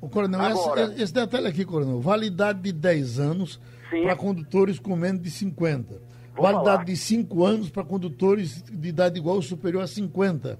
O 0.00 0.08
coronel, 0.08 0.40
Agora, 0.40 0.82
esse, 0.82 1.02
esse, 1.02 1.14
detalhe 1.14 1.46
aqui, 1.46 1.64
coronel, 1.64 2.00
validade 2.00 2.60
de 2.60 2.72
10 2.72 3.20
anos 3.20 3.60
para 3.90 4.16
condutores 4.16 4.78
com 4.78 4.96
menos 4.96 5.20
de 5.20 5.30
50. 5.30 6.00
validade 6.34 6.64
falar. 6.64 6.84
de 6.84 6.96
5 6.96 7.44
anos 7.44 7.70
para 7.70 7.84
condutores 7.84 8.62
de 8.62 8.88
idade 8.88 9.18
igual 9.18 9.36
ou 9.36 9.42
superior 9.42 9.82
a 9.82 9.86
50. 9.86 10.58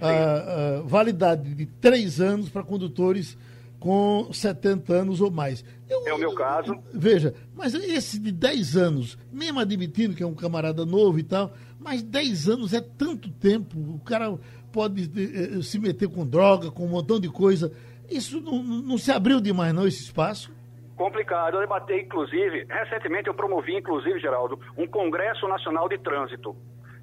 Ah, 0.00 0.08
ah, 0.08 0.82
validade 0.86 1.54
de 1.54 1.66
3 1.66 2.20
anos 2.20 2.48
para 2.48 2.62
condutores 2.62 3.36
com 3.78 4.30
70 4.32 4.92
anos 4.92 5.20
ou 5.20 5.30
mais. 5.30 5.64
Eu, 5.88 6.06
é 6.06 6.14
o 6.14 6.18
meu 6.18 6.34
caso. 6.34 6.78
Veja, 6.92 7.34
mas 7.54 7.74
esse 7.74 8.18
de 8.18 8.30
10 8.30 8.76
anos, 8.76 9.18
mesmo 9.32 9.58
admitindo 9.58 10.14
que 10.14 10.22
é 10.22 10.26
um 10.26 10.34
camarada 10.34 10.86
novo 10.86 11.18
e 11.18 11.22
tal, 11.22 11.52
mas 11.78 12.02
10 12.02 12.48
anos 12.48 12.72
é 12.74 12.80
tanto 12.80 13.30
tempo, 13.30 13.78
o 13.78 13.98
cara 14.00 14.38
pode 14.72 15.04
eh, 15.04 15.62
se 15.62 15.78
meter 15.78 16.08
com 16.08 16.26
droga, 16.26 16.70
com 16.70 16.84
um 16.84 16.88
montão 16.88 17.20
de 17.20 17.28
coisa. 17.28 17.72
Isso 18.08 18.40
não, 18.40 18.62
não 18.62 18.98
se 18.98 19.12
abriu 19.12 19.40
demais, 19.40 19.72
não, 19.72 19.86
esse 19.86 20.02
espaço? 20.02 20.52
Complicado. 20.96 21.54
Eu 21.54 21.60
debatei, 21.60 22.02
inclusive, 22.02 22.66
recentemente 22.68 23.28
eu 23.28 23.34
promovi, 23.34 23.76
inclusive, 23.76 24.18
Geraldo, 24.20 24.58
um 24.76 24.86
Congresso 24.86 25.48
Nacional 25.48 25.88
de 25.88 25.98
Trânsito. 25.98 26.54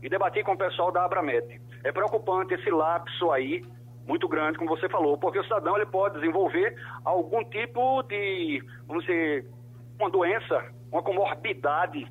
E 0.04 0.10
debati 0.10 0.44
com 0.44 0.52
o 0.54 0.58
pessoal 0.58 0.92
da 0.92 1.04
Abramet. 1.04 1.60
É 1.84 1.92
preocupante 1.92 2.54
esse 2.54 2.70
lapso 2.70 3.32
aí 3.32 3.64
muito 4.08 4.28
grande, 4.28 4.58
como 4.58 4.70
você 4.70 4.88
falou, 4.88 5.18
porque 5.18 5.40
o 5.40 5.44
cidadão 5.44 5.76
ele 5.76 5.86
pode 5.86 6.16
desenvolver 6.16 6.76
algum 7.04 7.44
tipo 7.44 8.02
de, 8.04 8.64
vamos 8.88 9.04
dizer, 9.06 9.46
uma 10.00 10.10
doença, 10.10 10.72
uma 10.92 11.04
comorbidade, 11.04 12.08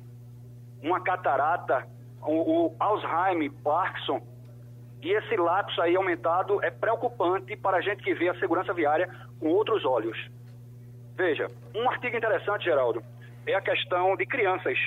uma 0.83 1.01
catarata, 1.01 1.87
o, 2.21 2.67
o 2.67 2.75
Alzheimer, 2.79 3.51
Parkinson, 3.63 4.21
e 5.01 5.11
esse 5.11 5.35
lapso 5.37 5.81
aí 5.81 5.95
aumentado 5.95 6.63
é 6.63 6.71
preocupante 6.71 7.55
para 7.55 7.77
a 7.77 7.81
gente 7.81 8.03
que 8.03 8.13
vê 8.13 8.29
a 8.29 8.39
segurança 8.39 8.73
viária 8.73 9.09
com 9.39 9.49
outros 9.49 9.85
olhos. 9.85 10.17
Veja, 11.15 11.49
um 11.75 11.89
artigo 11.89 12.17
interessante, 12.17 12.65
Geraldo, 12.65 13.03
é 13.45 13.53
a 13.53 13.61
questão 13.61 14.15
de 14.15 14.25
crianças. 14.25 14.77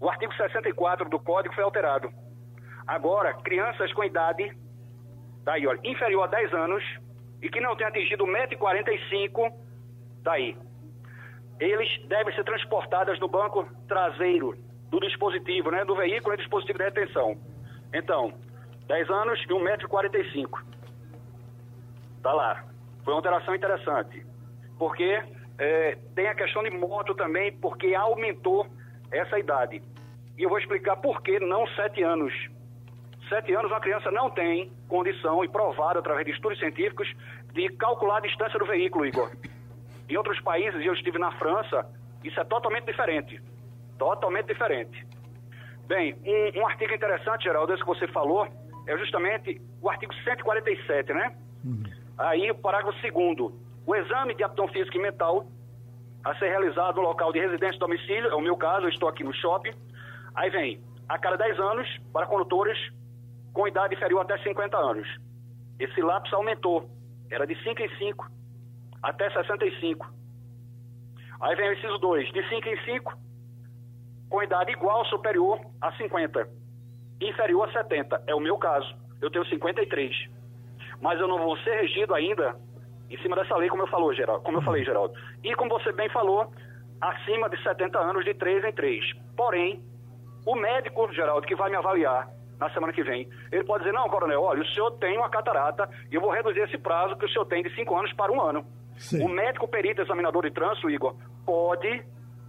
O 0.00 0.08
artigo 0.08 0.32
64 0.34 1.08
do 1.08 1.18
Código 1.18 1.54
foi 1.54 1.64
alterado. 1.64 2.10
Agora, 2.86 3.34
crianças 3.34 3.92
com 3.92 4.04
idade 4.04 4.50
daí, 5.44 5.66
olha, 5.66 5.80
inferior 5.84 6.24
a 6.24 6.26
10 6.26 6.52
anos 6.52 6.84
e 7.40 7.48
que 7.48 7.60
não 7.60 7.76
tem 7.76 7.86
atingido 7.86 8.24
1,45m, 8.24 9.52
daí. 10.22 10.56
Eles 11.58 11.88
devem 12.06 12.34
ser 12.34 12.44
transportados 12.44 13.18
no 13.18 13.28
banco 13.28 13.68
traseiro 13.88 14.56
do 14.90 15.00
dispositivo, 15.00 15.70
né, 15.70 15.84
do 15.84 15.96
veículo 15.96 16.34
e 16.34 16.38
dispositivo 16.38 16.78
de 16.78 16.84
retenção. 16.84 17.36
Então, 17.92 18.34
10 18.88 19.10
anos 19.10 19.40
e 19.40 19.46
1,45m. 19.46 20.48
Tá 22.22 22.32
lá. 22.32 22.64
Foi 23.04 23.12
uma 23.12 23.18
alteração 23.18 23.54
interessante. 23.54 24.26
Porque 24.78 25.22
é, 25.58 25.96
tem 26.14 26.26
a 26.28 26.34
questão 26.34 26.62
de 26.62 26.70
moto 26.70 27.14
também, 27.14 27.52
porque 27.58 27.94
aumentou 27.94 28.66
essa 29.12 29.38
idade. 29.38 29.82
E 30.36 30.42
eu 30.42 30.48
vou 30.48 30.58
explicar 30.58 30.96
por 30.96 31.22
que 31.22 31.38
não 31.38 31.66
7 31.68 32.02
anos 32.02 32.32
sete 33.28 33.54
anos, 33.54 33.70
uma 33.70 33.80
criança 33.80 34.10
não 34.10 34.30
tem 34.30 34.72
condição, 34.88 35.44
e 35.44 35.48
provado 35.48 35.98
através 35.98 36.26
de 36.26 36.32
estudos 36.32 36.58
científicos, 36.58 37.08
de 37.52 37.68
calcular 37.76 38.18
a 38.18 38.20
distância 38.20 38.58
do 38.58 38.66
veículo, 38.66 39.06
Igor. 39.06 39.30
Em 40.08 40.16
outros 40.16 40.40
países, 40.40 40.84
eu 40.84 40.94
estive 40.94 41.18
na 41.18 41.30
França, 41.32 41.86
isso 42.24 42.38
é 42.40 42.44
totalmente 42.44 42.86
diferente. 42.86 43.40
Totalmente 43.98 44.46
diferente. 44.46 45.06
Bem, 45.86 46.14
um, 46.24 46.60
um 46.60 46.66
artigo 46.66 46.92
interessante, 46.92 47.44
Geraldo, 47.44 47.72
esse 47.72 47.82
que 47.82 47.88
você 47.88 48.06
falou, 48.08 48.46
é 48.88 48.96
justamente 48.96 49.60
o 49.82 49.90
artigo 49.90 50.14
147, 50.24 51.12
né? 51.12 51.36
Uhum. 51.62 51.82
Aí, 52.16 52.50
o 52.50 52.54
parágrafo 52.54 52.98
2 53.00 53.52
o 53.86 53.94
exame 53.94 54.34
de 54.34 54.42
aptidão 54.42 54.66
física 54.68 54.96
e 54.96 55.00
mental 55.00 55.46
a 56.24 56.34
ser 56.36 56.48
realizado 56.48 56.96
no 56.96 57.02
local 57.02 57.32
de 57.32 57.38
residência 57.38 57.76
e 57.76 57.78
domicílio, 57.78 58.28
é 58.30 58.34
o 58.34 58.40
meu 58.40 58.56
caso, 58.56 58.86
eu 58.86 58.88
estou 58.88 59.08
aqui 59.08 59.22
no 59.22 59.32
shopping. 59.32 59.72
Aí 60.34 60.50
vem, 60.50 60.80
a 61.08 61.18
cada 61.18 61.36
10 61.36 61.58
anos, 61.60 61.88
para 62.12 62.26
condutores 62.26 62.76
com 63.52 63.68
idade 63.68 63.94
inferior 63.94 64.22
até 64.22 64.38
50 64.38 64.76
anos. 64.76 65.08
Esse 65.78 66.00
lapso 66.00 66.34
aumentou, 66.34 66.90
era 67.30 67.46
de 67.46 67.54
5 67.62 67.82
em 67.82 67.96
5 67.98 68.30
até 69.02 69.30
65. 69.30 70.12
Aí 71.40 71.54
vem 71.56 71.68
o 71.68 71.72
inciso 71.74 71.98
2, 71.98 72.32
de 72.32 72.48
5 72.48 72.68
em 72.68 72.84
5, 72.84 73.18
com 74.28 74.42
idade 74.42 74.72
igual 74.72 74.98
ou 74.98 75.04
superior 75.06 75.60
a 75.80 75.92
50, 75.92 76.48
inferior 77.20 77.68
a 77.68 77.72
70. 77.72 78.22
É 78.26 78.34
o 78.34 78.40
meu 78.40 78.56
caso, 78.58 78.94
eu 79.20 79.30
tenho 79.30 79.44
53. 79.46 80.14
Mas 81.00 81.20
eu 81.20 81.28
não 81.28 81.38
vou 81.38 81.56
ser 81.58 81.80
regido 81.80 82.14
ainda 82.14 82.56
em 83.10 83.16
cima 83.18 83.36
dessa 83.36 83.56
lei, 83.56 83.68
como 83.68 83.82
eu, 83.82 83.86
falou, 83.86 84.12
Geraldo, 84.12 84.42
como 84.42 84.58
eu 84.58 84.62
falei, 84.62 84.84
Geraldo. 84.84 85.14
E 85.42 85.54
como 85.54 85.70
você 85.70 85.92
bem 85.92 86.08
falou, 86.10 86.52
acima 87.00 87.48
de 87.48 87.62
70 87.62 87.98
anos, 87.98 88.24
de 88.24 88.34
3 88.34 88.64
em 88.64 88.72
3. 88.72 89.04
Porém, 89.36 89.82
o 90.44 90.54
médico, 90.54 91.10
Geraldo, 91.12 91.46
que 91.46 91.54
vai 91.54 91.70
me 91.70 91.76
avaliar 91.76 92.28
na 92.58 92.70
semana 92.70 92.92
que 92.92 93.02
vem. 93.02 93.28
Ele 93.52 93.64
pode 93.64 93.84
dizer, 93.84 93.94
não, 93.94 94.08
coronel, 94.08 94.42
olha, 94.42 94.62
o 94.62 94.66
senhor 94.66 94.90
tem 94.92 95.16
uma 95.16 95.30
catarata 95.30 95.88
e 96.10 96.14
eu 96.16 96.20
vou 96.20 96.30
reduzir 96.30 96.60
esse 96.60 96.76
prazo 96.76 97.16
que 97.16 97.24
o 97.24 97.28
senhor 97.28 97.46
tem 97.46 97.62
de 97.62 97.74
cinco 97.74 97.96
anos 97.96 98.12
para 98.12 98.32
um 98.32 98.40
ano. 98.40 98.66
Sim. 98.96 99.22
O 99.24 99.28
médico 99.28 99.68
perito 99.68 100.02
examinador 100.02 100.42
de 100.42 100.50
trânsito, 100.50 100.90
Igor, 100.90 101.14
pode 101.46 102.02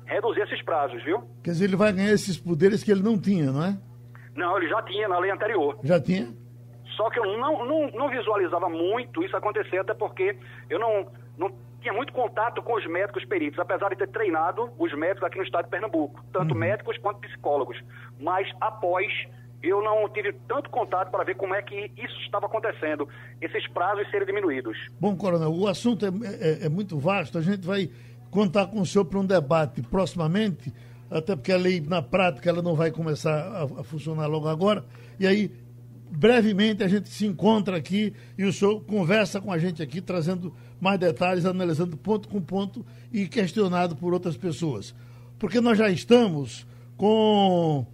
reduzir 0.05 0.41
esses 0.41 0.61
prazos, 0.63 1.03
viu? 1.03 1.24
Quer 1.43 1.51
dizer, 1.51 1.65
ele 1.65 1.76
vai 1.76 1.93
ganhar 1.93 2.11
esses 2.11 2.38
poderes 2.38 2.84
que 2.84 2.91
ele 2.91 3.03
não 3.03 3.20
tinha, 3.20 3.51
não 3.51 3.63
é? 3.63 3.78
Não, 4.36 4.58
ele 4.58 4.70
já 4.70 4.82
tinha 4.84 5.08
na 5.08 5.20
lei 5.20 5.32
anterior. 5.32 5.78
Já 5.84 6.00
tinha? 6.00 6.34
Só 6.96 7.10
que 7.10 7.20
eu 7.20 7.38
não, 7.38 7.66
não, 7.66 7.92
não 7.92 8.10
visualizava 8.10 8.70
muito 8.70 9.24
isso 9.24 9.36
acontecer, 9.36 9.78
até 9.78 9.94
porque 9.94 10.38
eu 10.70 10.80
não, 10.80 11.08
não 11.38 11.52
tinha 11.82 11.94
muito 11.94 12.12
contato 12.12 12.62
com 12.62 12.76
os 12.76 12.86
médicos 12.86 13.24
peritos, 13.26 13.60
apesar 13.60 13.90
de 13.90 13.96
ter 13.96 14.10
treinado 14.10 14.70
os 14.78 14.94
médicos 14.94 15.24
aqui 15.24 15.38
no 15.38 15.44
estado 15.44 15.66
de 15.66 15.72
Pernambuco, 15.72 16.24
tanto 16.34 16.54
uhum. 16.54 16.60
médicos 16.60 16.98
quanto 16.98 17.20
psicólogos. 17.22 17.82
Mas 18.20 18.50
após 18.60 19.08
eu 19.62 19.82
não 19.82 20.08
tive 20.10 20.34
tanto 20.48 20.70
contato 20.70 21.12
para 21.12 21.24
ver 21.24 21.36
como 21.36 21.54
é 21.54 21.62
que 21.62 21.92
isso 21.98 22.20
estava 22.22 22.46
acontecendo, 22.46 23.08
esses 23.42 23.68
prazos 23.70 24.10
serem 24.10 24.26
diminuídos. 24.26 24.78
Bom, 25.00 25.16
Coronel, 25.16 25.54
o 25.54 25.68
assunto 25.68 26.06
é, 26.06 26.10
é, 26.40 26.66
é 26.66 26.70
muito 26.70 26.98
vasto, 26.98 27.38
a 27.38 27.42
gente 27.42 27.66
vai 27.66 27.90
contar 28.32 28.68
com 28.68 28.80
o 28.82 28.86
senhor 28.86 29.06
para 29.06 29.20
um 29.20 29.26
debate 29.26 29.82
proximamente, 29.82 30.74
até 31.10 31.36
porque 31.36 31.51
a 31.51 31.57
lei, 31.57 31.82
na 31.82 32.01
prática, 32.01 32.49
ela 32.49 32.62
não 32.62 32.76
vai 32.76 32.91
começar 32.91 33.34
a, 33.34 33.64
a 33.64 33.84
funcionar 33.84 34.28
logo 34.28 34.47
agora, 34.47 34.86
e 35.20 35.26
aí 35.26 35.51
brevemente 36.12 36.84
a 36.84 36.88
gente 36.88 37.10
se 37.10 37.26
encontra 37.26 37.78
aqui 37.78 38.14
e 38.38 38.43
o 38.43 38.51
senhor 38.51 38.82
conversa 38.82 39.39
com 39.39 39.51
a 39.51 39.57
gente 39.57 39.82
aqui, 39.82 40.01
trazendo 40.01 40.53
mais 40.82 40.99
detalhes, 40.99 41.45
analisando 41.45 41.95
ponto 41.97 42.28
com 42.28 42.41
ponto 42.41 42.86
e 43.12 43.28
questionado 43.28 43.95
por 43.95 44.14
outras 44.14 44.36
pessoas. 44.36 44.95
Porque 45.38 45.62
nós 45.62 45.78
já 45.78 45.89
estamos 45.89 46.66
com 46.97 47.86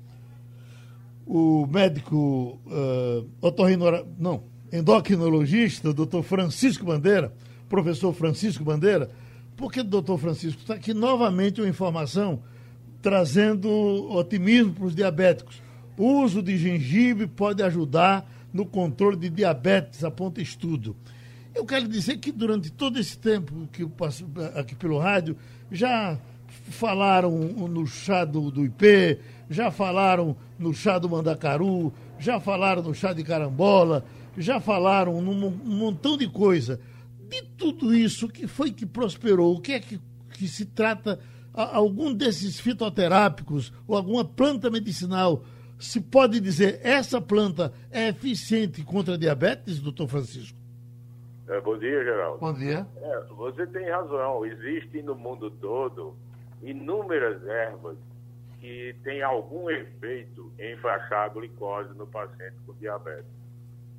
o 1.25 1.67
médico 1.67 2.59
uh, 2.65 3.27
otorrinora, 3.41 4.05
não, 4.17 4.43
endocrinologista, 4.71 5.93
doutor 5.93 6.23
Francisco 6.23 6.85
Bandeira, 6.85 7.33
professor 7.67 8.13
Francisco 8.13 8.63
Bandeira, 8.63 9.09
porque 9.55 9.81
doutor 9.83 10.17
Francisco? 10.17 10.61
Está 10.61 10.75
aqui 10.75 10.93
novamente 10.93 11.61
uma 11.61 11.69
informação 11.69 12.41
trazendo 13.05 13.69
otimismo 14.15 14.73
para 14.73 14.85
os 14.85 14.95
diabéticos. 14.95 15.61
O 15.95 16.23
uso 16.23 16.41
de 16.41 16.57
gengibre 16.57 17.27
pode 17.27 17.61
ajudar 17.61 18.27
no 18.51 18.65
controle 18.65 19.15
de 19.15 19.29
diabetes, 19.29 20.03
aponta 20.03 20.41
estudo. 20.41 20.95
Eu 21.53 21.67
quero 21.67 21.87
dizer 21.87 22.17
que 22.17 22.31
durante 22.31 22.71
todo 22.71 22.97
esse 22.97 23.15
tempo 23.15 23.69
que 23.71 23.83
eu 23.83 23.89
passo 23.91 24.25
aqui 24.55 24.73
pelo 24.73 24.97
rádio, 24.97 25.37
já 25.71 26.17
falaram 26.47 27.29
no 27.29 27.85
chá 27.85 28.25
do, 28.25 28.49
do 28.49 28.65
IP, 28.65 29.19
já 29.51 29.69
falaram 29.69 30.35
no 30.57 30.73
chá 30.73 30.97
do 30.97 31.07
Mandacaru, 31.07 31.93
já 32.17 32.39
falaram 32.39 32.81
no 32.81 32.95
chá 32.95 33.13
de 33.13 33.23
carambola, 33.23 34.03
já 34.35 34.59
falaram 34.59 35.21
num 35.21 35.45
um 35.45 35.77
montão 35.77 36.17
de 36.17 36.27
coisa. 36.27 36.79
De 37.29 37.43
tudo 37.55 37.93
isso, 37.93 38.25
o 38.25 38.29
que 38.29 38.47
foi 38.47 38.71
que 38.71 38.83
prosperou? 38.87 39.53
O 39.53 39.61
que 39.61 39.73
é 39.73 39.79
que, 39.79 39.99
que 40.33 40.47
se 40.47 40.65
trata? 40.65 41.19
Algum 41.55 42.13
desses 42.13 42.59
fitoterápicos 42.59 43.71
ou 43.87 43.95
alguma 43.95 44.25
planta 44.25 44.69
medicinal 44.69 45.43
se 45.79 46.01
pode 46.01 46.39
dizer 46.39 46.79
essa 46.83 47.21
planta 47.21 47.73
é 47.91 48.09
eficiente 48.09 48.83
contra 48.83 49.13
a 49.13 49.17
diabetes, 49.17 49.79
doutor 49.79 50.07
Francisco? 50.07 50.57
É, 51.47 51.61
bom 51.61 51.77
dia, 51.77 52.03
Geraldo. 52.03 52.39
Bom 52.39 52.53
dia. 52.53 52.87
É, 52.97 53.23
você 53.35 53.67
tem 53.67 53.89
razão. 53.89 54.45
Existem 54.45 55.03
no 55.03 55.15
mundo 55.15 55.49
todo 55.51 56.15
inúmeras 56.61 57.45
ervas 57.45 57.97
que 58.59 58.95
têm 59.03 59.21
algum 59.21 59.69
efeito 59.69 60.51
em 60.57 60.75
baixar 60.77 61.25
a 61.25 61.29
glicose 61.29 61.95
no 61.95 62.07
paciente 62.07 62.55
com 62.65 62.73
diabetes. 62.73 63.29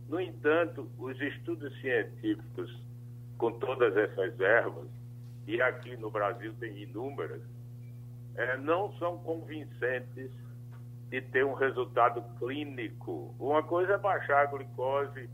No 0.08 0.20
entanto, 0.20 0.88
os 0.98 1.20
estudos 1.20 1.72
científicos 1.80 2.76
com 3.38 3.52
todas 3.52 3.96
essas 3.96 4.38
ervas, 4.40 4.88
e 5.46 5.60
aqui 5.62 5.96
no 5.96 6.10
Brasil 6.10 6.52
tem 6.58 6.82
inúmeras, 6.82 7.42
é, 8.34 8.56
não 8.58 8.92
são 8.98 9.18
convincentes 9.18 10.30
de 11.08 11.20
ter 11.22 11.44
um 11.44 11.54
resultado 11.54 12.22
clínico. 12.38 13.34
Uma 13.38 13.62
coisa 13.62 13.94
é 13.94 13.98
baixar 13.98 14.42
a 14.42 14.46
glicose 14.46 15.30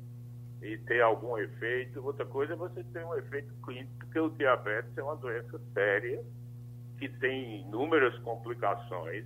e 0.60 0.76
ter 0.78 1.00
algum 1.00 1.36
efeito, 1.38 2.04
outra 2.04 2.26
coisa 2.26 2.52
é 2.52 2.56
você 2.56 2.84
ter 2.84 3.04
um 3.04 3.14
efeito 3.16 3.52
clínico, 3.64 3.92
porque 3.98 4.18
o 4.18 4.30
diabetes 4.30 4.96
é 4.96 5.02
uma 5.02 5.16
doença 5.16 5.58
séria 5.72 6.22
que 6.98 7.08
tem 7.08 7.62
inúmeras 7.62 8.16
complicações 8.18 9.24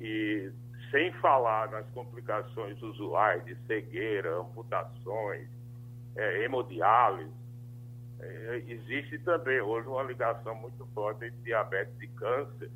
e 0.00 0.50
sem 0.90 1.12
falar 1.14 1.70
nas 1.70 1.86
complicações 1.90 2.80
usuais 2.80 3.44
de 3.44 3.54
cegueira, 3.66 4.38
amputações, 4.38 5.48
é, 6.16 6.44
hemodiálise, 6.44 7.30
é, 8.20 8.62
existe 8.66 9.18
também 9.20 9.60
hoje 9.60 9.88
uma 9.88 10.02
ligação 10.02 10.54
muito 10.56 10.86
forte 10.94 11.24
entre 11.24 11.40
diabetes 11.42 11.94
e 12.00 12.08
câncer, 12.08 12.70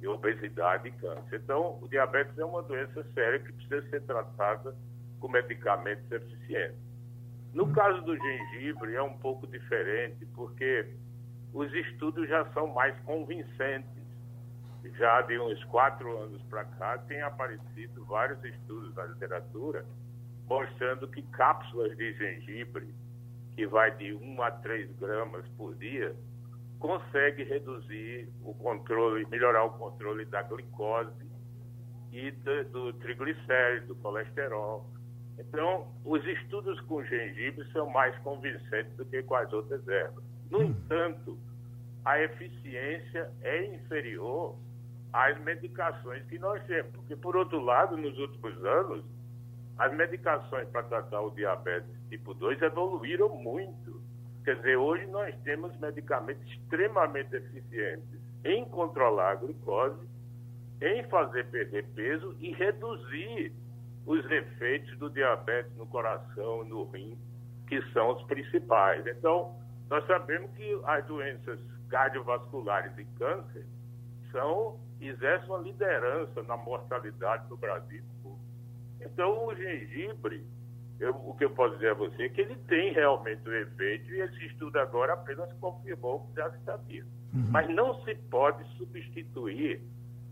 e 0.00 0.06
obesidade 0.06 0.88
e 0.88 0.92
câncer. 0.92 1.40
Então, 1.42 1.78
o 1.82 1.88
diabetes 1.88 2.36
é 2.38 2.44
uma 2.44 2.62
doença 2.62 3.04
séria 3.12 3.38
que 3.38 3.52
precisa 3.52 3.82
ser 3.90 4.02
tratada 4.02 4.74
com 5.18 5.28
medicamentos 5.28 6.10
eficientes. 6.10 6.78
No 7.52 7.72
caso 7.72 8.00
do 8.02 8.16
gengibre, 8.16 8.94
é 8.94 9.02
um 9.02 9.18
pouco 9.18 9.46
diferente, 9.46 10.24
porque 10.34 10.86
os 11.52 11.72
estudos 11.74 12.28
já 12.28 12.44
são 12.52 12.68
mais 12.68 12.98
convincentes. 13.00 14.00
Já 14.96 15.20
de 15.22 15.38
uns 15.38 15.62
quatro 15.64 16.16
anos 16.16 16.42
para 16.44 16.64
cá, 16.64 16.96
tem 16.98 17.20
aparecido 17.20 18.04
vários 18.06 18.42
estudos 18.44 18.94
na 18.94 19.04
literatura 19.04 19.84
mostrando 20.50 21.06
que 21.06 21.22
cápsulas 21.22 21.96
de 21.96 22.12
gengibre, 22.14 22.92
que 23.60 23.66
vai 23.66 23.94
de 23.94 24.14
1 24.14 24.42
a 24.42 24.50
3 24.50 24.90
gramas 24.96 25.46
por 25.58 25.74
dia, 25.74 26.16
consegue 26.78 27.44
reduzir 27.44 28.26
o 28.42 28.54
controle, 28.54 29.26
melhorar 29.26 29.64
o 29.64 29.72
controle 29.72 30.24
da 30.24 30.40
glicose 30.40 31.12
e 32.10 32.30
do, 32.30 32.64
do 32.70 32.92
triglicérido, 32.94 33.88
do 33.88 33.96
colesterol. 33.96 34.88
Então, 35.38 35.92
os 36.06 36.24
estudos 36.24 36.80
com 36.86 37.04
gengibre 37.04 37.70
são 37.70 37.90
mais 37.90 38.16
convincentes 38.20 38.96
do 38.96 39.04
que 39.04 39.22
com 39.24 39.34
as 39.34 39.52
outras 39.52 39.86
ervas. 39.86 40.24
No 40.50 40.60
hum. 40.60 40.64
entanto, 40.70 41.38
a 42.02 42.18
eficiência 42.18 43.30
é 43.42 43.74
inferior 43.74 44.56
às 45.12 45.38
medicações 45.42 46.24
que 46.28 46.38
nós 46.38 46.64
temos. 46.64 46.92
Porque, 46.92 47.14
por 47.14 47.36
outro 47.36 47.60
lado, 47.60 47.94
nos 47.94 48.18
últimos 48.18 48.64
anos, 48.64 49.04
as 49.76 49.94
medicações 49.94 50.66
para 50.70 50.82
tratar 50.84 51.20
o 51.20 51.30
diabetes 51.32 51.99
tipo 52.10 52.34
2 52.34 52.60
evoluíram 52.60 53.30
muito. 53.30 54.02
Quer 54.44 54.56
dizer, 54.56 54.76
hoje 54.76 55.06
nós 55.06 55.34
temos 55.42 55.74
medicamentos 55.78 56.42
extremamente 56.50 57.34
eficientes 57.34 58.20
em 58.44 58.64
controlar 58.66 59.30
a 59.30 59.34
glicose, 59.36 60.08
em 60.82 61.02
fazer 61.04 61.46
perder 61.50 61.86
peso 61.94 62.36
e 62.40 62.52
reduzir 62.52 63.52
os 64.06 64.24
efeitos 64.30 64.98
do 64.98 65.08
diabetes 65.10 65.74
no 65.76 65.86
coração, 65.86 66.64
no 66.64 66.84
rim, 66.90 67.16
que 67.68 67.80
são 67.92 68.10
os 68.10 68.22
principais. 68.24 69.06
Então, 69.06 69.56
nós 69.88 70.04
sabemos 70.06 70.50
que 70.52 70.80
as 70.84 71.04
doenças 71.06 71.60
cardiovasculares 71.88 72.96
e 72.98 73.04
câncer 73.18 73.66
são 74.32 74.80
exercem 75.00 75.48
uma 75.48 75.58
liderança 75.58 76.42
na 76.42 76.56
mortalidade 76.56 77.48
no 77.48 77.56
Brasil. 77.56 78.02
Então, 79.00 79.46
o 79.46 79.54
gengibre 79.54 80.44
eu, 81.00 81.14
o 81.14 81.34
que 81.34 81.44
eu 81.44 81.50
posso 81.50 81.74
dizer 81.76 81.92
a 81.92 81.94
você 81.94 82.24
é 82.24 82.28
que 82.28 82.42
ele 82.42 82.56
tem 82.68 82.92
realmente 82.92 83.48
o 83.48 83.54
efeito 83.54 84.12
e 84.12 84.20
esse 84.20 84.46
estudo 84.46 84.78
agora 84.78 85.14
apenas 85.14 85.50
confirmou 85.54 86.26
que 86.26 86.34
já 86.36 86.48
está 86.48 86.76
vivo. 86.76 87.08
Uhum. 87.32 87.48
Mas 87.50 87.74
não 87.74 88.04
se 88.04 88.14
pode 88.14 88.62
substituir 88.76 89.80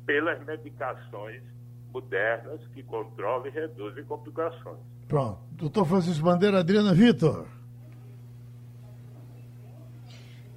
pelas 0.04 0.44
medicações 0.44 1.42
modernas 1.90 2.60
que 2.74 2.82
controlam 2.82 3.46
e 3.46 3.50
reduzem 3.50 4.04
complicações. 4.04 4.78
Pronto. 5.08 5.40
Doutor 5.52 5.86
Francisco 5.86 6.22
Bandeira, 6.22 6.60
Adriana 6.60 6.92
Vitor. 6.92 7.46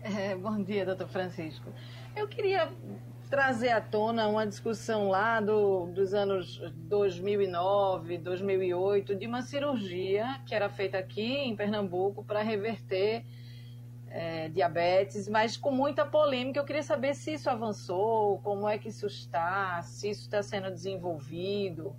É, 0.02 0.36
bom 0.36 0.62
dia, 0.62 0.86
doutor 0.86 1.08
Francisco. 1.08 1.70
Eu 2.16 2.28
queria 2.28 2.70
trazer 3.32 3.70
à 3.70 3.80
tona 3.80 4.28
uma 4.28 4.46
discussão 4.46 5.08
lá 5.08 5.40
do, 5.40 5.86
dos 5.86 6.14
anos 6.14 6.60
2009, 6.76 8.18
2008, 8.18 9.16
de 9.16 9.26
uma 9.26 9.42
cirurgia 9.42 10.42
que 10.46 10.54
era 10.54 10.68
feita 10.68 10.98
aqui 10.98 11.38
em 11.38 11.56
Pernambuco 11.56 12.26
para 12.26 12.42
reverter 12.42 13.24
é, 14.10 14.50
diabetes, 14.50 15.30
mas 15.30 15.56
com 15.56 15.72
muita 15.72 16.06
polêmica. 16.06 16.60
Eu 16.60 16.66
queria 16.66 16.84
saber 16.84 17.16
se 17.16 17.34
isso 17.34 17.50
avançou, 17.50 18.40
como 18.40 18.68
é 18.68 18.78
que 18.78 18.90
isso 18.90 19.08
está, 19.08 19.82
se 19.82 20.10
isso 20.10 20.24
está 20.24 20.44
sendo 20.44 20.70
desenvolvido. 20.70 21.96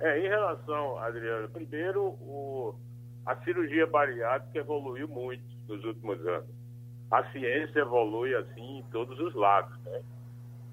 É, 0.00 0.18
em 0.20 0.26
relação, 0.26 0.96
Adriana, 1.00 1.48
primeiro, 1.48 2.02
o, 2.22 2.74
a 3.26 3.36
cirurgia 3.44 3.86
bariátrica 3.86 4.58
evoluiu 4.58 5.06
muito 5.06 5.44
nos 5.68 5.84
últimos 5.84 6.18
anos 6.26 6.57
a 7.10 7.24
ciência 7.30 7.80
evolui 7.80 8.34
assim 8.34 8.78
em 8.78 8.82
todos 8.90 9.18
os 9.18 9.34
lados. 9.34 9.76
Né? 9.84 10.02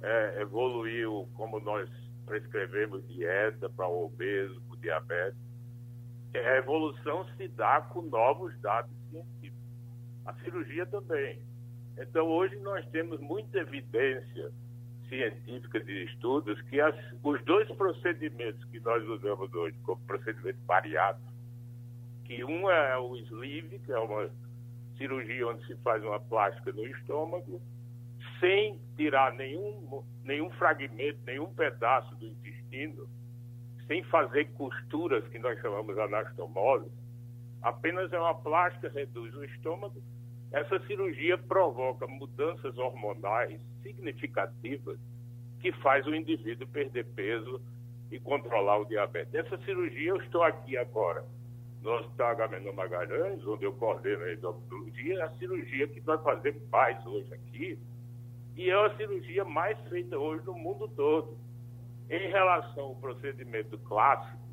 É, 0.01 0.41
evoluiu 0.41 1.27
como 1.35 1.59
nós 1.59 1.89
prescrevemos 2.25 3.07
dieta 3.07 3.69
para 3.69 3.87
o 3.87 4.05
obeso, 4.05 4.61
para 4.61 4.73
o 4.73 4.79
diabetes. 4.79 5.39
A 6.33 6.57
evolução 6.57 7.25
se 7.37 7.47
dá 7.47 7.81
com 7.81 8.01
novos 8.01 8.53
dados 8.59 8.91
científicos. 9.09 9.63
A 10.25 10.33
cirurgia 10.33 10.85
também. 10.85 11.39
Então, 11.97 12.27
hoje 12.27 12.57
nós 12.57 12.85
temos 12.89 13.21
muita 13.21 13.59
evidência 13.59 14.51
científica 15.07 15.79
de 15.79 16.03
estudos 16.05 16.59
que 16.63 16.81
as, 16.81 16.95
os 17.23 17.41
dois 17.45 17.69
procedimentos 17.71 18.63
que 18.65 18.79
nós 18.81 19.07
usamos 19.07 19.53
hoje 19.53 19.77
como 19.83 20.01
procedimento 20.05 20.59
bariátrico, 20.65 21.31
que 22.25 22.43
um 22.43 22.69
é 22.69 22.97
o 22.97 23.15
sleeve, 23.17 23.79
que 23.79 23.91
é 23.91 23.99
uma 23.99 24.29
cirurgia 24.97 25.47
onde 25.47 25.65
se 25.65 25.75
faz 25.77 26.03
uma 26.03 26.19
plástica 26.19 26.71
no 26.71 26.85
estômago, 26.87 27.61
sem 28.39 28.79
tirar 28.95 29.33
nenhum, 29.33 30.03
nenhum 30.23 30.49
fragmento, 30.51 31.19
nenhum 31.25 31.53
pedaço 31.53 32.15
do 32.15 32.25
intestino, 32.27 33.07
sem 33.87 34.03
fazer 34.05 34.45
costuras 34.53 35.27
que 35.27 35.39
nós 35.39 35.59
chamamos 35.61 35.97
anastomose, 35.97 36.89
apenas 37.61 38.11
é 38.11 38.19
uma 38.19 38.35
plástica, 38.35 38.89
reduz 38.89 39.33
o 39.35 39.43
estômago. 39.43 40.01
Essa 40.51 40.79
cirurgia 40.87 41.37
provoca 41.37 42.07
mudanças 42.07 42.77
hormonais 42.77 43.59
significativas 43.83 44.99
que 45.59 45.71
faz 45.73 46.05
o 46.05 46.15
indivíduo 46.15 46.67
perder 46.67 47.05
peso 47.15 47.61
e 48.11 48.19
controlar 48.19 48.79
o 48.79 48.85
diabetes. 48.85 49.33
Essa 49.33 49.57
cirurgia 49.65 50.09
eu 50.09 50.17
estou 50.17 50.43
aqui 50.43 50.77
agora 50.77 51.25
no 51.85 51.91
Hospital 51.99 52.29
Agamenon 52.31 52.73
Magalhães, 52.73 53.45
onde 53.45 53.63
eu 53.63 53.73
coordeno 53.73 54.23
a 54.23 54.33
endocrinologia, 54.33 55.19
é 55.19 55.21
a 55.21 55.29
cirurgia 55.37 55.87
que 55.87 56.01
nós 56.01 56.21
fazemos 56.23 56.67
mais 56.69 57.05
hoje 57.05 57.31
aqui, 57.31 57.79
e 58.55 58.71
é 58.71 58.73
a 58.73 58.97
cirurgia 58.97 59.45
mais 59.45 59.79
feita 59.87 60.17
hoje 60.17 60.43
no 60.45 60.53
mundo 60.53 60.87
todo. 60.87 61.37
Em 62.09 62.27
relação 62.27 62.85
ao 62.85 62.95
procedimento 62.95 63.77
clássico, 63.77 64.43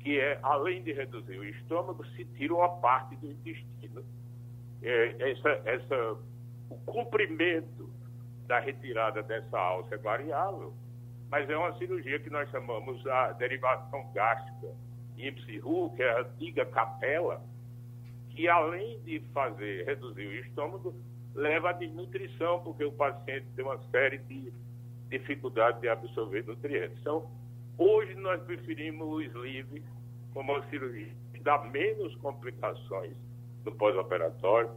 que 0.00 0.20
é, 0.20 0.38
além 0.42 0.82
de 0.82 0.92
reduzir 0.92 1.38
o 1.38 1.44
estômago, 1.44 2.04
se 2.08 2.24
tira 2.36 2.54
uma 2.54 2.68
parte 2.80 3.16
do 3.16 3.30
intestino. 3.30 4.04
É, 4.82 5.30
essa, 5.30 5.48
essa, 5.64 6.16
o 6.68 6.76
comprimento 6.84 7.90
da 8.46 8.60
retirada 8.60 9.22
dessa 9.22 9.58
alça 9.58 9.94
é 9.94 9.98
variável, 9.98 10.74
mas 11.30 11.48
é 11.48 11.56
uma 11.56 11.76
cirurgia 11.78 12.20
que 12.20 12.28
nós 12.28 12.50
chamamos 12.50 13.06
a 13.06 13.32
derivação 13.32 14.10
gástrica 14.12 14.68
Ipsihu, 15.18 15.94
que 15.96 16.02
é 16.02 16.10
a 16.10 16.20
antiga 16.20 16.64
capela, 16.66 17.42
que 18.30 18.48
além 18.48 19.00
de 19.00 19.20
fazer 19.32 19.84
reduzir 19.84 20.26
o 20.26 20.34
estômago, 20.34 20.94
leva 21.34 21.70
à 21.70 21.72
desnutrição, 21.72 22.62
porque 22.62 22.84
o 22.84 22.92
paciente 22.92 23.46
tem 23.54 23.64
uma 23.64 23.78
série 23.90 24.18
de 24.18 24.52
dificuldades 25.08 25.80
de 25.80 25.88
absorver 25.88 26.44
nutrientes. 26.44 26.98
Então, 27.00 27.30
hoje 27.76 28.14
nós 28.14 28.42
preferimos 28.42 29.06
o 29.06 29.20
sleeve 29.22 29.82
como 30.32 30.52
uma 30.52 30.68
cirurgia 30.68 31.12
que 31.32 31.40
dá 31.40 31.58
menos 31.64 32.14
complicações 32.16 33.14
no 33.64 33.72
pós-operatório, 33.72 34.70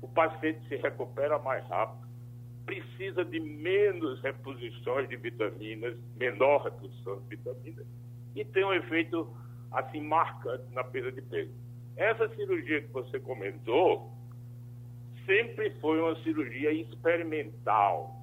o 0.00 0.08
paciente 0.08 0.66
se 0.68 0.76
recupera 0.76 1.38
mais 1.38 1.66
rápido, 1.68 2.06
precisa 2.64 3.24
de 3.24 3.38
menos 3.38 4.20
reposições 4.22 5.08
de 5.08 5.16
vitaminas, 5.16 5.96
menor 6.16 6.64
reposição 6.64 7.20
de 7.20 7.36
vitaminas, 7.36 7.86
e 8.34 8.44
tem 8.44 8.64
um 8.64 8.72
efeito 8.72 9.28
assim 9.72 10.00
marcante 10.00 10.64
na 10.72 10.84
perda 10.84 11.12
de 11.12 11.22
peso. 11.22 11.52
Essa 11.96 12.28
cirurgia 12.34 12.82
que 12.82 12.92
você 12.92 13.18
comentou 13.20 14.12
sempre 15.24 15.70
foi 15.80 16.00
uma 16.00 16.14
cirurgia 16.22 16.72
experimental. 16.72 18.14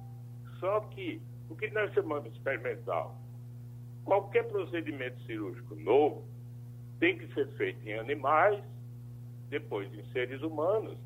Só 0.60 0.80
que 0.80 1.20
o 1.48 1.56
que 1.56 1.70
nós 1.70 1.92
chamamos 1.92 2.24
de 2.24 2.38
experimental? 2.38 3.20
Qualquer 4.04 4.44
procedimento 4.48 5.20
cirúrgico 5.22 5.74
novo 5.76 6.24
tem 6.98 7.18
que 7.18 7.32
ser 7.34 7.48
feito 7.56 7.86
em 7.86 7.94
animais, 7.98 8.62
depois 9.50 9.92
em 9.92 10.04
seres 10.12 10.42
humanos, 10.42 10.98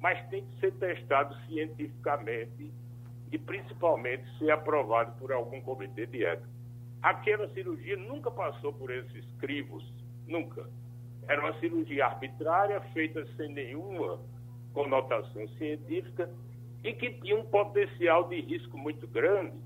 mas 0.00 0.26
tem 0.28 0.44
que 0.44 0.60
ser 0.60 0.72
testado 0.74 1.34
cientificamente 1.46 2.72
e 3.32 3.38
principalmente 3.38 4.24
ser 4.38 4.50
aprovado 4.50 5.18
por 5.18 5.32
algum 5.32 5.60
comitê 5.60 6.06
de 6.06 6.24
ética. 6.24 6.55
Aquela 7.02 7.48
cirurgia 7.50 7.96
nunca 7.96 8.30
passou 8.30 8.72
por 8.72 8.90
esses 8.90 9.24
crivos, 9.38 9.84
nunca. 10.26 10.68
Era 11.28 11.40
uma 11.40 11.58
cirurgia 11.60 12.06
arbitrária, 12.06 12.80
feita 12.92 13.26
sem 13.36 13.52
nenhuma 13.52 14.20
conotação 14.72 15.48
científica 15.56 16.30
e 16.84 16.92
que 16.92 17.10
tinha 17.20 17.36
um 17.36 17.44
potencial 17.44 18.28
de 18.28 18.40
risco 18.40 18.76
muito 18.78 19.06
grande, 19.08 19.56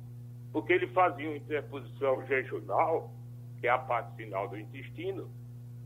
porque 0.53 0.73
ele 0.73 0.87
fazia 0.89 1.29
uma 1.29 1.37
interposição 1.37 2.19
regional, 2.25 3.13
que 3.61 3.67
é 3.67 3.71
a 3.71 3.79
parte 3.79 4.17
final 4.17 4.49
do 4.49 4.59
intestino, 4.59 5.31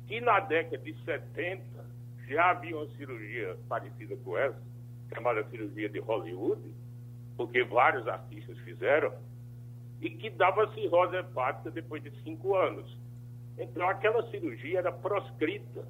que 0.06 0.20
na 0.20 0.40
década 0.40 0.78
de 0.78 0.94
70 1.04 1.62
já 2.28 2.50
havia 2.50 2.76
uma 2.76 2.86
cirurgia 2.96 3.56
parecida 3.68 4.16
com 4.18 4.38
essa, 4.38 4.62
chamada 5.12 5.44
cirurgia 5.50 5.88
de 5.88 5.98
Hollywood, 6.00 6.62
porque 7.36 7.64
vários 7.64 8.06
artistas 8.06 8.56
fizeram, 8.58 9.12
e 10.04 10.10
que 10.10 10.28
dava 10.28 10.70
cirrose 10.74 11.16
hepática 11.16 11.70
depois 11.70 12.02
de 12.02 12.12
cinco 12.22 12.54
anos. 12.54 12.94
Então, 13.56 13.88
aquela 13.88 14.30
cirurgia 14.30 14.80
era 14.80 14.92
proscrita 14.92 15.88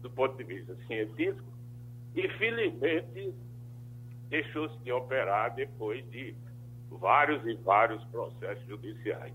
do 0.00 0.08
ponto 0.08 0.36
de 0.36 0.44
vista 0.44 0.76
científico 0.86 1.52
e, 2.14 2.28
felizmente, 2.38 3.34
deixou-se 4.28 4.78
de 4.84 4.92
operar 4.92 5.52
depois 5.56 6.08
de 6.10 6.32
vários 6.88 7.44
e 7.44 7.54
vários 7.54 8.04
processos 8.04 8.64
judiciais. 8.68 9.32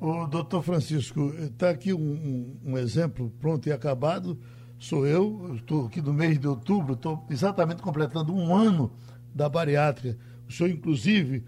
O 0.00 0.26
doutor 0.26 0.62
Francisco, 0.62 1.34
está 1.34 1.68
aqui 1.68 1.92
um, 1.92 2.58
um, 2.64 2.78
exemplo 2.78 3.30
pronto 3.40 3.68
e 3.68 3.72
acabado. 3.72 4.40
Sou 4.78 5.06
eu, 5.06 5.54
estou 5.54 5.86
aqui 5.86 6.00
no 6.00 6.14
mês 6.14 6.38
de 6.38 6.48
outubro, 6.48 6.94
estou 6.94 7.26
exatamente 7.28 7.82
completando 7.82 8.34
um 8.34 8.54
ano 8.54 8.90
da 9.34 9.50
bariátrica. 9.50 10.18
O 10.48 10.52
senhor, 10.52 10.70
inclusive, 10.70 11.44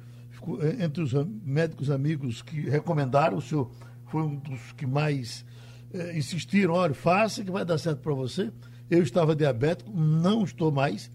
eh, 0.61 0.84
entre 0.84 1.03
os 1.03 1.12
médicos 1.45 1.91
amigos 1.91 2.43
que 2.43 2.61
recomendaram, 2.68 3.39
o 3.39 3.43
senhor 3.43 3.70
foi 4.07 4.22
um 4.22 4.36
dos 4.36 4.72
que 4.72 4.86
mais 4.86 5.45
é, 5.93 6.16
insistiram, 6.16 6.74
olha, 6.74 6.95
faça 6.95 7.43
que 7.43 7.51
vai 7.51 7.64
dar 7.64 7.78
certo 7.78 8.01
para 8.01 8.14
você. 8.14 8.53
Eu 8.91 9.03
estava 9.03 9.34
diabético, 9.34 9.91
não 9.91 10.45
estou 10.45 10.70
mais. 10.70 11.11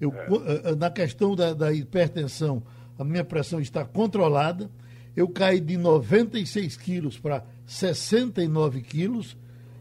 Eu, 0.00 0.12
é. 0.12 0.74
Na 0.76 0.90
questão 0.90 1.34
da, 1.34 1.52
da 1.52 1.72
hipertensão, 1.72 2.62
a 2.98 3.04
minha 3.04 3.24
pressão 3.24 3.60
está 3.60 3.84
controlada. 3.84 4.70
Eu 5.16 5.28
caí 5.28 5.60
de 5.60 5.76
96 5.76 6.76
quilos 6.76 7.18
para 7.18 7.44
69 7.66 8.82
quilos. 8.82 9.36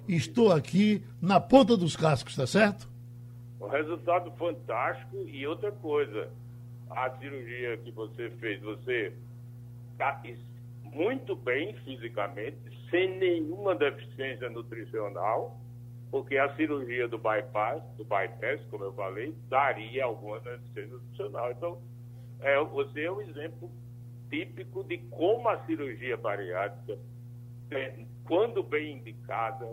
Estou 0.07 0.51
aqui 0.51 1.03
na 1.21 1.39
ponta 1.39 1.75
dos 1.75 1.95
cascos, 1.95 2.33
está 2.33 2.47
certo? 2.47 2.89
Um 3.59 3.67
resultado 3.67 4.31
fantástico 4.31 5.17
e 5.27 5.45
outra 5.45 5.71
coisa 5.71 6.29
a 6.89 7.09
cirurgia 7.17 7.77
que 7.77 7.91
você 7.91 8.29
fez, 8.39 8.61
você 8.61 9.13
está 9.91 10.21
muito 10.83 11.35
bem 11.35 11.73
fisicamente, 11.83 12.57
sem 12.89 13.17
nenhuma 13.17 13.75
deficiência 13.75 14.49
nutricional, 14.49 15.59
porque 16.09 16.38
a 16.38 16.55
cirurgia 16.55 17.07
do 17.07 17.17
bypass, 17.17 17.83
do 17.97 18.05
bypass, 18.05 18.63
como 18.69 18.85
eu 18.85 18.93
falei, 18.93 19.35
daria 19.49 20.05
alguma 20.05 20.39
deficiência 20.39 20.93
nutricional. 20.93 21.51
Então, 21.51 21.81
é, 22.39 22.63
você 22.63 23.03
é 23.03 23.11
um 23.11 23.21
exemplo 23.21 23.69
típico 24.29 24.83
de 24.83 24.97
como 25.09 25.49
a 25.49 25.65
cirurgia 25.65 26.17
bariátrica, 26.17 26.97
tem, 27.69 28.07
quando 28.25 28.63
bem 28.63 28.97
indicada, 28.97 29.67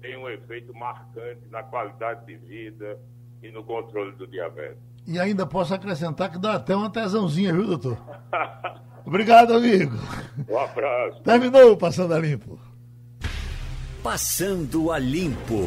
tem 0.00 0.16
um 0.16 0.28
efeito 0.28 0.74
marcante 0.74 1.46
na 1.48 1.62
qualidade 1.62 2.26
de 2.26 2.36
vida 2.36 3.00
e 3.42 3.50
no 3.50 3.64
controle 3.64 4.12
do 4.12 4.26
diabetes. 4.26 4.93
E 5.06 5.18
ainda 5.18 5.44
posso 5.46 5.74
acrescentar 5.74 6.30
que 6.30 6.38
dá 6.38 6.54
até 6.54 6.74
uma 6.74 6.90
tesãozinha, 6.90 7.52
viu, 7.52 7.66
doutor? 7.66 7.98
Obrigado, 9.04 9.52
amigo. 9.52 9.98
Um 10.48 10.58
abraço. 10.58 11.22
Terminou 11.22 11.72
o 11.72 11.76
Passando 11.76 12.14
a 12.14 12.18
Limpo. 12.18 12.58
Passando 14.02 14.90
a 14.90 14.98
Limpo. 14.98 15.62